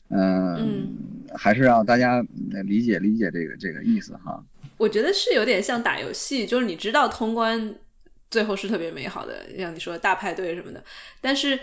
[0.10, 2.26] 嗯，还是让大家
[2.64, 4.44] 理解理解这个这个意思哈。
[4.78, 7.76] 我觉得是有点像打游戏，就是你知道通关
[8.30, 10.84] 最后是特别美好的，像你说大派对什么的，
[11.22, 11.60] 但是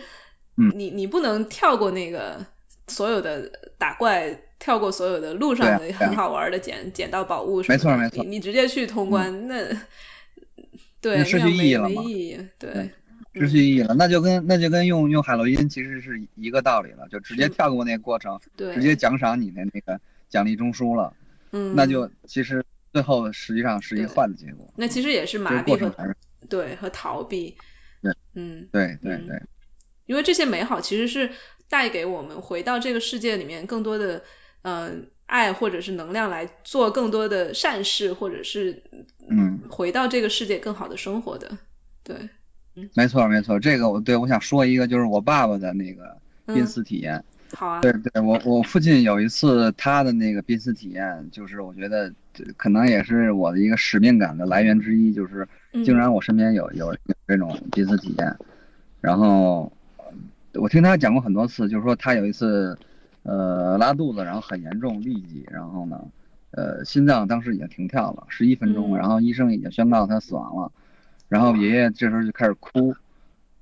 [0.75, 2.47] 你你不能跳过那个
[2.89, 9.77] 所有的打怪，跳过所有的路上的很好玩的捡捡到宝物什么的，没错没错，你你直接去通关那。
[11.01, 12.01] 对，失去意义了嘛？
[12.61, 12.93] 对，
[13.35, 21.15] 失去意义了，那就跟那就跟用用海洛因其实是一个道理了，就直接跳过那个过程，对，直接奖赏你的那个奖励中枢了，
[21.53, 24.73] 嗯，那就其实最后实际上是一个坏的结果。
[24.77, 26.15] 那其实也是麻痹和
[26.49, 27.57] 对和逃避，
[28.03, 29.43] 对，嗯，对对对，
[30.07, 31.31] 因为这些美好其实是
[31.69, 34.23] 带给我们回到这个世界里面更多的
[34.63, 35.09] 嗯。
[35.25, 38.83] 爱或者是能量来做更多的善事，或者是
[39.31, 41.57] 嗯，回到这个世界更好的生活的，
[42.05, 42.29] 对，嗯，
[42.95, 46.17] 没错没错，这个我对我想说一个就是我爸爸的那个
[46.47, 47.23] 濒死体验，
[47.55, 52.13] 好啊，对对，我我父亲有一次他的那个濒死体验，就是我觉得
[52.57, 55.47] 可能也是我的一个使命感的来源之一，就是
[55.85, 58.37] 竟然我身边有有有这种濒死体验，
[59.01, 59.73] 然后
[60.55, 62.79] 我听他讲过很多次，就是说他有一次。
[63.25, 65.97] 呃，拉肚子，然后很严重，痢疾，然后呢，
[66.51, 70.73] 呃，心脏当时已经停跳了十一分钟，然后医生已经宣告他死亡了，
[71.33, 72.95] 然后爷爷这时候就开始哭，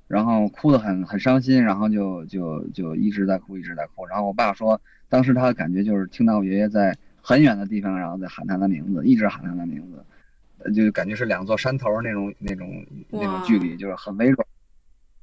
[0.08, 14.44] 然后哭得很很伤心，然后就就就一直在哭，一直在哭，然后我爸说，当时他的感觉就是听到我爷爷在很远的地方，然后在喊他的名字，一直喊他的名字，就感觉是两座山头那种那种那种距离，就是很微弱，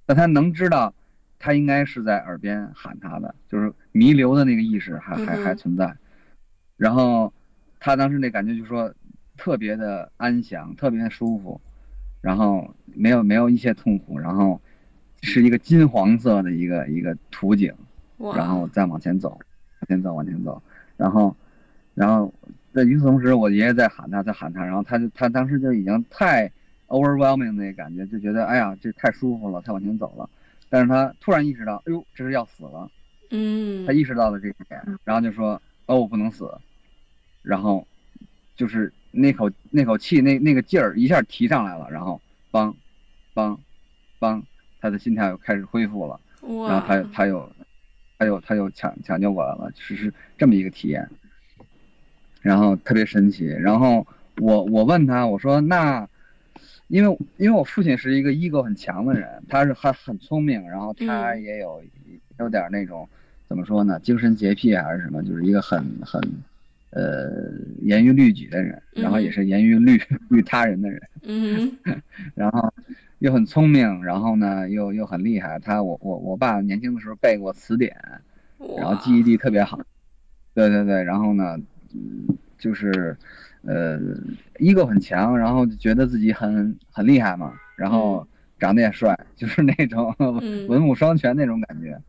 [0.05, 0.93] 但他能知道。
[1.39, 5.95] 他应该是在耳边喊他的，就是弥留的那个意识还还还存在。
[6.77, 7.31] 然后
[7.79, 8.91] 他当时那感觉就说
[9.37, 11.61] 特别的安详，特别的舒服，
[12.22, 14.59] 然后没有没有一些痛苦，然后
[15.22, 17.74] 是一个金黄色的一个一个图景，
[18.36, 20.61] 然后再往前走，往前走，往前走，
[20.95, 21.36] 然后
[21.93, 22.34] 然后
[22.74, 26.51] 在与此同时，我爷爷在喊他，在喊他，然后他就他当时就已经太
[26.88, 30.30] overwhelming 那感觉，就觉得哎呀这太舒服了，他往前走了。
[30.70, 32.91] 但是他突然意识到，哎呦，这是要死了。
[33.32, 36.49] 嗯，他意识到了这一点，然后就说，哦，我不能死。
[37.41, 37.88] 然后
[38.57, 42.74] 就是那口那口气，那那个劲儿一下提上来了，然后梆
[43.34, 43.57] 梆
[44.20, 44.41] 梆，
[44.80, 46.20] 他的心跳又开始恢复了。
[46.41, 47.51] 然后他他又
[48.18, 51.09] 他又他又抢抢救过来了，是是这么一个体验。
[52.41, 53.45] 然后特别神奇。
[53.45, 54.05] 然后
[54.38, 56.07] 我我问他，我说那。
[56.89, 61.84] 因为因为我父亲是一个 ego 很强的人，他是很很聪明，然后他也有
[62.39, 63.09] 有点那种
[63.49, 66.22] 怎么说呢，精神洁癖还是什么，就是一个很很
[66.91, 71.77] 呃严于律己的人，然后也是严于律律他人的人，嗯，
[72.35, 72.73] 然后
[73.19, 77.95] 又很聪明，然后呢又又很厉害，他我我我爸年轻的时候背过词典，
[78.77, 79.79] 然后记忆力特别好，
[80.53, 81.57] 对对对，然后呢，
[81.93, 83.17] 嗯，就是。
[83.63, 83.99] 呃
[84.59, 88.25] ，ego 很强，然后就觉得自己很很厉害嘛，然后
[88.59, 90.15] 长得也帅， 就是那种
[90.69, 91.99] 文武双全那种感觉。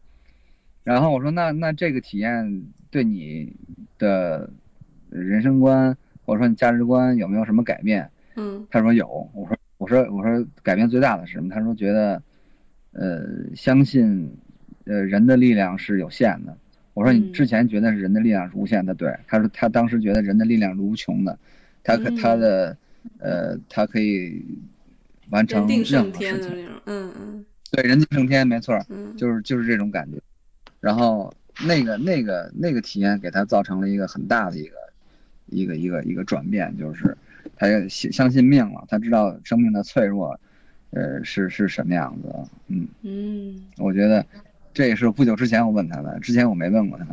[0.84, 3.56] 然后我说，那那这个体验对你
[3.98, 4.48] 的
[5.10, 8.10] 人生观或者说你价值观有没有什么改变？
[8.36, 9.06] 嗯，他说有。
[9.34, 11.48] 我说我说我说改变最大的是什么？
[11.48, 12.22] 他说觉得
[12.92, 14.36] 呃相信
[14.84, 16.56] 呃人的力量是有限的。
[16.94, 19.16] 我说你之前觉得是人的力量是无限的，对。
[19.28, 21.38] 他说他当时觉得人的力量是无穷的，
[21.84, 22.76] 他可他的
[23.18, 24.44] 呃他可以
[25.30, 30.18] 完成任何事情，嗯嗯，对，人定胜天，没错，嗯，就是就是这种感觉。
[30.80, 31.32] 然后
[31.66, 34.76] 那个那个那个体验给他造成了一个很大的一个
[35.50, 37.16] 一个一个一个转变，就是
[37.56, 40.38] 他相相信命了，他知道生命的脆弱，
[40.90, 42.34] 呃是是什么样子，
[42.68, 44.24] 嗯嗯，我觉得。
[44.74, 47.06] 这也是不久之前我问他的，之前我没问过他。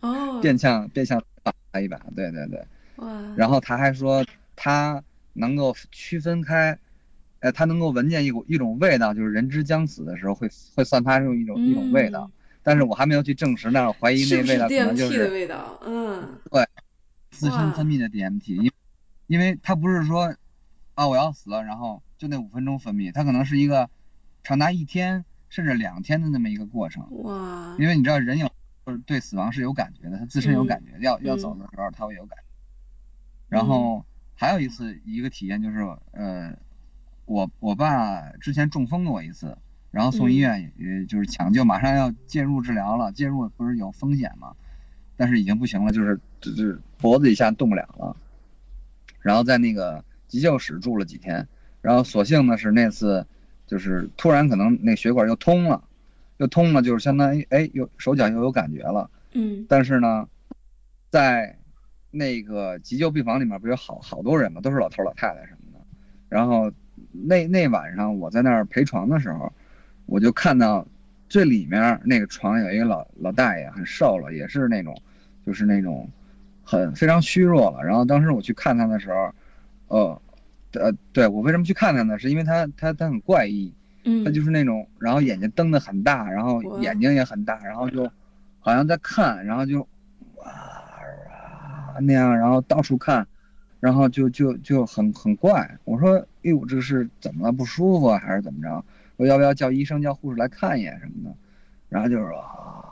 [0.00, 0.38] 哦。
[0.40, 2.62] 变相变相打他一把，对对对。
[2.96, 3.34] 哇。
[3.36, 4.24] 然后他还说
[4.54, 5.02] 他
[5.32, 6.78] 能够区分开，
[7.40, 12.30] 呃，他能够闻见一股一种味道，就是人之将死的时候会会散发出一种一种味道。
[12.62, 15.18] 但是我还没有去证实，但是我怀疑那味道可能就是。
[15.18, 15.80] 的味道。
[15.84, 16.28] 嗯。
[16.48, 16.64] 对。
[17.50, 18.72] 自身分泌的 DMT，因
[19.26, 20.34] 因为它不是说
[20.94, 23.90] 啊我要死了，然后就那五分钟分泌，它可能是一个
[24.42, 25.24] 长达一天。
[25.54, 27.76] 甚至两天的那么一个过程，哇！
[27.78, 28.50] 因为你知道人有
[28.86, 32.44] 就是对死亡是有感觉的，他自身有感觉，要要走的时候他会有感觉。
[33.50, 34.02] 然后
[34.34, 35.80] 还有一次一个体验就是，
[36.12, 36.56] 呃，
[37.26, 39.58] 我我爸之前中风过一次，
[39.90, 44.56] 然后送医院，也就是抢救，马上要介入治疗了，介入不是有风险吗？
[45.22, 48.16] 但是已经不行了，就是就是脖子以下动不了了。
[49.20, 51.46] 然后在那个急救室住了几天，
[51.80, 53.24] 然后所幸的是那次
[53.68, 55.84] 就是突然可能那血管又通了，
[56.38, 59.08] 又通了，就是相当于哎又手脚又有感觉了。
[59.32, 59.64] 嗯。
[59.68, 60.28] 但是呢，
[61.08, 61.56] 在
[62.10, 65.78] 那个急救病房里面不有好好多人嘛，都是老头老太太什么的。
[66.28, 66.72] 然后
[67.12, 69.52] 那那晚上我在那儿陪床的时候，
[70.06, 70.84] 我就看到
[71.28, 75.00] 最里面那个床有一个老老大爷，很瘦了，也是那种
[75.46, 76.08] 就是那种。
[76.64, 79.34] 很非常虚弱了，然后当时我去看他的时候，
[79.88, 80.22] 呃，
[80.74, 82.16] 呃，对我为什么去看他呢？
[82.20, 83.74] 是因为他他他很怪异，
[84.04, 88.08] 嗯，他就是那种，然后眼睛瞪得很大，然后眼睛也很大，然后就
[88.60, 89.80] 好像在看，然后就
[90.36, 90.46] 哇
[92.00, 93.26] 那样，然后到处看，
[93.80, 95.78] 然后就就就很很怪。
[95.84, 97.52] 我说，哎呦，这是怎么了？
[97.52, 98.84] 不舒服还是怎么着？
[99.16, 101.36] 我要不要叫医生叫护士来看一眼什么的？
[101.88, 102.91] 然后就是啊，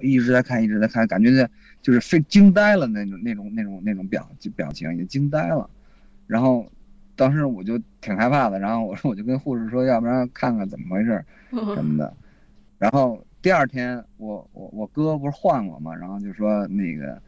[0.00, 1.48] 一直在看，一直在看，感觉在。
[1.82, 4.26] 就是非惊呆了那种那种那种那种表
[4.56, 5.68] 表情，也惊呆了。
[6.26, 6.66] 然后
[7.14, 11.22] 当时我就挺害怕的，然后我说我就跟护士说，要不然看看怎么回事
[11.74, 12.10] 什 么的。
[12.78, 17.20] 然后第二天我我我哥不是换我嘛，然后就说那个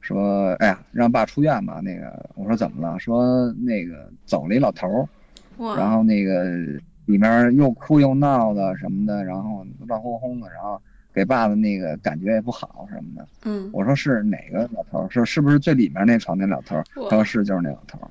[0.00, 1.80] 说哎呀让爸出院吧。
[1.80, 2.98] 那个我说怎么了？
[2.98, 4.88] 说那个走了一老头
[5.56, 6.42] 儿，然后那个
[7.06, 10.82] 里面又哭又闹的什么的，然后乱哄哄的，然后。
[11.12, 15.08] 给爸爸那个感觉也不好什么的，嗯，我说是哪个老头？
[15.10, 16.80] 说是不是最里面那床那老头？
[17.10, 18.10] 他说是，就是那老头。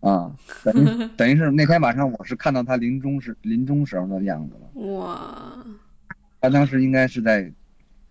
[0.00, 4.82] 啊，等于 等于是那天晚上我是看到他临终时临终时候的样子了。
[4.96, 5.64] 哇，
[6.40, 7.52] 他当时应该是在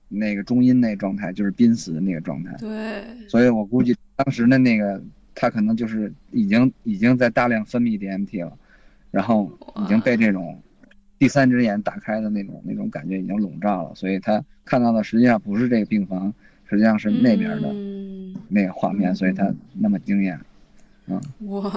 [0.08, 2.56] 那个中阴那状态，就是濒死的那个状态。
[2.60, 3.28] 对。
[3.28, 5.04] 所以我估计当时的那个
[5.34, 8.56] 他可能就是已经已经在大量分泌 DMT 了，
[9.10, 10.62] 然后已经被这种。
[11.22, 16.34] 第三只眼打开的那种那种感觉已经笼罩了，所以他看到的实际上不是这个病房，
[16.68, 17.76] 实际上是那边的
[18.48, 20.42] 那个画面，所以他那么惊艳，
[21.06, 21.72] 嗯，哇，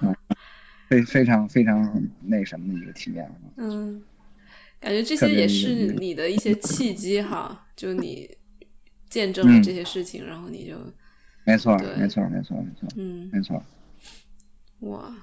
[0.00, 0.16] 嗯，
[0.88, 4.02] 非非常非常那什么的一个体验，嗯，
[4.80, 8.38] 感觉这些也是你的一些契机哈，就你
[9.10, 10.78] 见证了这些事情，然后你就，
[11.44, 13.62] 没错，没错，没错，没错，嗯，没错，
[14.80, 15.14] 哇。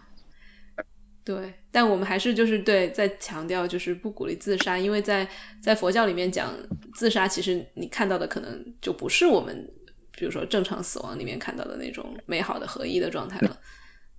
[1.23, 5.29] 对，但我们还是就是对在强调，就是不鼓励自杀，因为在
[5.61, 6.51] 在佛教里面讲
[6.95, 9.71] 自杀，其实你看到的可能就不是我们，
[10.17, 13.59] 比如说正常死亡里面看到的那种美好的合一的状态了。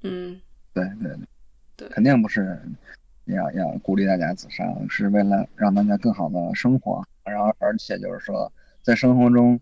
[0.02, 0.40] 嗯，
[0.72, 1.10] 对对
[1.76, 2.60] 对，对，肯定不是
[3.24, 9.60] 要要鼓励大家自杀，是为了让大家更好的生活，然后而且就是说在生活中，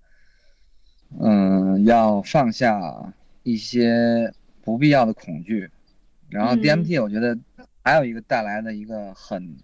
[1.19, 5.71] 嗯，要放下一些不必要的恐惧。
[6.31, 7.37] 然后 DMT 我觉得
[7.83, 9.57] 还有一个带来的一个很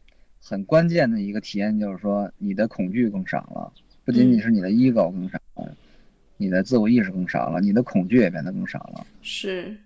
[0.43, 3.73] 很关键的一个体验，就是说你的恐惧更少了，
[4.05, 5.77] 不仅仅是你的 ego 更少了，
[6.37, 9.07] 你的自我意识更少了，你的恐惧也变得更少了。
[9.23, 9.77] 是，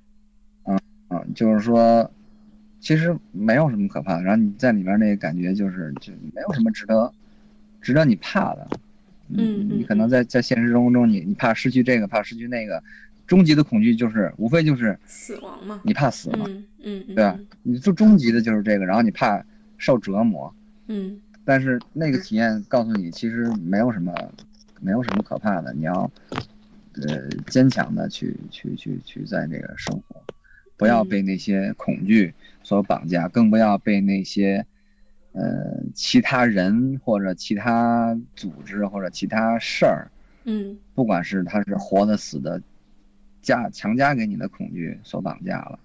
[0.65, 0.79] 嗯
[1.09, 2.11] 嗯，就是说
[2.81, 7.13] 其实没有什么可怕的，然后你在里面那个感觉就是就没有什么值得
[7.81, 8.69] 值得你怕的。
[9.33, 12.83] 嗯你可能在在现实生活中你你怕失去这个，怕失去那个。
[13.31, 17.39] 终极的恐惧就是无非就是死亡嘛，你怕死嘛，嗯嗯，对吧？
[17.63, 19.47] 你最终极的就是这个，然后你怕
[19.79, 20.53] 受折磨，
[20.89, 24.13] 嗯，但是那个体验告诉你，其实没有什么，
[24.81, 26.11] 没有什么可怕的，你要
[26.97, 30.21] 呃坚强的去去去去在这个生活，
[30.77, 34.67] 不要被那些恐惧所绑架，更不要被那些
[35.31, 40.11] 呃其他人或者其他组织或者其他事儿，
[40.43, 42.61] 嗯，不管是他是活的死的。
[43.43, 45.79] 加强加给你的恐惧所绑架了，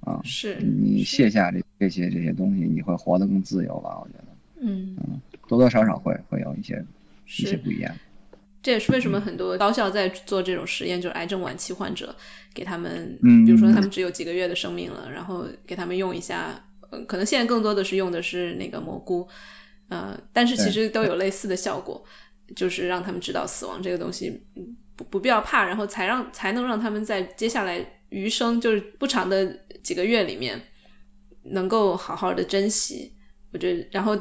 [0.00, 3.98] 啊，是你卸下这这些这些东西，你会活得更自由吧？
[4.00, 4.24] 我觉得，
[4.60, 6.84] 嗯嗯，多多少少会会有一些
[7.26, 7.94] 一些不一样。
[8.60, 12.16] 这也是为什么很多高校在做这种实验，就是癌症晚期患者，
[12.52, 19.28] 给他们，嗯，比如说他们只有几个月的生命了，然后给他们用一下，嗯，可能现在更多的是用的是那个蘑菇，
[19.88, 22.04] 呃，但是其实都有类似的效果，
[22.56, 24.76] 就是让他们知道死亡这个东西，嗯。
[24.98, 29.46] 不不必要怕，然后才让才能让他们在接下来余生就是不长的
[29.84, 30.60] 几个月里面，
[31.44, 33.14] 能够好好的珍惜。
[33.52, 34.18] 我觉得，然后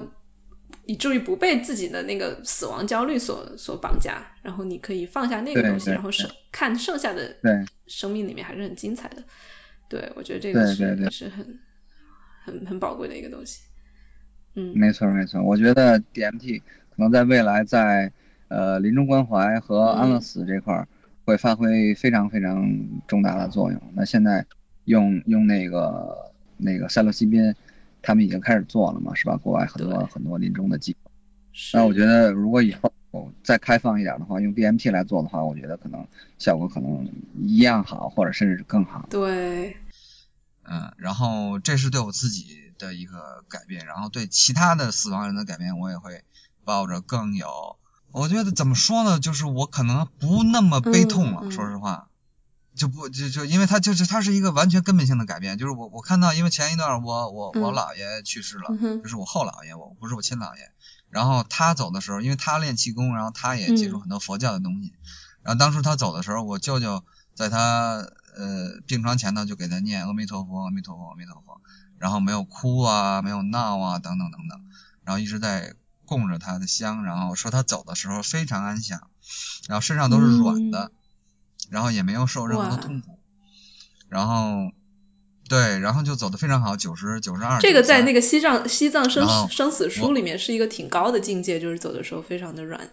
[0.85, 7.35] 以至于不被自己的那个死亡焦虑所所绑架，然后你可以放下那个东西，然后剩看剩下的
[7.87, 9.23] 生命里面还是很精彩的。
[9.89, 11.59] 对，我觉得这个是是很
[12.45, 13.63] 很很宝贵的一个东西。
[14.53, 18.13] 嗯，没错没错，我觉得 DMT 可能在未来在。
[18.47, 20.87] 呃，临终关怀和安乐死这块儿
[21.25, 23.81] 会发挥非常非常重大的作用。
[23.93, 24.45] 那现在
[24.85, 27.53] 用用那个那个塞洛西宾
[28.01, 29.35] 他们已经开始做了嘛，是吧？
[29.37, 31.11] 国外很多很多临终的机构。
[31.73, 32.91] 那我觉得如果以后
[33.43, 39.07] 再开放一点的话，用 DMP 来做的话，我觉得可能效果可能一样好，或者甚至是更好。
[39.09, 39.75] 对。
[40.69, 46.23] 嗯，然后这是对我自己的一个改变，然后对其他的死亡人的改变，我也会
[46.63, 47.47] 抱着更有，
[48.11, 52.09] 我觉得怎么说呢，就是我可能不那么悲痛了，说实话，
[52.75, 58.69] 就不就就因为他就是他是一个完全根本性的改变，就是我我看到，因为前一段我我我姥爷去世了，
[59.01, 60.71] 就是我后姥爷，我不是我亲姥爷，
[61.09, 64.93] 然后他走的时候，因为他练气功，然后他也接触很多佛教的东西，
[65.43, 67.03] 然后当初他走的时候，我舅舅
[67.33, 68.05] 在他。
[68.39, 71.59] 呃，病床前头就给他念阿弥陀佛，阿弥陀佛，阿弥陀佛，
[71.97, 74.61] 然后没有哭啊，没有闹啊，等等等等，
[75.03, 75.73] 然后一直在
[76.07, 79.09] 供着他的香，然后说他走的时候非常安详，
[79.67, 80.91] 然后身上都是软的，
[81.69, 83.19] 然后也没有受任何的痛苦，
[84.09, 84.71] 然后
[85.47, 87.59] 对，然后就走的非常好，九十九十二。
[87.59, 92.89] 这个在那个西藏西藏生生死书里面是一个挺高的境界，就是走的时候非常的软，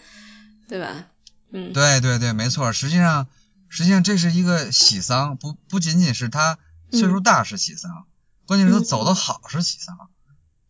[0.69, 1.07] 对吧？
[1.53, 3.27] 嗯，对对对，没错，实际上。
[3.67, 6.59] 实际上这是一个喜丧，不不仅仅是他
[6.93, 8.07] 岁数大是喜丧，
[8.47, 9.99] 关键是他走的好是喜丧，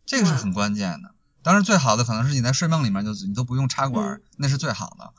[0.07, 1.13] 这个是很关键的。
[1.45, 5.13] 当然最好的可能是你在睡梦里面就你都不用插管，那是最好的。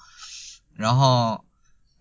[0.75, 1.45] 然后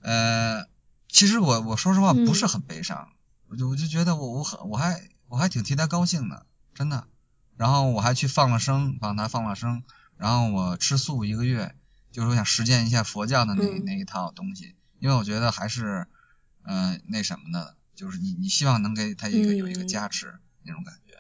[0.02, 0.66] 呃，
[1.08, 3.10] 其实我我说实话不是很悲伤，
[3.50, 7.06] 我就我就觉得我我很我还我还挺替他高兴的，真的。
[7.56, 9.84] 然后我还去放了生，帮他放了生，
[10.18, 11.76] 然后我吃素一个月，
[12.12, 14.76] 就是我想实践一下佛教的那那一套东西。
[14.98, 16.08] 因为我觉得还是，
[16.64, 21.14] 嗯，那什么的，就是你你希望能给他一个有一个加持那种感觉。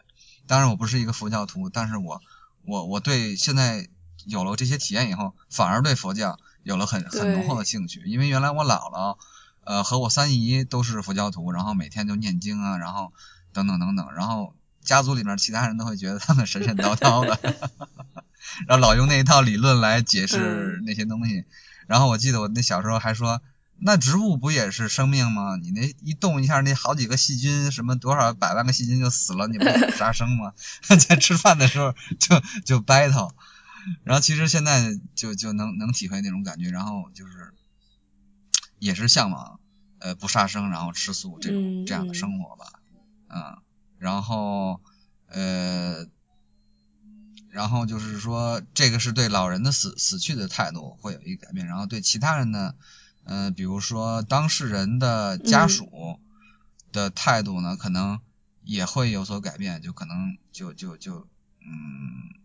[0.47, 2.19] 当然我不是一个佛教徒，但是我
[2.65, 3.87] 我我对现在
[4.25, 8.01] 有了这些体验以后，反而对佛教有了很很浓厚的兴趣。
[8.05, 9.17] 因为原来我姥姥，
[9.63, 13.13] 呃，和我三姨都是佛教徒，然后每天就念经啊，然后
[13.53, 17.39] 等等等等，然后家族里面其他人都会觉得他们神神叨叨的，
[18.67, 21.45] 然后老用那一套理论来解释那些东西。
[21.87, 23.41] 然后我记得我那小时候还说。
[23.77, 25.57] 那植物不也是生命吗？
[25.57, 30.53] 你那一动一下，那好几个细菌，什么多少百万个细菌就死了，你不杀生吗？
[31.07, 33.31] 在吃饭的时候就就 battle，
[34.03, 37.53] 然后其实现在就就能能体会那种感觉，然后就是
[38.79, 39.59] 也是向往
[39.99, 42.79] 呃不杀生，然后吃素这种这样的生活吧，
[43.27, 43.57] 嗯，
[43.99, 44.79] 然后
[45.27, 46.07] 呃，
[47.49, 52.75] 然后就是说这个是对老人的死死去的态度会有一个改变，然后对其他人的。
[53.25, 56.19] 嗯，比如说当事人的家属
[56.91, 58.19] 的态度呢，可能
[58.63, 61.27] 也会有所改变，就可能就就就
[61.59, 62.39] 嗯，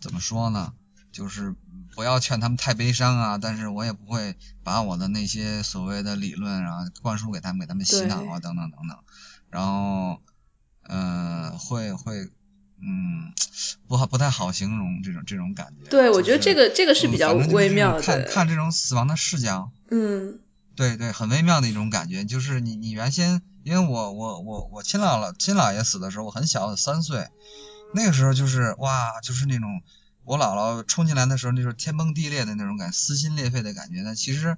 [0.00, 0.72] 怎么说呢？
[1.10, 1.56] 就是
[1.94, 8.98] 不要劝他们太悲伤啊，但是我也不会把我的那些所谓的理论啊灌输给他们，给他们洗脑啊等等等等。
[9.50, 10.22] 然后
[10.82, 12.30] 嗯，会会
[12.80, 13.32] 嗯，
[13.86, 15.90] 不好不太好形容这种这种感觉。
[15.90, 18.02] 对，我觉得这个这个是比较微妙的。
[18.02, 19.70] 看看这种死亡的视角。
[19.90, 20.38] 嗯，
[20.76, 27.28] 对对，很微妙的一种感觉，就是你你原先，因为我我我我亲姥姥亲姥爷死的时候我很小，三岁，
[27.94, 29.82] 那个时候就是哇，就是那种
[30.24, 34.02] 我姥姥冲进来的时候，那时候天崩地裂的那种感，撕心裂肺的感觉。
[34.04, 34.56] 但其实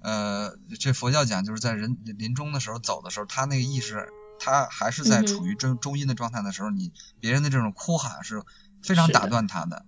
[0.00, 4.08] 呃，这佛教讲就是在人临终的时候走的时候，他那个意识，
[4.44, 8.42] 他还是在处于中中音的状态的时候，你别人的这种哭喊是
[8.82, 9.86] 非常打断他的。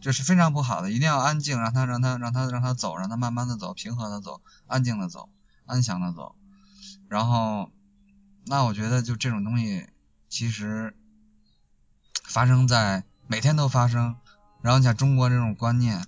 [0.00, 5.28] 这是非常不好的，一定要安静，让他让他让他让他走，让他慢慢的走，平和的走，安静的走，
[5.66, 6.34] 安详的走。
[7.08, 7.70] 然后，
[8.46, 9.86] 那我觉得就这种东西，
[10.30, 10.96] 其实
[12.24, 14.16] 发生在每天都发生。
[14.62, 16.06] 然后像中国这种观念，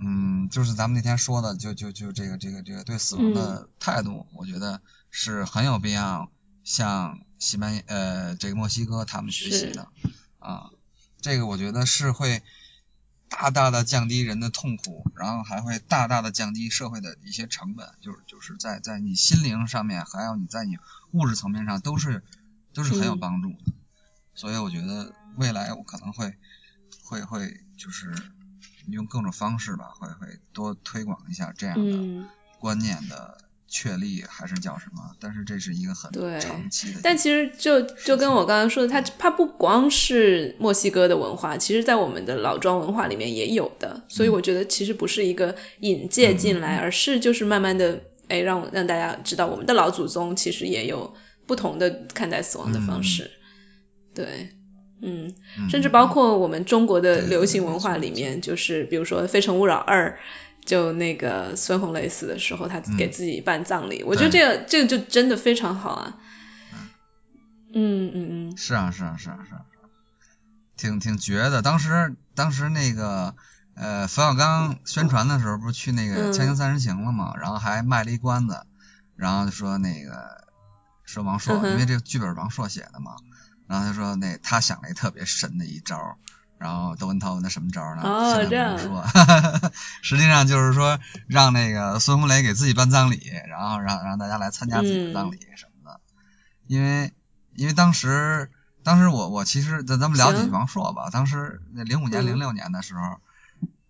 [0.00, 6.28] 嗯，就是咱们那天说的，就就就这个这个这个对死亡的态度，我觉得是很有必要
[6.70, 9.88] 向西班牙呃这个墨西哥他们学习的
[10.38, 10.70] 啊。
[11.20, 12.42] 这个我觉得是会。
[13.32, 20.78] 大大的降低人的痛苦，然后还会大大的降低社会的一些成本，就是就是在在你心灵上面，还有你在你
[21.12, 22.24] 物质层面上，都是
[22.72, 23.72] 都是很有帮助的。
[24.34, 26.36] 所以我觉得未来我可能会
[27.04, 28.12] 会会就是
[28.88, 32.28] 用各种方式吧，会会多推广一下这样的
[32.58, 33.38] 观念的。
[33.70, 35.14] 确立还是叫什么？
[35.20, 36.10] 但是这是一个很
[36.40, 36.98] 长期的。
[37.04, 44.02] 但其实就就跟我刚刚说的，它它不光是墨西哥的文化，其实在我们的老庄文化里面也有的。
[44.08, 51.14] 所以我觉得其实不是一个引介进来，而是就是慢慢的哎让让大家知道，我们的老祖宗其实也有
[51.46, 53.30] 不同的看待死亡的方式。
[54.12, 54.50] 对，
[55.00, 55.32] 嗯，
[55.70, 60.18] 甚至包括我们中国的流行文化里面，就是比如说《非诚勿扰二》。
[60.64, 66.18] 就那个孙红雷死的时候，他给自己办葬礼，我觉得这个这个就真的非常好啊。
[67.72, 68.56] 嗯嗯嗯。
[68.56, 69.62] 是啊是啊是啊是啊。
[70.76, 71.62] 挺挺绝的。
[71.62, 73.34] 当时当时那个
[73.74, 78.64] 呃冯小刚宣传的时候，不是去那个《锵锵三人行》了嘛，然后还卖了一关子，
[79.16, 80.46] 然后就说那个
[81.04, 83.16] 说王朔，因为这个剧本王朔写的嘛，
[83.66, 86.18] 然后他说那他想了一特别神的一招。
[86.60, 88.02] 然后窦文涛问他什么招呢？
[88.04, 88.78] 哦，这样。
[88.78, 89.02] 说，
[90.02, 93.18] 实际上就是说让那个孙红雷给自己办葬礼，
[93.48, 96.00] 然后让让大家来参加自己的葬礼什么的。
[96.66, 97.14] 因为
[97.54, 98.50] 因为当时
[98.82, 103.00] 当时我我其实咱咱们了解王朔吧，当时那零五年零六年的时候，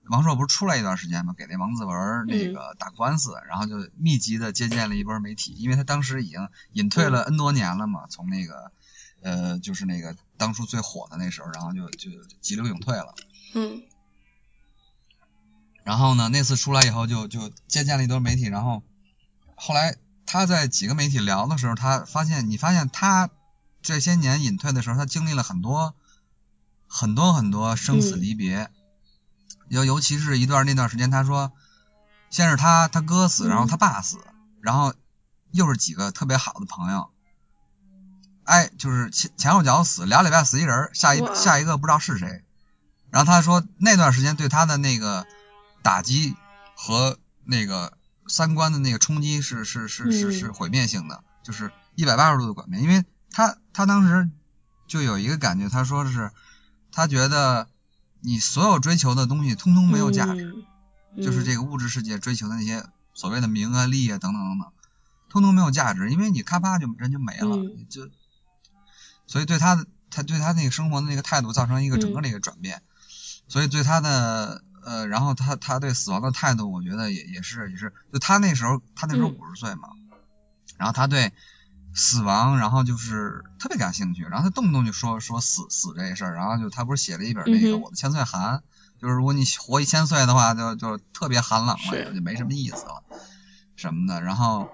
[0.09, 8.71] 王朔不是出来一段时间嘛，给那王自文那个打官司，然后就密集的接见了一波媒体，因为他当时已经隐退了 N 多年了嘛，从那个。
[9.23, 12.11] 呃，就是那个当初最火的那时候，然后就就
[12.41, 13.15] 急流勇退了。
[13.55, 13.83] 嗯。
[15.85, 18.45] 然后呢，那次出来以后，就就接见了一堆媒体。
[18.45, 18.83] 然后
[19.55, 23.31] 后来他在几个媒体聊的时候，他发现，你发现他
[23.83, 25.95] 这些年隐退的时候，他经历了很多
[26.87, 28.71] 很多很多生死离别。
[29.69, 31.53] 尤尤其是一段那段时间，他说，
[32.29, 34.19] 先是他他哥死，然后他爸死，
[34.61, 34.95] 然后
[35.51, 37.10] 又是几个特别好的朋友。
[38.51, 42.43] 哎，就是前前后脚死俩礼拜死一人，下一下一个不知道是谁。
[43.09, 45.25] 然后他说那段时间对他的那个
[45.83, 46.35] 打击
[46.75, 47.97] 和那个
[48.27, 52.83] 三观的那个冲击是是是是是毁灭性的，就是一百八十度的转变。
[52.83, 54.29] 因为他他当时
[54.89, 56.33] 就有一个感觉，他说的是
[56.91, 57.69] 他觉得
[58.21, 60.57] 你所有追求的东西通通没有价值，
[61.23, 64.73] 就是这个物质世界追求的那些所谓的名啊利啊等等等等，
[65.29, 67.57] 通通没有价值，因为你咔啪就人就没了，
[67.89, 68.11] 就。
[69.31, 72.83] 所以对他的他对他那个生活的那个态度造成一个整个的一个转变，
[73.47, 79.91] 所以对他的呃，然后他他对死亡的态度，我觉得也也是也是，就他那时候他那时候五十岁嘛，
[80.79, 81.33] 然后他对
[81.95, 88.65] 死亡，然后就是特别感兴趣，然后他动不动就说说死死这事儿，然后就他不是写了一本那个我的千岁寒，
[89.01, 93.05] 就是如果你活一千岁的话，就就特别寒冷了，就没什么意思了
[93.77, 94.69] 什么的，然后。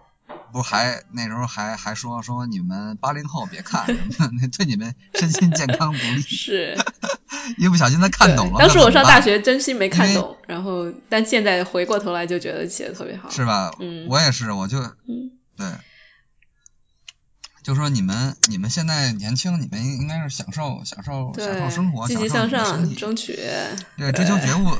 [0.53, 6.21] 不还那时候还还说说你们八零后别看什么的， 对你们身心健康不利。
[6.21, 6.77] 是，
[7.59, 8.59] 一不小心他看懂了。
[8.59, 13.29] 当时我上大学真心没看懂，然后但现在回过头来就觉得写的特别好。
[13.29, 13.73] 是吧？
[13.81, 15.67] 嗯，我也是，我就嗯对，
[17.63, 23.39] 就说你们你们现在年轻，你们应该是享受享受享受生活，积极向上，争取
[23.99, 24.77] 对追求觉悟。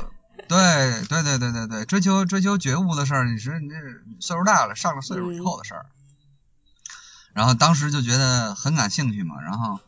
[0.47, 3.75] 对对对对对对，追求追求觉悟的事儿，你是你这
[4.19, 5.85] 岁数大了，上了岁数以后的事儿。
[7.33, 9.79] 然后当时就觉得很感兴趣嘛，然后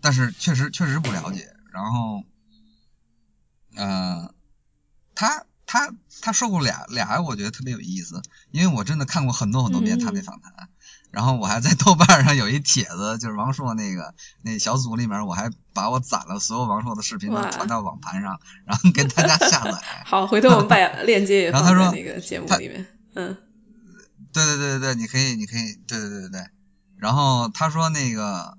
[0.00, 1.54] 但是确实确实不了解。
[1.70, 2.24] 然后，
[3.76, 4.34] 呃，
[5.14, 8.20] 他他他说过俩俩，我觉得特别有意思，
[8.50, 10.68] 因为我真的看过很多很多遍他那访谈。
[11.12, 19.72] 然后我还在豆瓣上有一帖子，就是王朔那个那小组里面，我还把我攒了所有王朔的视频都传到网盘上，然后给大家下载。
[20.06, 22.86] 好，回头我们把 链接也放在那个节目里面。
[23.14, 23.36] 嗯，
[24.32, 26.46] 对对对对对，你可以你可以，对对对对对。
[26.96, 28.56] 然后他说那个，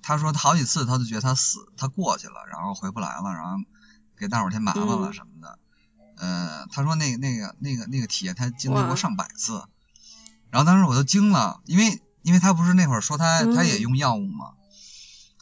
[0.00, 3.56] 他说他好几次他都觉得他死他过去了，然后回不来了，然后
[4.16, 5.58] 给大伙添麻烦了什么的。
[6.18, 9.64] 呃，他说那那个那个那个体验他经历过上百次。
[10.50, 14.52] 然后当时我都惊了，因为因为他不是那会儿说他他也用药物嘛，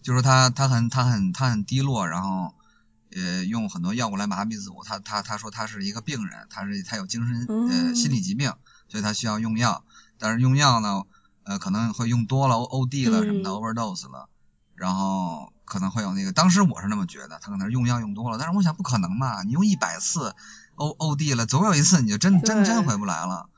[0.03, 2.55] 就说他他很他很他很低落，然后
[3.13, 4.85] 呃用很多药物来麻痹自我。
[4.85, 8.53] 他他他说他是一个病人，他是他有精神呃心理疾病，
[8.89, 9.85] 所以他需要用药。
[10.19, 11.03] 但是用药呢
[11.45, 14.29] 呃可能会用多了 O O D 了什么的 overdose 了，
[14.75, 16.33] 然后可能会有那个。
[16.33, 18.39] 当时我是那么觉得，他可能是用药用多了。
[18.39, 20.35] 但是我想不可能嘛，你用一百次
[20.75, 23.49] O O D 了，总有一次你就真真真回不来了。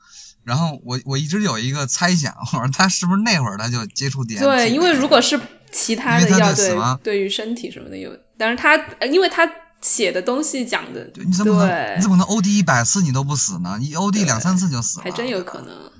[0.43, 4.39] 然后我我一直有一个猜想， 我说他是不是那会儿他就接触 DMT？
[4.39, 5.39] 对，因为如果是
[5.71, 9.47] 其他的药，对对于身体什么的有，但是他因为他
[9.81, 13.77] 写的东西讲的，你怎么能你怎么能 OD 一百次你都不死呢？
[13.79, 15.91] 你 OD 两三次就死了，还真有可能。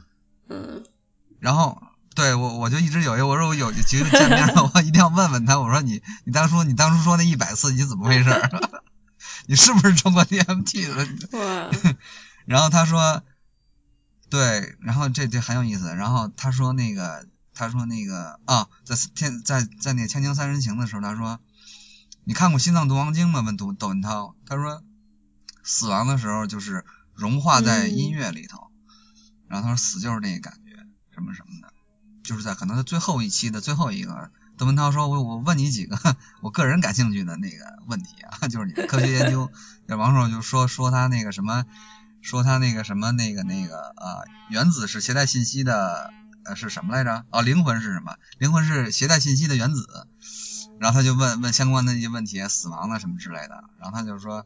[0.50, 0.84] 嗯。
[1.40, 1.82] 然后
[2.16, 8.30] 对我我就一直有一我说我有其实见面了， 我一定要问问他，我说你你当初你当初说那一百次你怎么回事？
[9.46, 11.38] 你是不是中过 DMT 的？
[11.40, 11.70] 哇。
[12.46, 13.22] 然后他说。
[14.30, 15.96] 对，然后这这很有意思。
[15.96, 21.40] 然后他说那个，他说那个啊，在天在在那《千金三人行》的时候，他说
[22.26, 23.42] 你看过《心脏毒王经》吗？
[23.42, 24.84] 问窦窦文涛，他说
[25.64, 26.86] 死亡的时候就是
[27.16, 28.68] 融化在音乐里头。
[29.48, 30.76] 然后他说死就是那个感觉，
[31.12, 31.74] 什么什么的，
[32.24, 35.98] 就是在可能在最后一期的最后一个，窦文涛说，我我问你几个
[36.42, 37.58] 我个人感兴趣的那个
[37.88, 39.52] 问题啊， 就是你的科学研究。
[39.88, 41.66] 那王朔就说说他那个什么。
[42.22, 46.12] 说他那个什么那个那个啊，原子是携带信息的，
[46.46, 47.26] 呃是什么来着？
[47.32, 48.16] 哦，灵魂是什么？
[48.38, 50.08] 灵魂是携带信息的原子。
[50.80, 54.46] 然后他就问问相关的一些问题，死亡了什么之类的，然后他就说，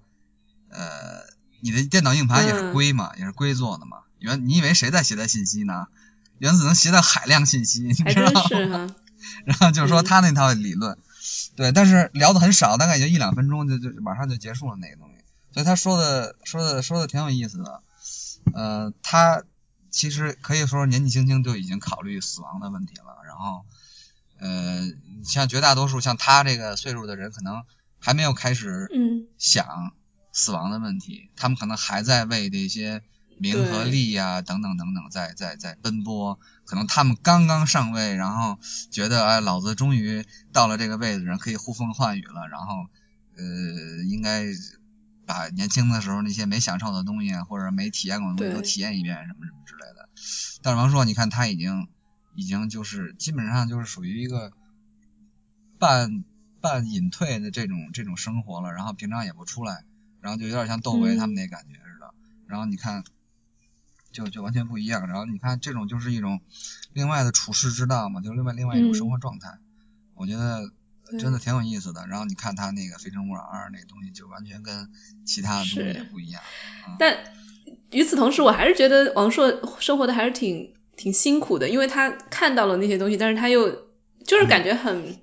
[0.69, 1.21] 呃，
[1.61, 5.85] 你的电脑硬盘也是硅嘛，也是硅做的嘛，原你以为谁在携带信息呢？
[6.39, 8.31] 原子能携带海量信息，你知道
[8.67, 8.95] 吗？
[9.45, 10.97] 然后就是说他那套理论，
[11.55, 15.12] 对，但是聊的很少，大概也就一两分钟就就马上就结束了那个东西，
[15.53, 17.83] 所以他说的说的说的挺有意思的，
[18.53, 19.43] 呃，他
[19.89, 23.65] 其实可以说年纪轻轻就已经考虑死亡的问题了，然后。
[24.39, 24.81] 呃，
[25.23, 27.63] 像绝大多数像他这个岁数的人，可能
[27.97, 28.89] 还没有开始
[29.37, 29.93] 想
[30.33, 33.03] 死亡的问题，他们可能还在为这些
[33.37, 38.59] 名和利呀等等等等在在在奔波，可能他们刚刚上位，然后
[38.91, 42.87] 觉得哎，老子终于到了这个位置上，可以呼风唤雨了，然后
[43.37, 44.43] 呃，应该
[45.25, 50.09] 把年轻的时候那些没享受的东西或者没体验过的东西都体验一遍，什么什么之类的。
[50.61, 51.87] 但是王朔，你看他已经。
[52.35, 54.51] 已经就是基本上就是属于一个
[55.77, 56.23] 半
[56.61, 59.85] 半隐退的这种这种生活了，然后平常也不出来，
[60.19, 62.11] 然后就有点像窦唯他们那感觉似的。
[62.47, 63.03] 然后你看，
[64.11, 65.05] 就就完全不一样。
[65.07, 66.41] 然后你看这种就是一种
[66.91, 69.59] 另外的处世之道嘛，就是另外另外一种生活状态。
[70.15, 70.71] 我觉得
[71.19, 72.05] 真的挺有意思的。
[72.07, 74.89] 然后你看他那个《非诚勿扰二》那个东西，就完全跟
[75.25, 76.41] 其他的东西也不一样。
[76.99, 77.17] 但
[77.91, 80.73] 与此同时，我还是觉得王朔生活的还是挺。
[80.95, 83.67] 挺辛苦的，因为他看到了那些东西，但是他又
[84.23, 85.17] 就是感觉很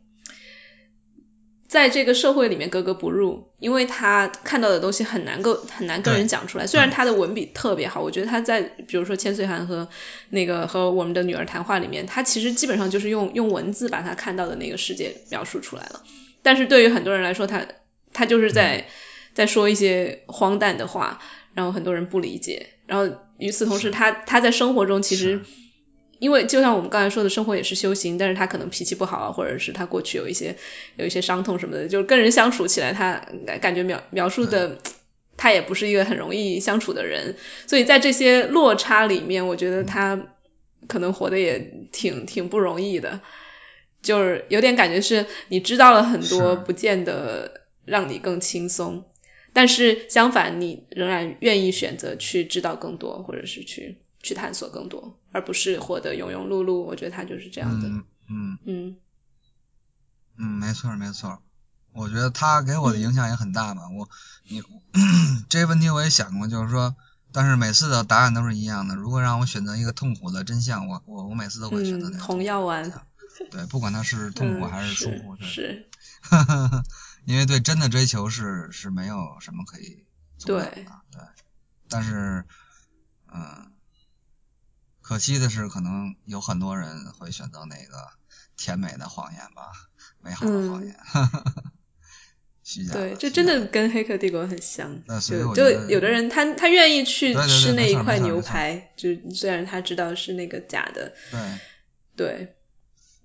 [1.70, 6.66] 在这个社会里面格格不入，因为他看到的东西很难够很难跟人讲出来。
[6.66, 9.88] 虽然他的文笔特别好，我觉得他在比如说千岁寒和
[10.30, 16.02] 那个和我们的女儿谈话里面，他其实基本上就是用用文字把他看到的那个世界描述出来了。
[16.42, 17.64] 但是对于很多人来说，他
[18.12, 18.88] 他就是在
[19.32, 21.20] 在说一些荒诞的话，
[21.55, 22.70] 然后很多人不理解。
[22.86, 25.42] 然后与此同时，他他在生活中其实。
[26.20, 30.55] 因为就像我们刚才说的，生活也是修行，但是他可能脾气不好啊，或者是他过去有一些
[30.97, 33.26] 有一些伤痛什么的，就跟人相处起来，他
[33.60, 34.78] 感觉描描述的
[35.38, 37.36] 他也不是一个很容易相处的人，
[37.66, 40.26] 所以在这些落差里面，我觉得他
[40.86, 41.59] 可能活得也
[41.90, 43.22] 挺挺不容易的，
[44.02, 49.05] 就是有点感觉是你知道了很多，不见得让你更轻松，
[49.55, 53.97] 但是相反，你仍然愿意选择去知道更多，或者是去。
[54.22, 56.82] 去探索更多，而不是活得庸庸碌碌。
[56.82, 57.88] 我觉得他就是这样的。
[57.88, 58.97] 嗯嗯
[60.36, 61.42] 嗯，没错没错。
[61.92, 63.88] 我觉得他给我的影响也很大吧。
[63.90, 64.09] 我
[64.48, 64.62] 你
[65.48, 66.94] 这个问题我也想过，就是说，
[67.32, 68.94] 但是每次的答案都是一样的。
[68.94, 72.24] 如果让我选择一个痛苦的真相，我我我每次都会选择那个。
[72.24, 72.90] 红药丸。
[73.51, 75.88] 对，不管它是 痛苦还是舒服， 是。
[77.24, 80.05] 因为对真的追求是是没有什么可以
[80.38, 80.70] 做的。
[80.70, 80.84] 对。
[81.10, 81.20] 对。
[81.88, 82.44] 但是，
[83.34, 83.72] 嗯。
[85.11, 88.11] 可惜的是，可能有很多人会选择那个
[88.57, 89.73] 甜美的谎言吧，
[90.20, 90.95] 美好的谎言。
[92.93, 95.03] 对，这真的跟《黑客帝国》很像。
[95.20, 101.12] 就就有的人，他他愿意去吃那一块牛排，就虽然他知道是那个假的。
[101.32, 101.59] 对。
[102.15, 102.57] 对。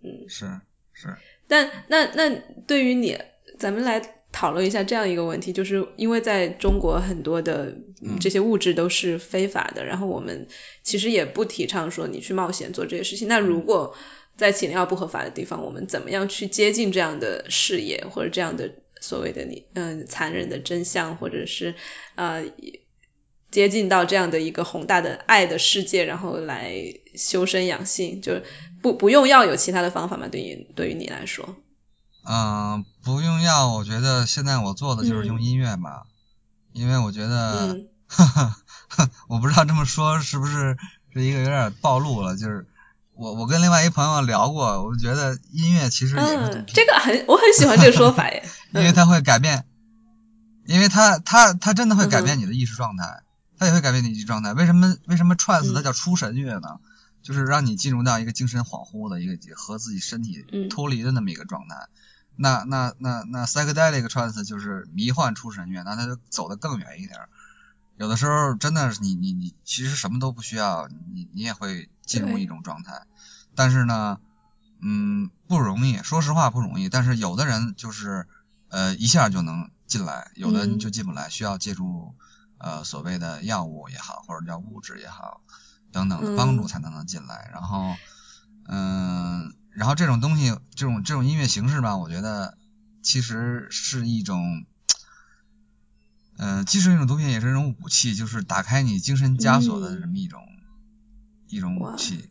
[0.02, 0.28] 嗯。
[0.28, 0.60] 是
[0.92, 1.16] 是。
[1.48, 2.32] 但那那
[2.66, 3.22] 对于你，
[3.60, 4.00] 咱们来。
[4.36, 7.78] 讨论一下这样一个问题，就是因为在中国很多的
[8.20, 10.50] 这些物质都是非法的，然后我们
[10.84, 13.30] 其实也不提倡说你去冒险做这些事情。
[13.30, 13.96] 那如果
[14.36, 21.76] 在起尿不合法的地方，我们怎么样去接近这样的视野，或者这样的所谓的你嗯残忍的真相，或者是
[22.16, 22.44] 呃
[23.52, 26.74] 接近到这样的一个宏大的爱的世界，然后来
[27.16, 28.42] 修身养性，就
[28.82, 30.28] 不不用药有其他的方法吗？
[30.30, 31.56] 对于对于你来说？
[32.28, 36.04] 嗯，不用药，我觉得现在我做的就是用音乐吧，
[36.74, 37.80] 因为我觉得，
[39.30, 40.78] 我不知道这么说是不是
[41.14, 42.68] 是一个有点暴露了，就是
[43.14, 48.44] 我我跟另外一朋友聊过，我觉得音乐其实也是这个很我很喜欢这个说法耶，
[48.74, 49.66] 因为它会改变，
[50.66, 53.22] 因为它它它真的会改变你的意识状态，
[53.60, 54.54] 它也会改变你意识状态。
[54.54, 56.80] 为什么为什么 trance 它叫出神乐呢？
[57.22, 61.88] 就是让你进入到一个精神恍惚的一个和自己身体脱离的那么一个状态。
[62.38, 67.20] 那那那那 psychedelic trance 就是迷幻出神乐，那它就走得更远一点。
[67.98, 73.04] 有的时候真的是你你你其实什么都不需要，你你也会进入一种状态。
[73.56, 74.20] 但是呢，
[74.82, 76.90] 嗯，不容易，说实话不容易。
[76.90, 78.28] 但是有的人就是
[78.70, 82.16] 呃一下就能进来，有的人就进不来，需要借助
[82.58, 85.40] 呃所谓的药物也好，或者叫物质也好
[85.94, 87.50] 等等的帮助才能能进来。
[87.54, 87.96] 然后
[88.68, 89.54] 嗯。
[89.76, 92.58] 然后这种东西，这种这种音乐形式吧，我觉得
[93.02, 94.66] 其实是一种，
[96.38, 100.42] 嗯，既是一种毒品，也是一种武器，就是打开你精神枷锁的这么一种
[101.48, 102.30] 一种武器。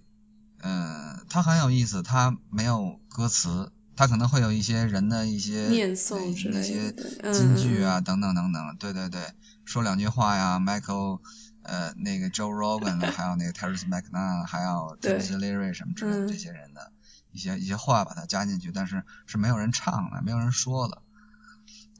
[0.60, 6.92] 嗯，它很有意思，它没有歌词，它可能会有一些人的一些念诵之类一些
[7.32, 9.20] 金句啊，嗯等等等等，对对对，
[9.66, 11.20] 说两句话呀，Michael，
[11.62, 15.18] 呃，那个 Joe Rogan， 还有那个 Terrence McNally，还有对。
[15.20, 16.28] Timothy Leary 什么之类的嗯。
[16.28, 16.90] 这些人的
[17.35, 21.02] 一些一些话把它加进去，但是是没有人唱的，没有人说的。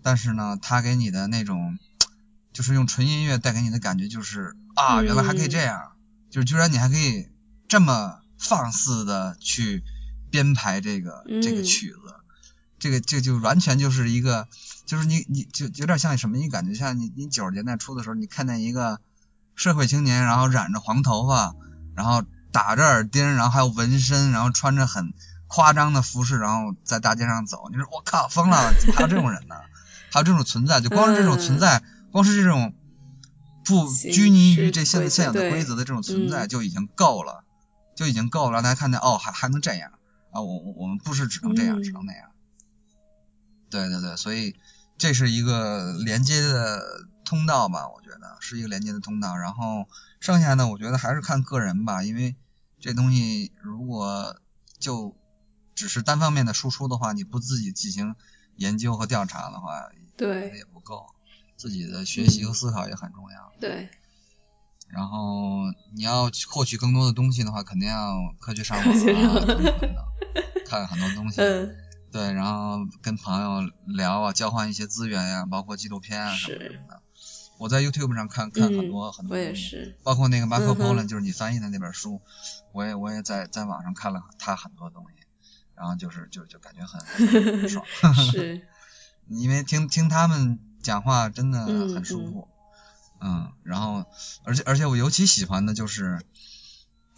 [0.03, 1.79] 但是呢，他给你的那种，
[2.53, 5.93] 就是用纯音乐带给你的感觉就是啊，原来还可以这嗯样，
[6.31, 7.29] 就是居然你还可以
[7.69, 9.83] 这么放肆的去
[10.31, 11.99] 编排这个这个嗯曲子，
[12.79, 14.47] 这个这就完全就是一个，
[14.87, 16.37] 就是你你就有点像什么？
[16.37, 19.01] 你感觉像你你九十年代初的时候，你看见一个
[19.55, 21.55] 社会青年，然后染着黄头发，
[21.97, 22.23] 然后
[22.55, 25.13] 打着耳钉，然后还有纹身，然后穿着很
[25.49, 29.57] 夸张的服饰，然后在大街上走，你说我靠疯了，怎么还有这种人呢？
[30.13, 31.83] 还有这种存在，就光是这种存在，
[32.13, 32.73] 光是这种
[33.65, 37.43] 不拘泥于这现规则现有的规则的这种存在嗯就已经够了，
[37.97, 39.91] 就已经够了，让大家看见哦，还还能这样
[40.33, 40.41] 啊！
[40.41, 42.31] 我我我们不是只能这样，嗯只能那样。
[43.69, 44.55] 对对对，所以
[44.97, 46.81] 这是一个连接的
[47.25, 49.37] 通道吧，我觉得是一个连接的通道。
[49.37, 49.89] 然后
[50.21, 52.37] 剩下的我觉得还是看个人吧，因为
[52.85, 54.37] 这东西如果
[54.79, 55.17] 就
[55.75, 58.15] 只是单方面的输出的话，你不自己进行
[58.57, 59.89] 研究和调查的话，
[60.19, 61.07] 对也不够。
[61.57, 63.53] 自己的学习和思考也很重要。
[63.59, 63.89] 对，
[64.89, 65.63] 然后
[65.97, 70.05] 你要获取更多的东西的话，肯定要科学上网啊，
[70.69, 71.41] 看很多东西。
[71.41, 71.75] 嗯，
[72.13, 77.03] 对，然后跟朋友聊啊，交换一些资源呀、包括纪录片啊什么什么的。
[77.65, 80.75] 我在 YouTube 上看看很多、嗯很多，我也，是，包括那个哼。
[80.77, 82.21] Polo，、就是你翻译的那本书，
[82.73, 85.25] 我也我也在在网上看了他很多东西，
[85.75, 87.87] 然后就是就就感觉很很爽，
[88.31, 88.69] 是，
[89.31, 92.49] 因为听听他们讲话真的嗯很舒服，
[93.21, 94.05] 嗯然后
[94.45, 96.21] 而且而且我尤其喜欢的就是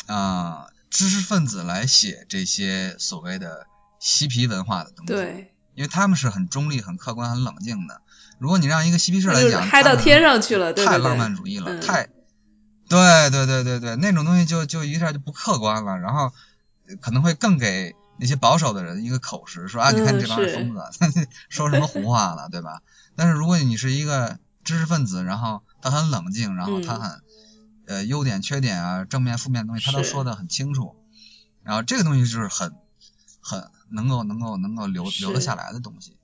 [0.07, 3.67] 啊、知识分子来写这些所谓的
[3.99, 8.03] 嬉皮文化的东西，对，因为他们是很中立、很客观、很冷静的。
[8.39, 11.81] 如果你让一个嬉皮士来讲，嗨到他可能天上去了，对对对，太浪漫主义了，嗯。
[11.81, 12.09] 太，
[12.89, 16.33] 对对对对对，那种东西就就一下就不客观了，然后
[16.89, 20.81] 呃可能会更给那些保守的人一个口实，说啊，你看嗯这帮疯子，
[21.49, 22.83] 说什么胡话了，对吧？
[23.17, 27.21] 但是如果你是一个知识分子，然后他很冷静，然后他嗯很、
[27.87, 30.95] 呃优点、缺点啊、正面、负面的东西，他都说的很清楚，
[31.63, 32.73] 然后这个东西就是很
[33.41, 36.17] 很能够能够能够留留得下来的东西。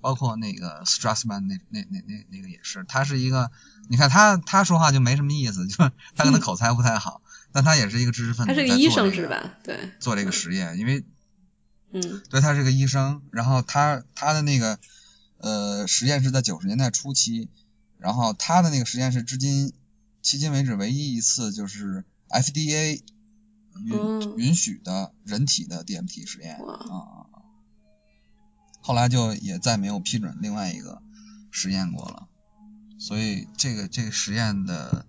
[0.00, 3.50] 包括那个 Strassman 那那那那那个也是，他是一个，
[3.88, 7.22] 你看他他说话就没什么意思，就是 他可能口才不太好，
[7.52, 9.54] 但他也是一个知识分子，他是个医生是吧？
[9.64, 11.04] 对，做这个实验，因为
[11.92, 12.22] 嗯。
[12.30, 14.78] 对他是个医生，然后他他的那个
[15.38, 17.48] 呃实验是在九十年代初期，
[17.98, 19.72] 然后他的那个实验是至今
[20.22, 23.02] 迄今为止唯一一次就是 FDA
[23.84, 27.26] 允、嗯允许的人体的 DMT 实验啊啊啊，
[28.88, 31.02] 后来就也再没有批准另外一个
[31.50, 32.26] 实验过了，
[32.98, 35.04] 所以这个这个实验的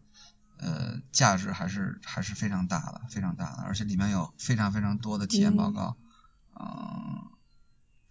[0.57, 5.95] 呃价值还是还是非常大的，非常大的，而且里面有非常非常多的体验报告，
[6.59, 7.31] 嗯，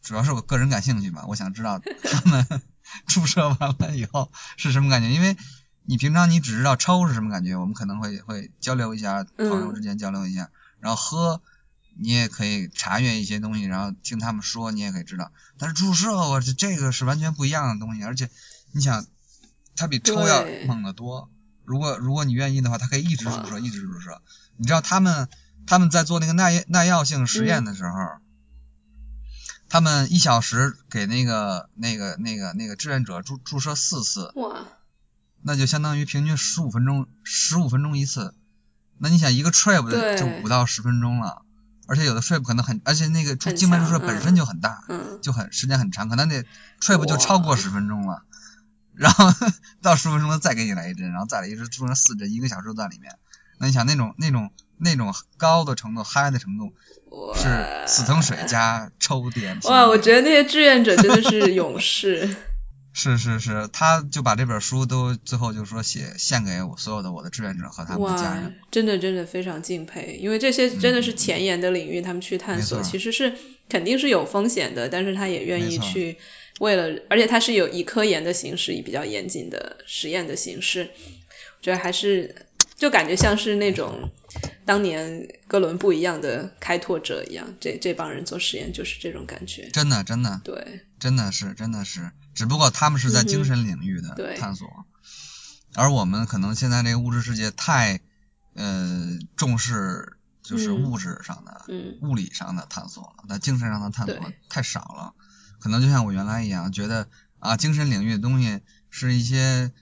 [0.01, 2.47] 主要是我个人感兴趣吧，我想知道他们
[3.07, 5.37] 注射完了以后是什么感觉，因为
[5.85, 10.51] 你平常你只知道抽是什么感觉，我们可能会会交流一下，朋友之间交流一下，
[10.81, 11.43] 然后喝。
[12.01, 15.33] 你也可以查阅一些东西，然后听他们说，你也可以知道。
[15.59, 18.31] 但是注射，我这这个是完全不一样的东西，而且
[18.73, 19.05] 你想，
[19.75, 21.29] 它比抽要猛得多。
[21.65, 24.23] 如果如果你愿意的话，它可以一直注射，一直注射。
[24.57, 25.29] 你知道他们
[25.67, 27.93] 他们在做那个耐耐药性实验的时候，
[29.69, 34.67] 他们一小时给那个那个那个那个志愿者注注射四次，哇，
[35.43, 38.35] 那就相当于平均十五分钟，十五分钟一次。
[38.99, 41.43] 那你想一个 trip 就五到十分钟了，
[41.89, 46.45] 而且有的 trip 可能很，而且那个静脉注射本身就很大，嗯，就很时间很长，可能那
[46.81, 48.23] trip 就超过十分钟了。
[48.95, 49.33] 然后
[49.81, 53.17] 到十分钟了再给你来一针，然后再来一针，注射四针，一个小时都在里面。
[53.59, 56.75] 那你想那种那种那种高的程度、嗨的程度，
[57.35, 57.49] 是
[57.87, 59.59] 死藤水加抽点。
[59.65, 62.37] 哇，我觉得那些志愿者真的是勇士。
[62.99, 73.35] 是是是，他就把这本书都最后就说写献给我所有的我的志愿者和他们的家人。，真的真的非常敬佩，因为这些真的是前沿的领域，他们去探索其实是
[73.69, 76.17] 肯定是有风险的，但是他也愿意去
[76.59, 82.35] 为了，而且他是有以科研的形式，以比较严谨的实验的形式，我觉得还是
[82.75, 84.11] 就感觉像是那种
[84.69, 89.71] 当年哥伦布一样的开拓者一样，这这帮人做实验就是这种感觉。
[89.71, 90.43] 真的真的。
[90.45, 94.69] 对，真的是真的是，只不过他们是在精神领域的探索，
[95.75, 98.01] 而我们可能现在这个物质世界太
[98.53, 101.65] 呃重视就是物质上的、
[102.03, 104.17] 物理上的探索了，但精神上的探索
[104.51, 105.15] 太少了。
[105.61, 107.09] 可能就像我原来一样，觉得
[107.39, 109.73] 啊，精神领域的东西是一些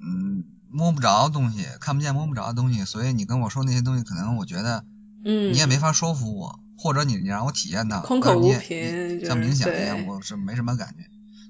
[0.00, 4.84] 嗯摸不着东西，看不见摸不着的东西，所以你跟我说那些东西，可能我觉得
[5.24, 11.04] 嗯你也没法说服我，或者你你让我体验到，空口无凭，像冥想一样，我是没什么感觉。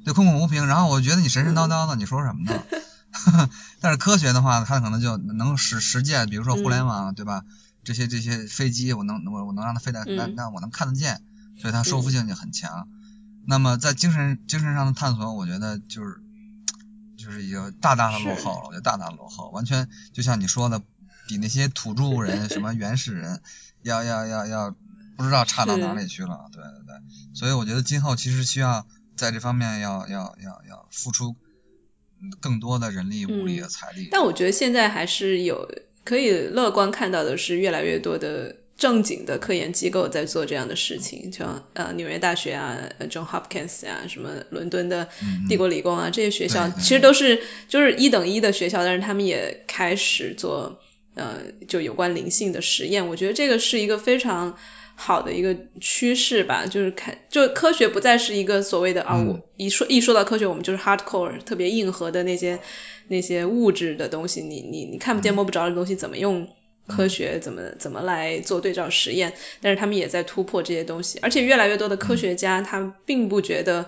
[0.04, 2.62] 对，空口无凭，然后我觉得你神神叨叨的，你说什么呢？
[3.80, 7.42] 但是科学的话，它可能就能实实践，比如说互联网，对吧？
[7.84, 11.22] 这些这些飞机，我能我我能让它飞得那那我能看得见，
[11.58, 12.86] 所以它说服性就很强。
[13.46, 16.20] 那么在精神精神上的探索，我觉得就是
[17.18, 20.80] 就是一个大大的落后了，我觉得大大的落后，完全就像你说的，
[21.26, 23.42] 比那些土著人什么原始人
[23.82, 24.74] 要要要要
[25.16, 26.48] 不知道差到哪里去了。
[26.52, 27.02] 对对对，
[27.34, 28.86] 所以我觉得今后其实需要
[29.16, 31.36] 在这方面要要要要付出。
[32.40, 35.70] 更多的人力、物力和财力，但我觉得现在还是有
[36.02, 42.78] 可以乐观看到的是，越来越多的正经的科研机构在做这样的事情，像呃纽约大学啊、
[43.10, 45.08] John Hopkins 啊、什么伦敦的
[45.48, 50.80] 帝国理工啊这些学校，其实都是就是一等一的学校，但是他们也开始做
[51.14, 53.08] 呃就有关灵性的实验。
[53.08, 54.56] 我觉得这个是一个非常。
[55.00, 62.58] 好的一个趋势吧，就是看，就科学不再是一个所谓的啊，我一说一说到科学，我们就是 hardcore 特别硬核的那些
[63.06, 66.48] 那些物质的东西，你你你看不见摸不着的东西，怎么用
[66.88, 69.34] 科学怎么怎么来做对照实验？
[69.60, 73.86] 但是他们也在突破这些东西，而且越来越多的科学家他并不觉得，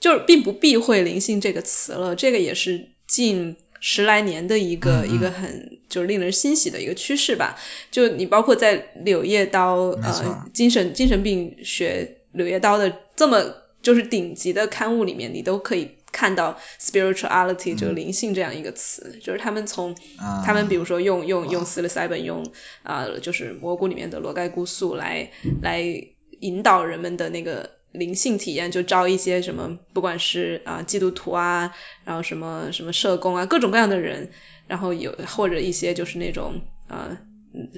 [0.00, 3.56] 就是并不避讳灵性这个词了，这个也是近。
[3.82, 7.58] 十来年的一个一个很就是令人欣喜的一个趋势吧。
[7.90, 19.18] 就你包括在《柳叶刀》呃精神精神病学《柳叶刀》的这么就是顶级的刊物里面，你都可以看到 spirituality 这个灵性这样一个词。
[19.22, 19.96] 就是他们从
[20.44, 22.50] 他们比如说用用用 psilocybin 用
[22.82, 25.30] 啊就是蘑菇里面的罗盖菇素来
[25.62, 25.82] 来
[26.40, 27.70] 引导人们的那个。
[27.92, 31.74] 灵性体验就招一些什么，不管是啊基督徒啊，
[32.04, 34.30] 然后什么什么社工啊，各种各样的人，
[34.68, 37.18] 然后有或者一些就是那种啊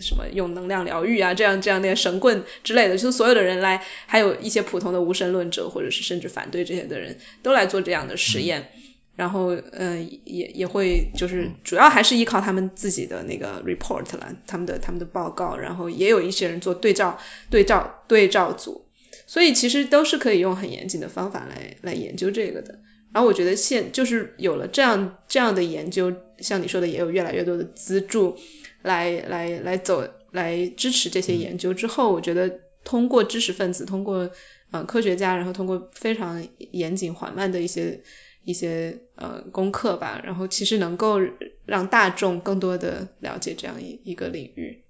[0.01, 8.69] 什么用能量疗愈啊这样这样那些神棍之类的，就是所有的人来，还有一些普通的无神论者或者是甚至反对这些的人都来做这样的实验，
[9.16, 17.19] 然后嗯也也会就是主要还是依靠他们自己的那个 report 了，他们的他们的报告，然后也有一些人做对照
[17.51, 18.86] 对照对照组。
[19.27, 22.81] 所以其实都是可以用很严谨的方法来来研究这个的。
[23.15, 28.36] 然后我觉得现就是有了这样这样的研究，像你说的，也有越来越多的资助
[28.83, 31.75] 来来来走来支持这些研究。
[31.75, 34.31] 之后，我觉得通过知识分子，通过
[34.71, 38.03] 呃科学家，然后通过非常严谨缓慢的一些
[38.45, 41.19] 一些呃功课吧，然后其实能够
[41.65, 44.85] 让大众更多的了解这样一一个领域，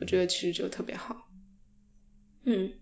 [0.00, 1.28] 我觉得其实就特别好。
[2.44, 2.72] 嗯。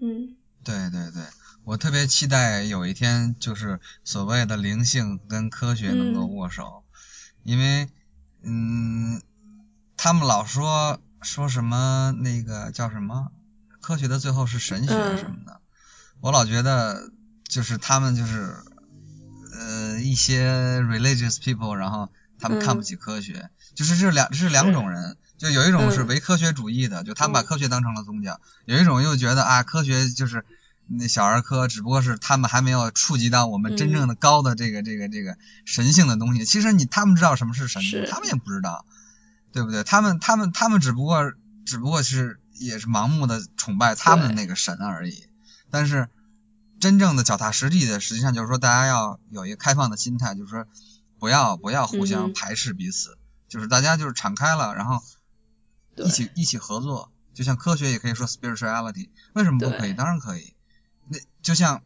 [0.00, 1.24] 嗯，对对对，
[1.64, 6.84] 我特别期待有一天，就是所谓的灵性跟科学能够握手，
[7.42, 7.88] 因为，嗯，
[9.98, 13.32] 他们老说说什么那个叫什么，
[13.82, 14.88] 科学的最后是神学
[15.18, 15.60] 什么的，
[16.20, 17.10] 我老觉得
[17.46, 18.56] 就是他们就是
[19.52, 22.08] 呃一些 religious people，然后
[22.38, 25.18] 他们看不起科学，就是这两这是两种人。
[25.36, 30.44] 就有一种是唯科学主义的，就他们把科学当成了宗教；有一种又觉得啊，科学就是
[30.88, 36.44] 那小儿科，只不过是他们还没有触及到我们真正的高的这个这个这个神性的东西。
[36.44, 37.80] 其实你他们知道什么是神，
[38.10, 38.84] 他们也不知道，
[39.52, 39.84] 对不对？
[39.84, 41.32] 他们他们他们只不过
[41.64, 45.26] 只不过是也是盲目的崇拜他们的那个神而已。
[45.70, 46.08] 但是
[46.80, 50.66] 真正的脚踏实地的，实际上就是说大家要有一个开放的心态，就是说
[51.18, 53.18] 不要不要互相排斥彼此，
[53.48, 55.02] 就是大家就是敞开了，然后。
[56.00, 59.94] 一起一起合作，就像科学也可以说 spirituality，为什么不可以？
[59.94, 60.54] 当然可以。
[61.08, 61.82] 那就像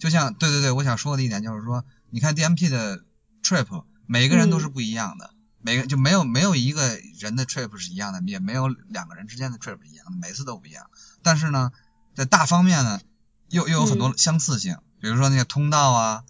[0.00, 3.04] 就像对对对，我想说的一点就是说，你看 DMP 的
[3.44, 5.30] trip，每个人都是不一样的，
[5.64, 10.90] 每个就没有没有一个人的 trip 是一样的，也没有两个人之间的 trip 一样的，每次都不一样。
[11.22, 11.72] 但是呢，
[12.14, 13.00] 在大方面呢，
[13.48, 16.24] 又又有很多相似性，比如说那个通道啊，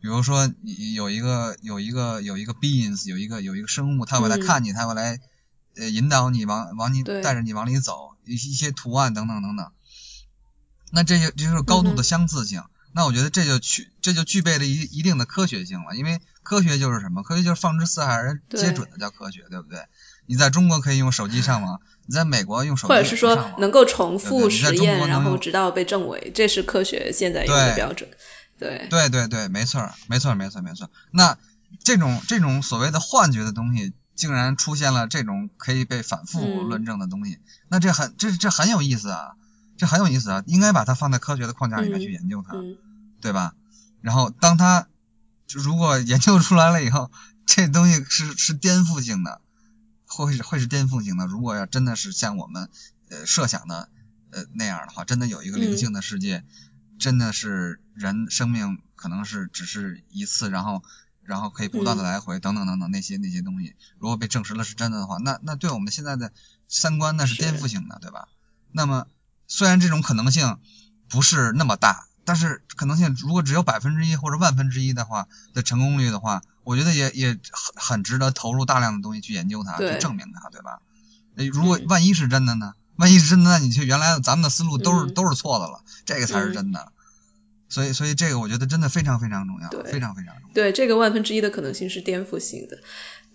[0.00, 0.52] 比如说
[0.94, 5.20] 有一个有一个有一个 beings，有一个有一个生物，它会来看你，它会来。
[5.76, 9.72] 呃，引导你往往你带着你往里走，一一些图案等等等等，
[10.92, 12.62] 那这些就是高度的相似性。
[12.94, 17.22] 那我觉得这就具这就具备了一一定的科学性了，因为科学就是什么？
[17.22, 19.80] 科学就是放之四海而皆准的叫科学，对不对？
[20.26, 28.08] 你在中国可以用手机上网，你在美国用手机或者是说能够重复实验，然后直到被证伪，这是科学现在一个标准。
[28.58, 30.88] 对对对对，没错没错没错没错。
[31.10, 31.36] 那
[31.82, 33.92] 这种这种所谓的幻觉的东西。
[34.16, 39.32] 竟然出现了这种可以被反复论证的东西，那这很这这很有意思啊，
[39.84, 42.54] 这很有意思啊，应该把它放在科学的框架里面去研究它，
[43.20, 43.54] 对吧？
[44.00, 44.88] 然后当它
[45.52, 47.10] 如果研究出来了以后，
[47.44, 49.42] 这东西是是颠覆性的，
[50.06, 51.26] 会是会是颠覆性的。
[51.26, 52.70] 如果要真的是像我们
[53.10, 53.90] 呃设想的
[54.30, 56.44] 呃那样的话，真的有一个灵性的世界，
[56.98, 60.82] 真的是人生命可能是只是一次，然后
[61.22, 66.32] 然后可以不断的来回等等等等那些那些东西，如果被证实了是真的的话，那那对我们现在的
[66.68, 68.28] 三观那是颠覆性的，对吧？
[68.72, 69.06] 那么
[69.54, 70.58] 虽然这种可能性
[71.08, 72.06] 不是那么大。
[72.26, 77.38] 但是可能性如果只有百分之一或者万分之一的话的成功率的话，我觉得也也很
[77.76, 80.80] 很值得投入大量的东西去研究它，去证明它，对吧？
[81.52, 82.72] 如果万一是真的呢？
[82.96, 86.92] 万一是真的，那你就原来咱们的思路都是都是错的了，这个才是真的。
[87.68, 90.54] 所以所以这个我觉得真的非常非常重要，非常非常重要。
[90.54, 92.78] 对，这个万分之一的可能性是颠覆性的。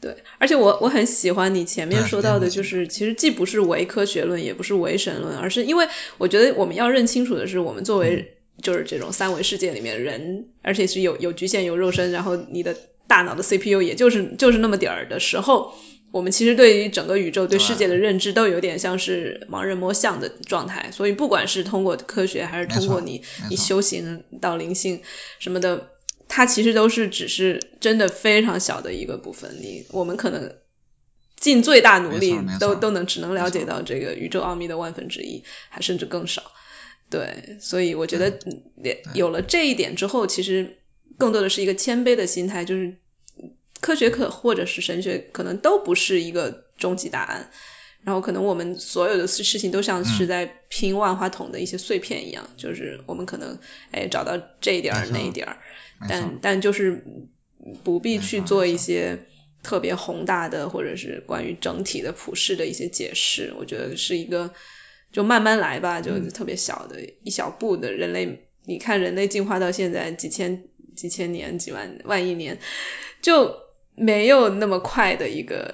[0.02, 8.36] 对，而且我我很喜欢你前面说到的，就是其实既不是唯科学论，也不是唯神论，而是因为我觉得我们要认清楚的是，我们作为。
[8.62, 12.76] 就是这种三维世界里面人，而且是有有局限有肉身，然后你的
[13.08, 15.74] 大脑的 CPU 也就是就是那么点儿的时候，
[16.12, 20.92] 我们其实对于整个宇宙对世界的认知都有点像是盲人摸象的状态。
[20.92, 25.04] 所以不管是通过科学还是通过你你修行到灵性
[25.40, 25.92] 什么的，
[26.30, 29.58] 它其实都是只是真的非常小的一个部分。
[29.60, 30.56] 你我们可能
[31.36, 36.44] 尽最大努力都都能只能了解到这个宇宙奥秘的万分之一，还甚至更少。
[37.10, 38.40] 对，所以我觉得
[39.16, 40.78] 有了这一点之后，其实
[41.18, 42.98] 更多的是一个谦卑的心态，就是
[43.82, 47.50] 科学可或者是神学可能都不是一个终极答案，
[48.04, 53.58] 然后可能我们所有的事情都像是在拼万花筒的一些碎片一样，就是我们可能
[53.92, 55.58] 哎找到这一点儿那一点儿，
[56.08, 57.04] 但但就是
[57.84, 59.26] 不必去做一些
[59.64, 64.52] 特别宏大的或者是关于整体的普世的一些解释，我觉得是一个。
[65.12, 70.66] 就慢慢来吧，就特别小的一小步的人类，你看人类进化到现在几千
[70.96, 72.60] 几千年几万万亿年，
[73.20, 73.56] 就
[73.96, 75.74] 没有那么快的一个，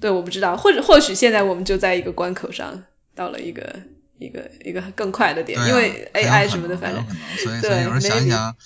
[0.00, 3.80] 对，我不知道，或者或许现在我们就在一个关口上，到了一个
[4.18, 7.04] 一个一个更快的点，因为 AI 什么的，反正
[7.38, 8.56] 所以 所以有时候想一想，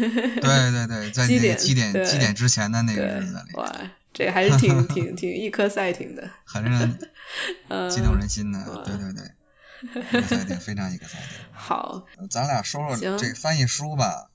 [0.00, 3.72] 对对对，在 那个基点基点之前的那个日子里，哇，
[4.12, 6.64] 这还是挺挺挺一颗赛艇的，很
[7.90, 9.22] 激动人心的，对对对。
[9.82, 11.44] 一个赛艇，非常一个赛艇。
[11.52, 14.30] 好，咱俩说说这个翻译书吧，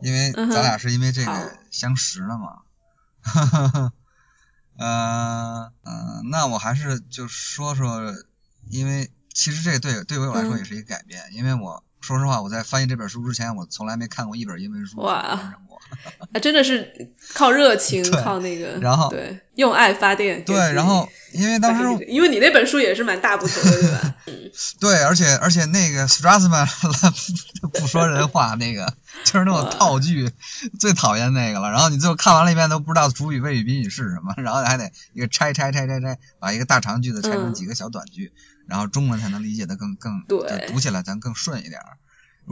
[0.00, 2.62] 因为咱俩是因为这个相识了嘛。
[4.76, 8.00] 嗯嗯，那我还是就说说，
[8.68, 15.00] 因为其实这个对对我来说也是一个改变，因为我说实话，我在翻译这本书之前，我从来没看过一本英文书。
[15.00, 15.40] 哇。
[16.32, 20.42] 啊，真的是靠热情， 靠那个，然后对，用爱发电。
[20.44, 24.14] 对，然后因为当时，因为你那本书也是蛮大部头的，对吧？
[24.80, 26.66] 对，而且而且那个 Strassman
[27.78, 30.30] 不说人话，那个就是那种套句，
[30.80, 31.70] 最讨厌那个了。
[31.70, 38.32] 然后你最后看完了一遍都不知道主语、谓语、宾语是什么，然后还得一个拆拆拆拆拆，把一个大长句子拆成几个小短句，
[38.66, 41.80] 然后中文才能理解的更更，对，读起来咱更顺一点。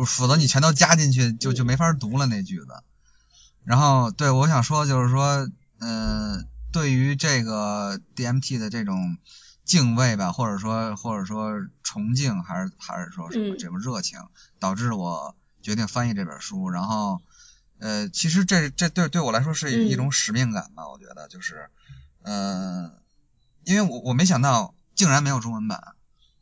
[0.06, 2.66] 否则你全都加进去，就就没法读了那句子。
[3.64, 5.48] 然后，对我想说就是说，
[5.80, 9.18] 嗯，对于这个 DMT 的这种
[9.64, 14.20] 敬畏吧，或者说或者说崇敬，还是还是说什么这种热情，
[14.58, 16.70] 导致我决定翻译这本书。
[16.70, 17.20] 然后，
[17.80, 21.68] 呃，其实这这对对我来说是一种使命感吧，我觉得就是，
[22.22, 22.92] 嗯，
[23.64, 25.94] 因为我我没想到竟然没有中文版，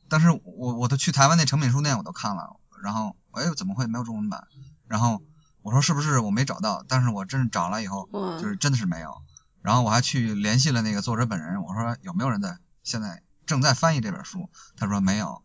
[0.09, 4.45] 但是我我都去台湾那诚品书店我都看了，然后哎怎么会没有中文版？
[4.87, 5.23] 然后。
[5.61, 6.83] 我说是不是我没找到？
[6.89, 8.09] 但是我真是找了以后，
[8.41, 9.21] 就是真的是没有。
[9.61, 14.49] 然后我还去联系了那个作者本人，我说有没有人在现在正在翻译这本书？
[14.79, 15.43] 他说没有。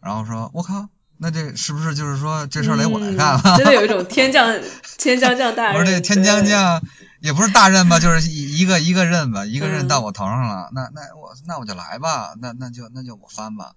[0.00, 0.88] 然后说我靠，
[1.18, 3.58] 那这是不是就是说这事儿得我来干了？
[3.58, 4.58] 真的有一种天降
[4.98, 5.78] 天将降大 任。
[5.78, 6.82] 不是这天将降
[7.20, 10.70] 也不是大任吧， 就是一一个一个任吧，一个任到我头上了。
[10.72, 13.76] 那那我那我就来吧，那那就那就我翻吧。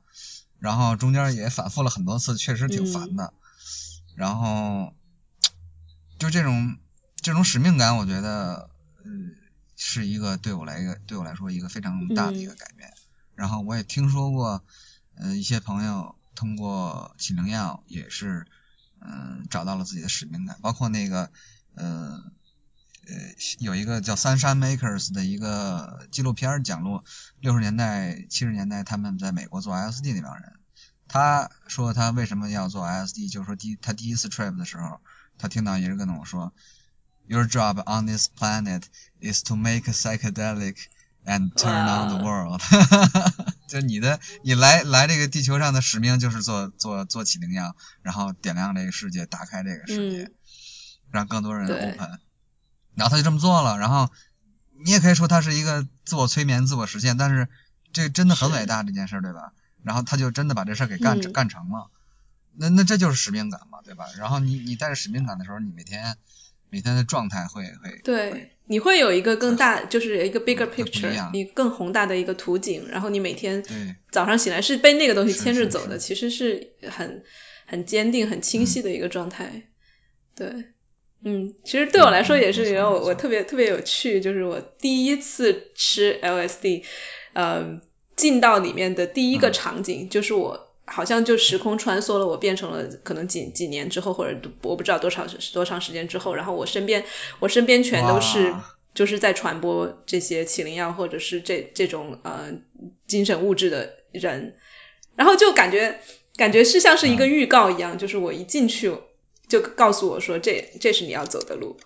[0.59, 3.33] 然后中间也反复了很多次，确实挺烦的。
[4.15, 4.93] 然后。
[6.19, 6.77] 就这种
[7.17, 8.69] 这种使命感，我觉得，
[9.03, 9.11] 呃，
[9.75, 12.93] 是一个对我来一个对我来说一个非常大的一个改变。
[13.35, 14.63] 然后我也听说过，
[15.15, 18.47] 呃，一些朋友通过起灵药也是，
[19.01, 20.57] 嗯，找到了自己的使命感。
[20.61, 21.29] 包括那个，
[21.75, 22.23] 呃，
[23.07, 23.15] 呃，
[23.59, 27.03] 有一个叫《三山 Makers》的一个纪录片，讲录
[27.39, 30.53] 六十年代、七十年代他们在美国做 LSD 那帮人。
[31.07, 34.99] 他说他为什么要做 LSD，就是说第他第一次 trip 的时候。
[35.35, 36.53] 他听到一人跟我说
[37.25, 38.83] ：“Your job on this planet
[39.19, 40.77] is to make psychedelic
[41.25, 42.61] and turn on the world。
[43.67, 50.31] 就你的，你来来这个地球上的使命就是做做做起灵药，然后点亮这个世界，打开这个世界，
[51.09, 52.19] 让更多人 open。
[52.95, 54.09] 然后他就这么做了，然后
[54.83, 57.47] 你也可以说他是一个自我催眠、自我实现，但是
[57.91, 59.53] 这真的很伟大这件事，对吧？
[59.83, 61.89] 然后他就真的把这事给干干成了，
[62.55, 64.05] 那那这就是使命感嘛，对吧？
[64.17, 66.17] 然后你你带着使命感的时候，你每天
[66.69, 68.49] 每天的状态会会对。
[68.65, 73.61] 你会有一个更大，就是一个 bigger picture，你更宏大的一个图景，然后你每天
[74.09, 77.25] 早上醒来是被那个东西牵着走的，其实是很
[77.65, 79.63] 很坚定、很清晰的一个状态。
[80.33, 80.71] 对，
[81.23, 86.83] 嗯，其实对我来说也是，因为我我特别特别有趣，就是我第一次吃 LSD，
[87.33, 87.79] 呃，
[88.15, 90.69] 进到里面的第一个场景就是我。
[90.85, 97.05] 好像就时空穿梭了，我变成了可能几几年之后，或者我不知道多长多长时间之后，然后我身边
[97.39, 98.53] 我身边全都是
[98.93, 102.51] 就是在传播这些起灵药或者是这这种呃
[103.07, 104.57] 精神物质的人，
[105.15, 106.01] 然后就感觉
[106.35, 108.91] 感觉是像是一个预告一样，就是我一进去
[109.47, 111.77] 就告诉我说这这是你要走的路，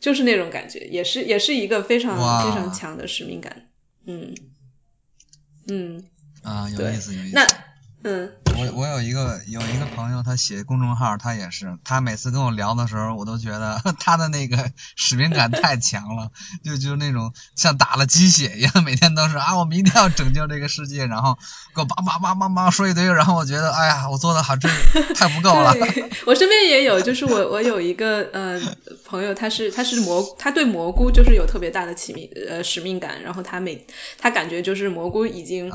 [0.00, 3.68] 就是那种感觉，也是也是一个非常非常强的使命感，
[4.06, 4.34] 嗯。
[5.68, 6.04] 嗯。
[6.42, 7.34] 啊，有意思有意思。
[7.34, 7.46] 那
[8.02, 16.30] 嗯，我我有一个有一个朋友，他写公众号，他也是，他每次跟我聊的时候，我都觉得 他的那个使命感太强了，
[16.64, 21.38] 就就那种像打了鸡血一样，每天都是啊，我们一定要拯救这个世界，然后
[21.74, 24.70] 给我叭叭叭叭叭说一堆，然后我觉得，哎呀，我做的好真
[25.14, 25.74] 太不够了。
[26.26, 28.60] 我身边也有，就是我我有一个呃
[29.06, 33.86] 朋友，他是他是蘑，他对蘑菇就是有特别大的启命呃使命感，然后他每
[34.18, 35.70] 他感觉就是蘑菇已经。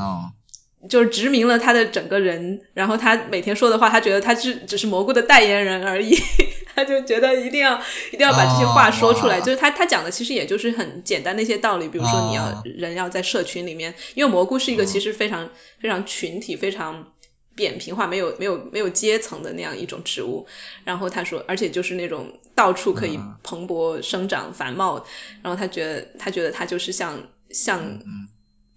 [0.89, 6.15] 就是殖民了他的整个人，然后他每天说的话，他觉得他是只是蘑菇的代言人而已，
[6.75, 7.81] 他就觉得一定要
[8.11, 9.41] 一定要把这些话说出来。
[9.41, 15.49] 就是他他讲的其实也就是很简单的一些道理，比如说你要人要在社群里面，因为蘑菇是一个其实非常
[15.79, 17.13] 非常群体、非常
[17.55, 20.45] 扁平化、没有没有没有阶层的那样一种植物。
[20.83, 25.05] 然后他说，而且就是那种到处可以蓬勃生长、繁茂。
[25.41, 27.99] 然后他觉得他觉得他就是像像。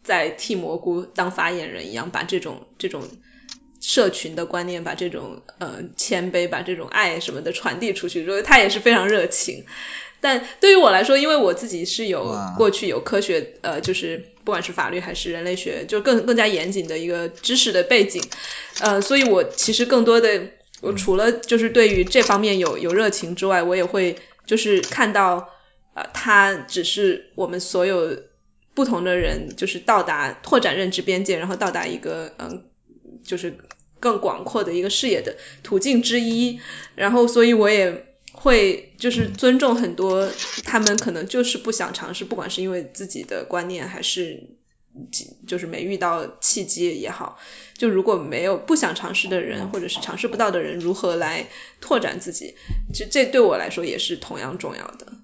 [0.03, 3.03] 在替蘑菇当发言人一样，把这种这种
[3.81, 8.25] 社群的观念，把这种呃谦卑，把这种爱什么的传递出去。
[8.25, 9.65] 所以他也是非常热情。
[10.21, 18.21] 但对于我来说，因为我自己是有过去有科学呃，就是不管是法律还是人类学，就更更加严谨的一个知识的背景，
[18.81, 20.43] 呃，所以我其实更多的，
[20.81, 25.51] 我除了就是对于这方面有有热情之外，我也会就是看到
[25.95, 28.17] 呃，他只是我们所有。
[28.79, 32.63] 不同的人就是到达拓展认知边界，然后到达一个嗯，
[33.25, 33.59] 就是
[33.99, 36.61] 更广阔的一个视野的途径之一。
[36.95, 40.31] 然后，所以我也会就是尊重很多
[40.63, 44.51] 他们可能就是不想尝试，不管是因为自己的观念还是
[45.45, 47.37] 就是没遇到契机也好。
[47.77, 51.49] 就如果没有不想尝试的人，或者是尝试不到的人，如何来
[51.81, 52.55] 拓展自己？
[52.93, 55.15] 其实这对我来说也是同样重要的。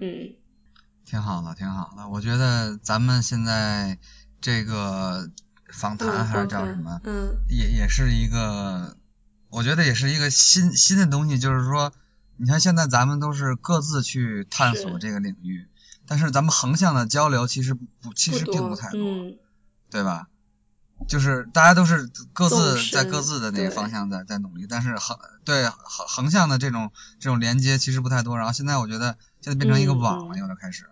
[0.00, 0.32] 嗯。
[1.10, 2.08] 挺好的，挺好的。
[2.08, 3.98] 我觉得咱们现在
[4.40, 5.28] 这个
[5.68, 8.96] 访谈还是叫什么，嗯，也也是一个，
[9.48, 11.36] 我觉得也是一个新新的东西。
[11.36, 11.92] 就是说，
[12.36, 15.66] 你看现在咱们都是各自去探索这个领域，
[16.06, 19.00] 但是咱们横向的交流其实不，其实并不太多，
[19.90, 20.28] 对吧？
[21.08, 28.38] 就是大家都是各自在各自的那个方向在在努力，但是横对横横向的这种这种连接其实不太多。
[28.38, 30.88] 然后现在我觉得现在变成一个网了，有点开始。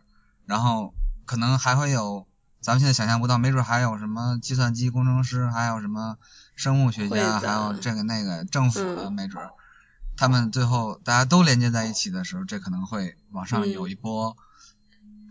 [0.48, 0.94] 然后
[1.26, 2.26] 可能还会有，
[2.62, 6.16] 咱们现在想象不到，没准还有什么计算机工程师，还有什么
[6.56, 9.46] 生物学家，还有这个那个政府的，没准
[10.16, 14.36] 他们最后大家都连接在一起的时候，这可能会往上有一波，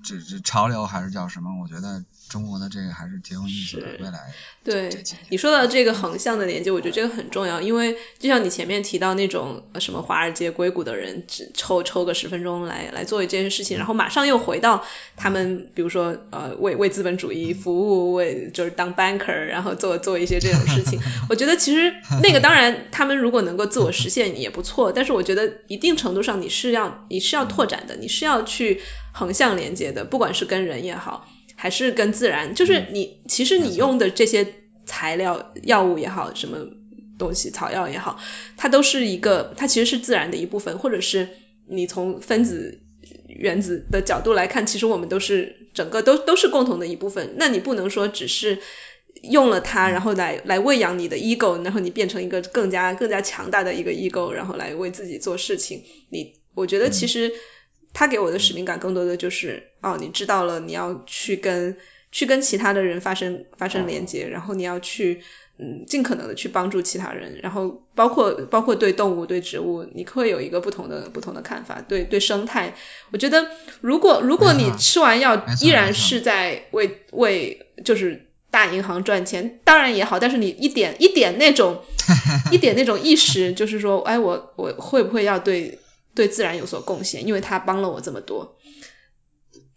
[0.07, 1.49] 这这潮流还是叫什么？
[1.61, 2.03] 我觉得。
[2.29, 4.19] 中国的这个还是挺有意思的，未来
[4.61, 4.89] 对
[5.29, 14.83] 你说到这个横向的连接，我觉得这个很重要，因为就像你前面提到那种什么华尔街硅谷的人，只抽抽个十分钟来来做一件事情，然后马上又回到
[15.15, 20.99] 他们，比如说呃为为资本主义服务，为就是当 banker，然后做做一些这种事情。
[21.29, 28.81] 我觉得其实那个当然他们如果能够自我实现也不错，但是我觉得一定程度上你是要你是要拓展的，你是要去
[29.17, 31.27] 横向连接的，不管是跟人也好。
[31.59, 34.45] 还是跟自然，就是你其实你用的这些
[34.85, 36.59] 材料、药物也好，什么
[37.17, 38.19] 东西、草药也好，
[38.57, 41.29] 它都是一个，它其实是自然的一部分，或者是
[41.67, 42.79] 你从分子、
[43.27, 47.33] 原子的角度来看，其实我们都是整个都都是共同的一部分。
[47.37, 48.59] 那你不能说只是
[49.23, 55.81] 用了它，然后来来喂养你的 ego，然后你变成一个更加更加强大的一个 ego，然后来为自己做事情。
[56.09, 57.31] 你我觉得其实。
[57.93, 61.77] 他给我的使命感更多的就是哦，你知道了，你要去跟
[62.11, 65.23] 去跟其他的人发生发生连接，然后你要去。
[65.59, 71.81] 嗯，尽可能的去帮助其他人，然后包括包括对动物、对植物，你会有一个不同的不同的看法。
[71.81, 72.75] 对对生态，
[73.11, 73.49] 我觉得
[73.81, 81.81] 如果如果你吃完药依然是在为为就是大银行赚钱，当然也好，但是你一点一点那种
[82.53, 85.79] 一点那种意识，就是说，哎，我我会不会要对
[86.17, 87.25] 对自然有所贡献？
[87.25, 88.57] 因为他帮了我这么多，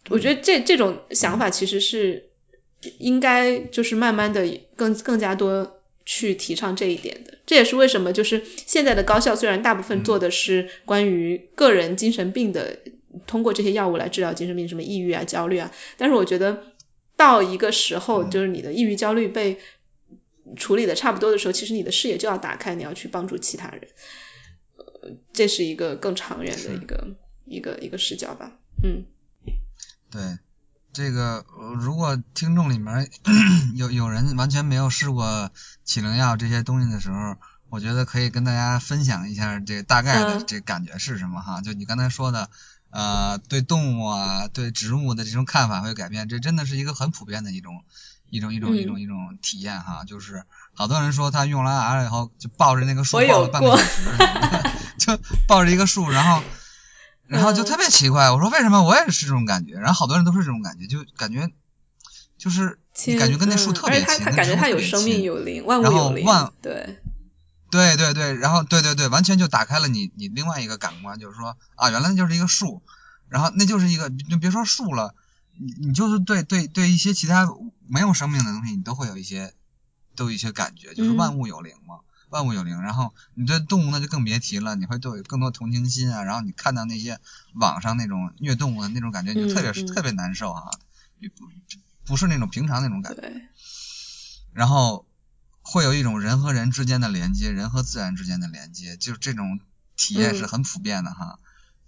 [0.09, 2.27] 我觉得这这种想法其实是。
[2.99, 12.79] 应该就是慢慢的更更加多去提倡这一点的，这也是为什么就是现在的高校虽然大部分做的是关于个人精神病的，
[13.27, 16.73] 通过这些药物来治疗精神病，什么抑郁啊、焦虑啊，但是我觉得
[17.19, 19.59] 到一个时候，就是你的抑郁、焦虑被
[20.57, 23.91] 处理的差不多的时候，其实你的视野就要打开，你要去帮助其他人，呃，
[25.33, 28.53] 这是一个更长远的一个一个一个视角吧，
[28.83, 29.05] 嗯，
[30.11, 30.39] 对。
[30.93, 31.47] 这个
[31.79, 33.09] 如果听众里面
[33.77, 35.53] 有有人完全没有试过
[35.85, 37.37] 起灵药这些东西的时候，
[37.69, 41.61] 我觉得可以跟大家分享一下这大概的这感觉是什么哈。
[41.61, 42.51] 就你刚才说的，
[42.91, 47.85] 呃，对动物啊，对植物的这种看法会改变，这真的是一个很普遍的一种
[48.29, 50.03] 一种一种一种一种体验哈。
[50.05, 50.43] 就是
[50.75, 54.11] 好多人说他用了 R 以后，就抱着那个树抱了半个小时，
[55.17, 56.43] 就 抱着一个树，然后。
[57.31, 59.75] 然后就特别奇怪，我说为什么我也是这种感觉？
[59.75, 61.49] 然后好多人都是这种感觉，就感觉
[62.37, 62.81] 就是
[63.21, 66.27] 感觉跟那树特别亲，他感觉它有生命有灵，万物有灵。
[66.61, 66.99] 对
[67.71, 72.83] 对对对，然后对对对，完全就打开了你你另外一个感官，就是说啊，原来那就是一个树，
[73.29, 75.15] 然后那就是一个，就别说树了，
[75.57, 77.49] 你你就是对对对一些其他
[77.87, 79.55] 没有生命的东西，你都会有一些
[80.17, 82.01] 都有一些感觉，就是万物有灵嘛。
[82.31, 86.23] 万物有灵，然后你对动物那就更别提了，你会对有更多同情心啊。
[86.23, 87.19] 然后你看到那些
[87.55, 90.71] 网上那种虐动物的那种感觉，你就特别特别难受啊，
[91.37, 91.51] 不
[92.07, 93.23] 不是那种平常那种感觉。
[94.53, 95.07] 然后
[95.63, 99.61] 会有一种人和人之间的连接，人和自然之间的连接，就这种
[99.97, 101.39] 体验是很普遍的哈。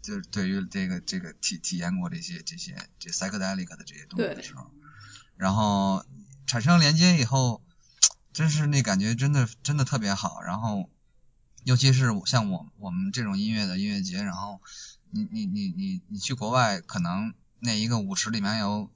[0.02, 4.70] 就是对于这个这个体体验过这些这些这 psychedelic 的这些东西的时候，
[5.36, 6.04] 然后
[6.46, 7.62] 产生连接以后。
[8.32, 10.88] 真是那感觉真的真的特别好，然后
[11.64, 14.60] 尤其是像我我们这种音乐的音乐节，然后
[15.10, 18.90] 你你你你你去国外，可能那一个舞池里面有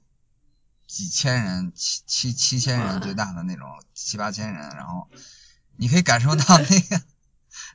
[0.87, 5.07] 几千人，七七七千人最大的那种七八千人，然后
[5.75, 7.01] 你可以感受到那个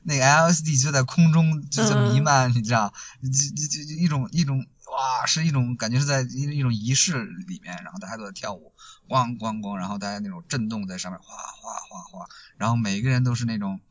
[0.03, 8.73] 那个 LSD 就在空中就在弥漫，你知道，就就就一种一种哇，是一种感觉是在一一种仪式里面，然后大家都在跳舞。
[9.09, 12.25] 咣咣咣，然后大家那种震动在上面哗哗哗哗，
[12.57, 13.81] 然后每个人都是那种，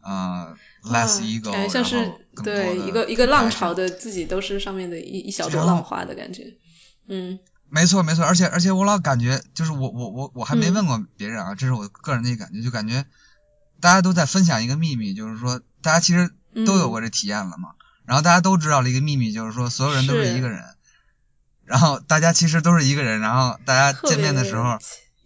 [0.00, 2.12] 呃，less ego，感觉像是
[2.44, 6.54] 对一个一个浪潮的自己都是上面的一一小朵浪花的感觉，
[7.08, 13.04] 嗯，没错没错，而且而且我老感觉就是我我我我还没问过别人啊，这是我个人的一个感觉，就感觉
[13.80, 16.30] 大家都在分享一个秘密，就是说大家其实
[16.64, 17.70] 都有过这体验了嘛，
[18.04, 20.64] 然后大家都知道了一个秘密，就是说所有人都是一个人。
[21.64, 24.78] 然后大家其实都是一个人，然后大家见面的时候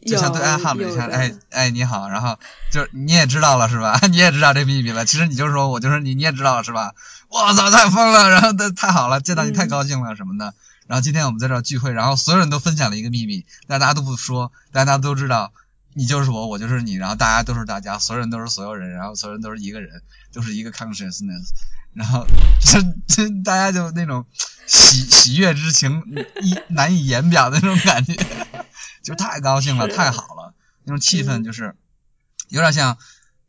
[0.06, 2.38] 就像对暗号了一下，哎哎你好，然后
[2.72, 4.00] 就是你也知道了是吧？
[4.10, 6.94] 你也知道这秘密了，其实你就说我就是你，你也知道了是吧？
[7.28, 10.54] 我操，太疯了，然后太太好了，见到你太高兴了什么的。
[10.86, 15.52] 然后今天我们在这聚会，然后所有人都分享了一个秘密，但大家都不说，大家都知道
[15.94, 20.02] 你就是我，我就是你，然后大家都是大家，所有人都是所有人，然后所有人都是一个人，
[20.32, 21.48] 都是一个 consciousness。
[21.92, 22.24] 然后
[22.60, 24.24] 这这大家就那种
[24.66, 26.04] 喜喜悦之情
[26.40, 28.14] 一难以言表的那种感觉，
[29.02, 30.54] 就太高兴了，太好了，
[30.84, 31.74] 那种气氛就是
[32.48, 32.96] 有点像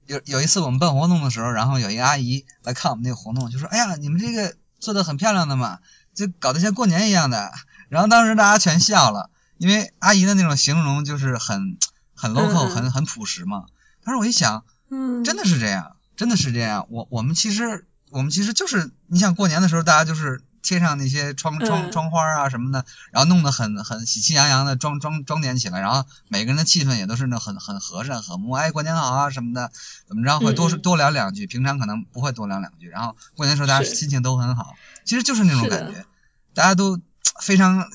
[0.07, 5.77] 有有一次我们办活动的时候，然后有一个阿姨来看我们那个活动，就说：“哎呀，你们这个做的很漂亮的嘛，
[6.15, 7.51] 就搞得像过年一样的。”
[7.89, 11.77] 然后当时大家全笑了，因为阿姨的那种形容就是很
[12.21, 13.65] 很 local，很很朴实嘛。
[14.03, 16.85] 但是我一想，嗯，真的是这样，真的是这样。
[16.89, 17.85] 我我们其实。
[18.13, 29.71] 我们其实就是，你想过年的时候，大家就是贴上那些窗窗窗花啊什么的，然后弄得很很喜气洋洋的装装装点起来，然后每个人的气氛也都是那很很和善和睦，哎，过年好啊什么的，
[30.09, 34.75] 怎么着会多多聊两句，平常可能不会多聊两句，然后过年的时候大家心情都很好，
[35.05, 36.05] 其实就是那种感觉，
[36.53, 36.99] 大家都
[37.39, 37.87] 非常。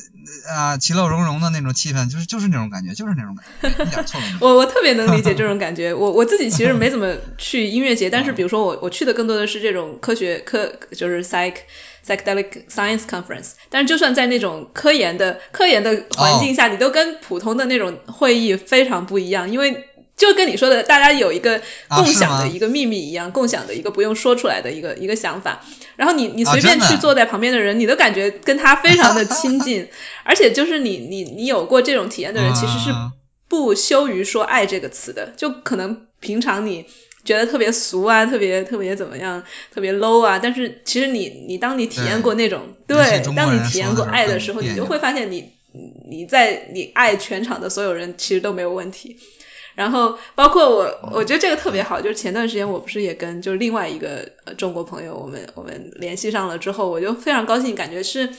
[0.48, 4.38] 啊，其乐融融的那种气氛，就是就是那种感觉，就是那种感觉，一点错都没有。
[4.46, 5.94] 我我特别能理解这种 感觉。
[5.94, 11.54] 我我自己其实没怎么去音乐节，但是比如说我我去的更多的是这种科学科，就是 psych
[12.06, 13.52] psychedelic science conference。
[13.70, 25.64] 但是就算在那种科研的科研的环境下，你都跟普通的那种会议非常不一样，因为就跟你说的，大家有一个共享的一个秘密一样，共享的一个不用说出来的一个一个想法。
[25.96, 29.88] 然后你你随便去坐在旁边的人，你都感觉跟他非常的 亲近。
[30.24, 32.90] 而且就是你你你有过这种体验的人，其实是
[33.48, 35.34] 不羞于说爱这个词的。
[35.36, 36.86] 就可能平常你
[37.24, 39.44] 觉得特别俗啊，特别特别怎么样，
[39.74, 40.38] 特别 low 啊。
[40.42, 45.52] 但是其实你你当你体验过那种对，当你体验过爱的时候，你就会发现你
[46.08, 49.18] 你在你爱全场的所有人，其实都没有问题。
[49.76, 52.00] 然后包括我，我觉得这个特别好。
[52.00, 54.26] 就是前段时间我不是也跟就是另外一个
[54.56, 58.30] 中国朋友，我们我们联系上了之后，我就非常高兴，感觉是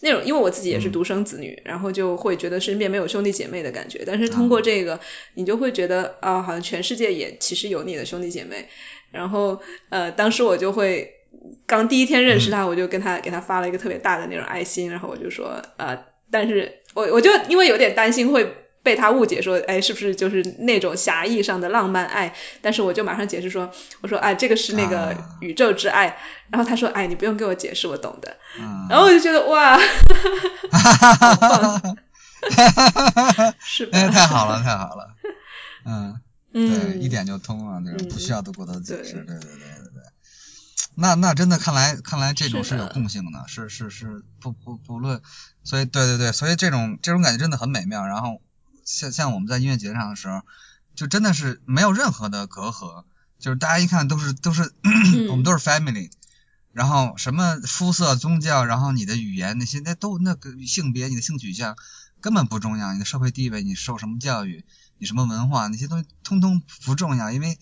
[0.00, 4.02] 那种因为我自己也是独生子女，然后就会觉得身边没有兄弟姐妹的感觉。
[4.04, 4.98] 但是通过这个，
[5.34, 8.68] 你就会觉得啊，好像全世界也其实有你的兄弟姐妹。
[9.12, 11.12] 然后呃，当时我就会
[11.64, 18.56] 刚第一天认识他，我就跟他给他发了一个特别大的那种爱心，然后我就说呃，但是我我就因为有点担心会。
[18.82, 22.34] 被他误解说，哎，是不是就是那种狭义上的浪漫爱？
[22.60, 26.18] 但是我就马上解释说，我说，哎，这个是那个宇宙之爱。
[26.50, 28.36] 然后他说，哎，你不用给我解释，我懂的。
[28.90, 29.78] 然后我就觉得，哇，
[30.72, 31.96] 哈哈，
[33.64, 34.08] 是吧？
[34.08, 35.14] 太好了，太好了。
[35.84, 36.20] 嗯，
[36.52, 39.12] 对，一点就通了，这种不需要多过多解释。
[39.12, 40.02] 对对对对对。
[40.96, 45.22] 那那真的看来看来这种是有共性的，是是是不不不论，
[45.62, 48.04] 所以对对对，所以这种这种感觉真的很美妙。
[48.06, 48.40] 然后。
[48.84, 50.42] 像像我们在音乐节上的时候，
[50.94, 53.04] 就真的是没有任何的隔阂，
[53.38, 54.72] 就是大家一看都是都是
[55.30, 56.10] 我们都是 family，
[56.72, 61.76] 然后什么肤色、宗教，然后你的语言那些那都那个性别、你的性取向
[62.20, 64.64] 根本不重要，你的社会地位、你受什么教育、
[64.98, 67.58] 你什么文化那些东西通通不重要，因为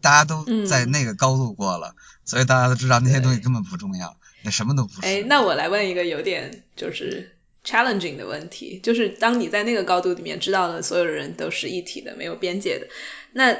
[0.00, 1.94] 大家都在那个高度过了，
[2.24, 5.06] 所以大家都知道那些东西根本不重要，那什么都不是。
[5.06, 7.31] 哎，那我来问一个有点就是。
[7.64, 12.88] Challenging 的问题就是，当你在那个高度里面知道了所有人都是一体的、没有边界的，
[13.32, 13.56] 那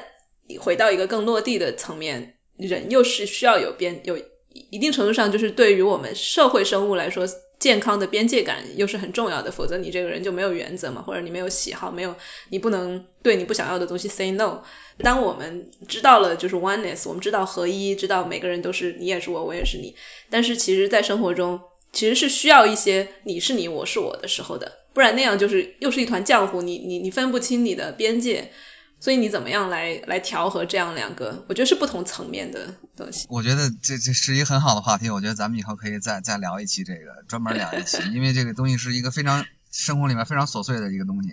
[0.49, 4.19] 你回到一个更落地的层面，人又是需要有边，有
[4.49, 7.29] 一定程度上就是对于我们社会生物来说，
[7.61, 9.53] 健康的边界感又是很重要的。
[9.53, 12.17] 否则你这个人就没有原则嘛，或者你没有喜好，没有
[12.49, 14.63] 你不能对你不想要的东西 say no。
[14.99, 19.95] 当我们知道了就是 oneness，我们知道合一，知道每个人都是你也是我，我也是你，
[20.29, 21.61] 但是其实在生活中。
[21.93, 28.51] 其实是需要一些你是你我是我的时候的，不然那样就是又是一团浆糊，你你你分不清你的边界，
[28.99, 33.27] 所以你怎么样来来调和这样两个，我觉得是不同层面的东西。
[33.29, 41.29] 我觉得这这是一个很好的话题，我觉得咱们以后可以再再聊一期这个，专门聊一期， 因为这个东西是一个非常生活里面非常琐碎的一个东西，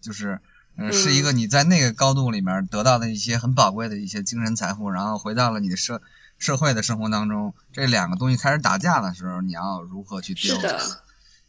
[0.00, 0.40] 就是
[0.78, 6.00] 嗯是一个你在那个高度里面得到的一些很宝贵的一些精神财富，然后回到了你的社。
[6.44, 10.58] 社会的生活当中，这两个东西开始打架的时候，你要如何去丢？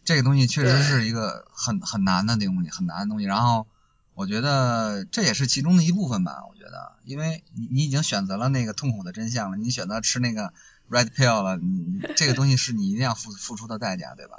[0.05, 3.25] 这个东西确实是一个很很难的东西，很难的东西。
[3.25, 3.67] 然后
[4.13, 6.43] 我觉得这也是其中的一部分吧。
[6.49, 10.53] 我觉得，因为你你已经选择了那个痛苦的真相了，你选择吃那个
[10.89, 14.37] red pill 了，你这个东西是你一定要付付出的代价，对吧？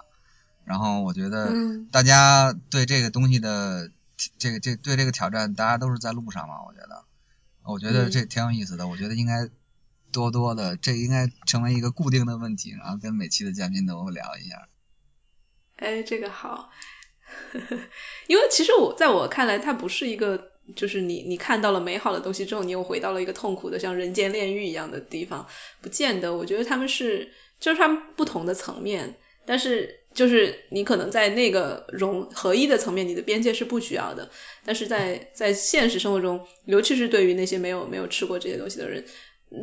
[0.65, 1.53] 然后我觉得
[1.93, 3.91] 大家对这个东西的
[4.39, 6.63] 这个这对这个挑战，大家都是在路上嘛。
[6.67, 7.05] 我觉得，
[7.65, 8.89] 我觉得这挺有意思的。
[8.89, 9.51] 我觉得应该。
[10.17, 14.67] 多多的，这应该成为一个固定的问题，然后跟每期的嘉宾都聊一下。
[15.77, 16.71] 哎，这个好，
[18.27, 25.47] 因为其实我在我看来，它不是一个，就是你你看到了美好的东西之后，你又回到了一个痛苦的像人间炼狱一样的地方，
[25.83, 26.35] 不见得。
[26.35, 27.31] 我觉得他们是，
[27.61, 34.31] 就是他们不同的层面，但是就是你可能在那个融合一的层面，你的边界是不需要的，
[34.65, 39.05] 但是在在现实生活中，尤其是对于那些没有没有吃过这些东西的人。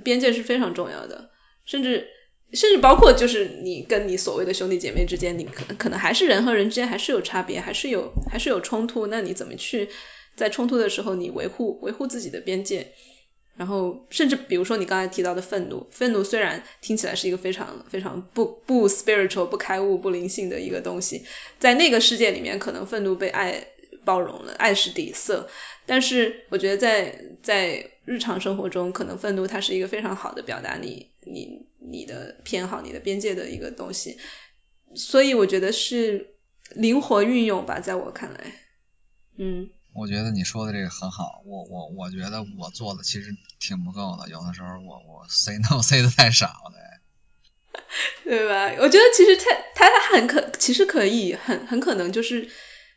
[0.03, 1.29] 边界是非常重要的，
[1.65, 2.07] 甚至
[2.53, 9.07] 甚至包括就是你跟你所谓的兄弟姐妹之间，你可可能还是人和人之间还是有差别，还是有还是有冲突。
[9.07, 9.89] 那你怎么去
[10.35, 12.93] 在冲突的时候，你维护维护自己的边界？
[13.55, 21.25] 然后甚至比如说你刚才提到的愤怒，愤怒虽然听起来是一个非常非常不不 spiritual 不开悟不灵性的一个东西，
[21.59, 23.67] 在那个世界里面，可能愤怒被爱
[24.05, 25.49] 包容了，爱是底色。
[25.85, 34.17] 但是我觉得在在日常生活中，可能愤怒它是一个非常好的表达你你你的偏好、你的边界的一个东西，
[34.95, 36.35] 所以我觉得是
[36.71, 38.53] 灵活运用吧，在我看来，
[39.37, 46.75] 嗯，我觉得你说的这个很好，我我我觉得我做的其实挺不够的，有的时候我我 say no say 的太少了，
[48.25, 48.75] 对吧？
[48.79, 52.49] 我觉得其实他他他很可，其实可以很很可能就是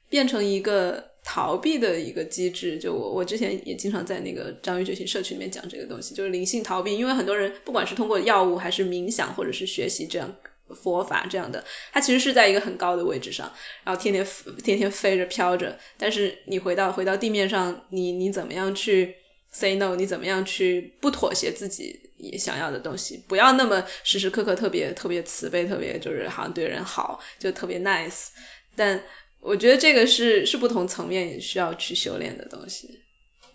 [0.08, 1.15] 变成一个。
[1.28, 6.96] 逃避的一个机制，就我我之前也经常在那个章鱼觉醒社区里面讲这个东西，就是灵性逃避。
[6.96, 10.36] 因为很多人不管是通过药物还是冥想或者是学习这样
[10.68, 14.24] 佛法这样的，它其实是在一个很高的位置上，然后天天
[14.62, 15.80] 天天飞着飘着。
[15.98, 19.16] 但是你回到回到地面上，你你怎么样去
[19.50, 19.96] say no？
[19.96, 21.98] 你怎么样去不妥协自己
[22.38, 23.20] 想要的东西？
[23.26, 28.28] 不要那么时时刻刻特别特别慈悲，特别就是好像对人好，就特别 nice。
[28.76, 29.02] 但
[29.46, 33.00] 我觉得这个是是不同层面需要去修炼的东西。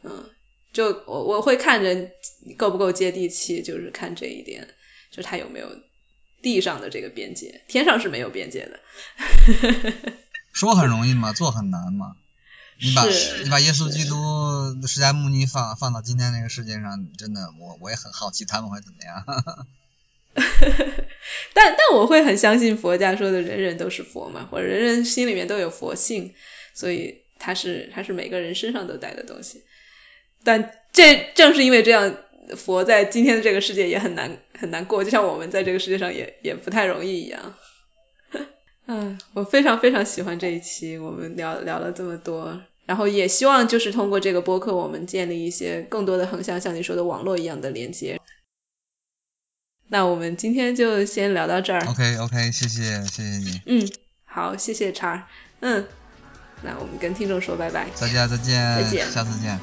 [0.04, 0.30] 嗯，
[0.74, 2.12] 就我我会看人
[2.58, 4.68] 够不够接地气，就是看这一点，
[5.12, 5.68] 就他有没有。
[6.44, 8.80] 地上的这个边界，天上是没有边界的。
[10.52, 12.16] 说很容易嘛，做很难嘛。
[12.80, 13.06] 你把
[13.44, 14.16] 你把耶稣基督、
[14.88, 19.24] 释迦牟尼放放到今天这个世界上，真的，我我也很好奇他们会怎么样。
[21.54, 26.34] 但但我会很相信佛家说的人人都是佛嘛，或者人人心里面都有佛性，
[26.74, 29.64] 所以它是它是每个人身上都带的东西。
[30.44, 32.16] 但这正是因为这样。
[32.58, 37.56] 佛在今天的这个世界也很难很难过，就像我们在这个世界上也也不太容易一样。
[38.88, 48.20] 嗯， 我非常非常喜欢这一期，我们聊聊了这么多，然后也希望就是通过这个播客，我们建立一些更多的横向，像你说的网络一样的连接。
[49.94, 51.86] 那我们今天就先聊到这儿。
[51.86, 53.62] OK OK，谢谢谢谢你。
[53.66, 53.90] 嗯，
[54.24, 55.28] 好，谢谢叉。
[55.60, 55.86] 嗯，
[56.64, 57.90] 那我们跟听众说拜拜。
[58.00, 59.60] 大家再见，再见，下次见。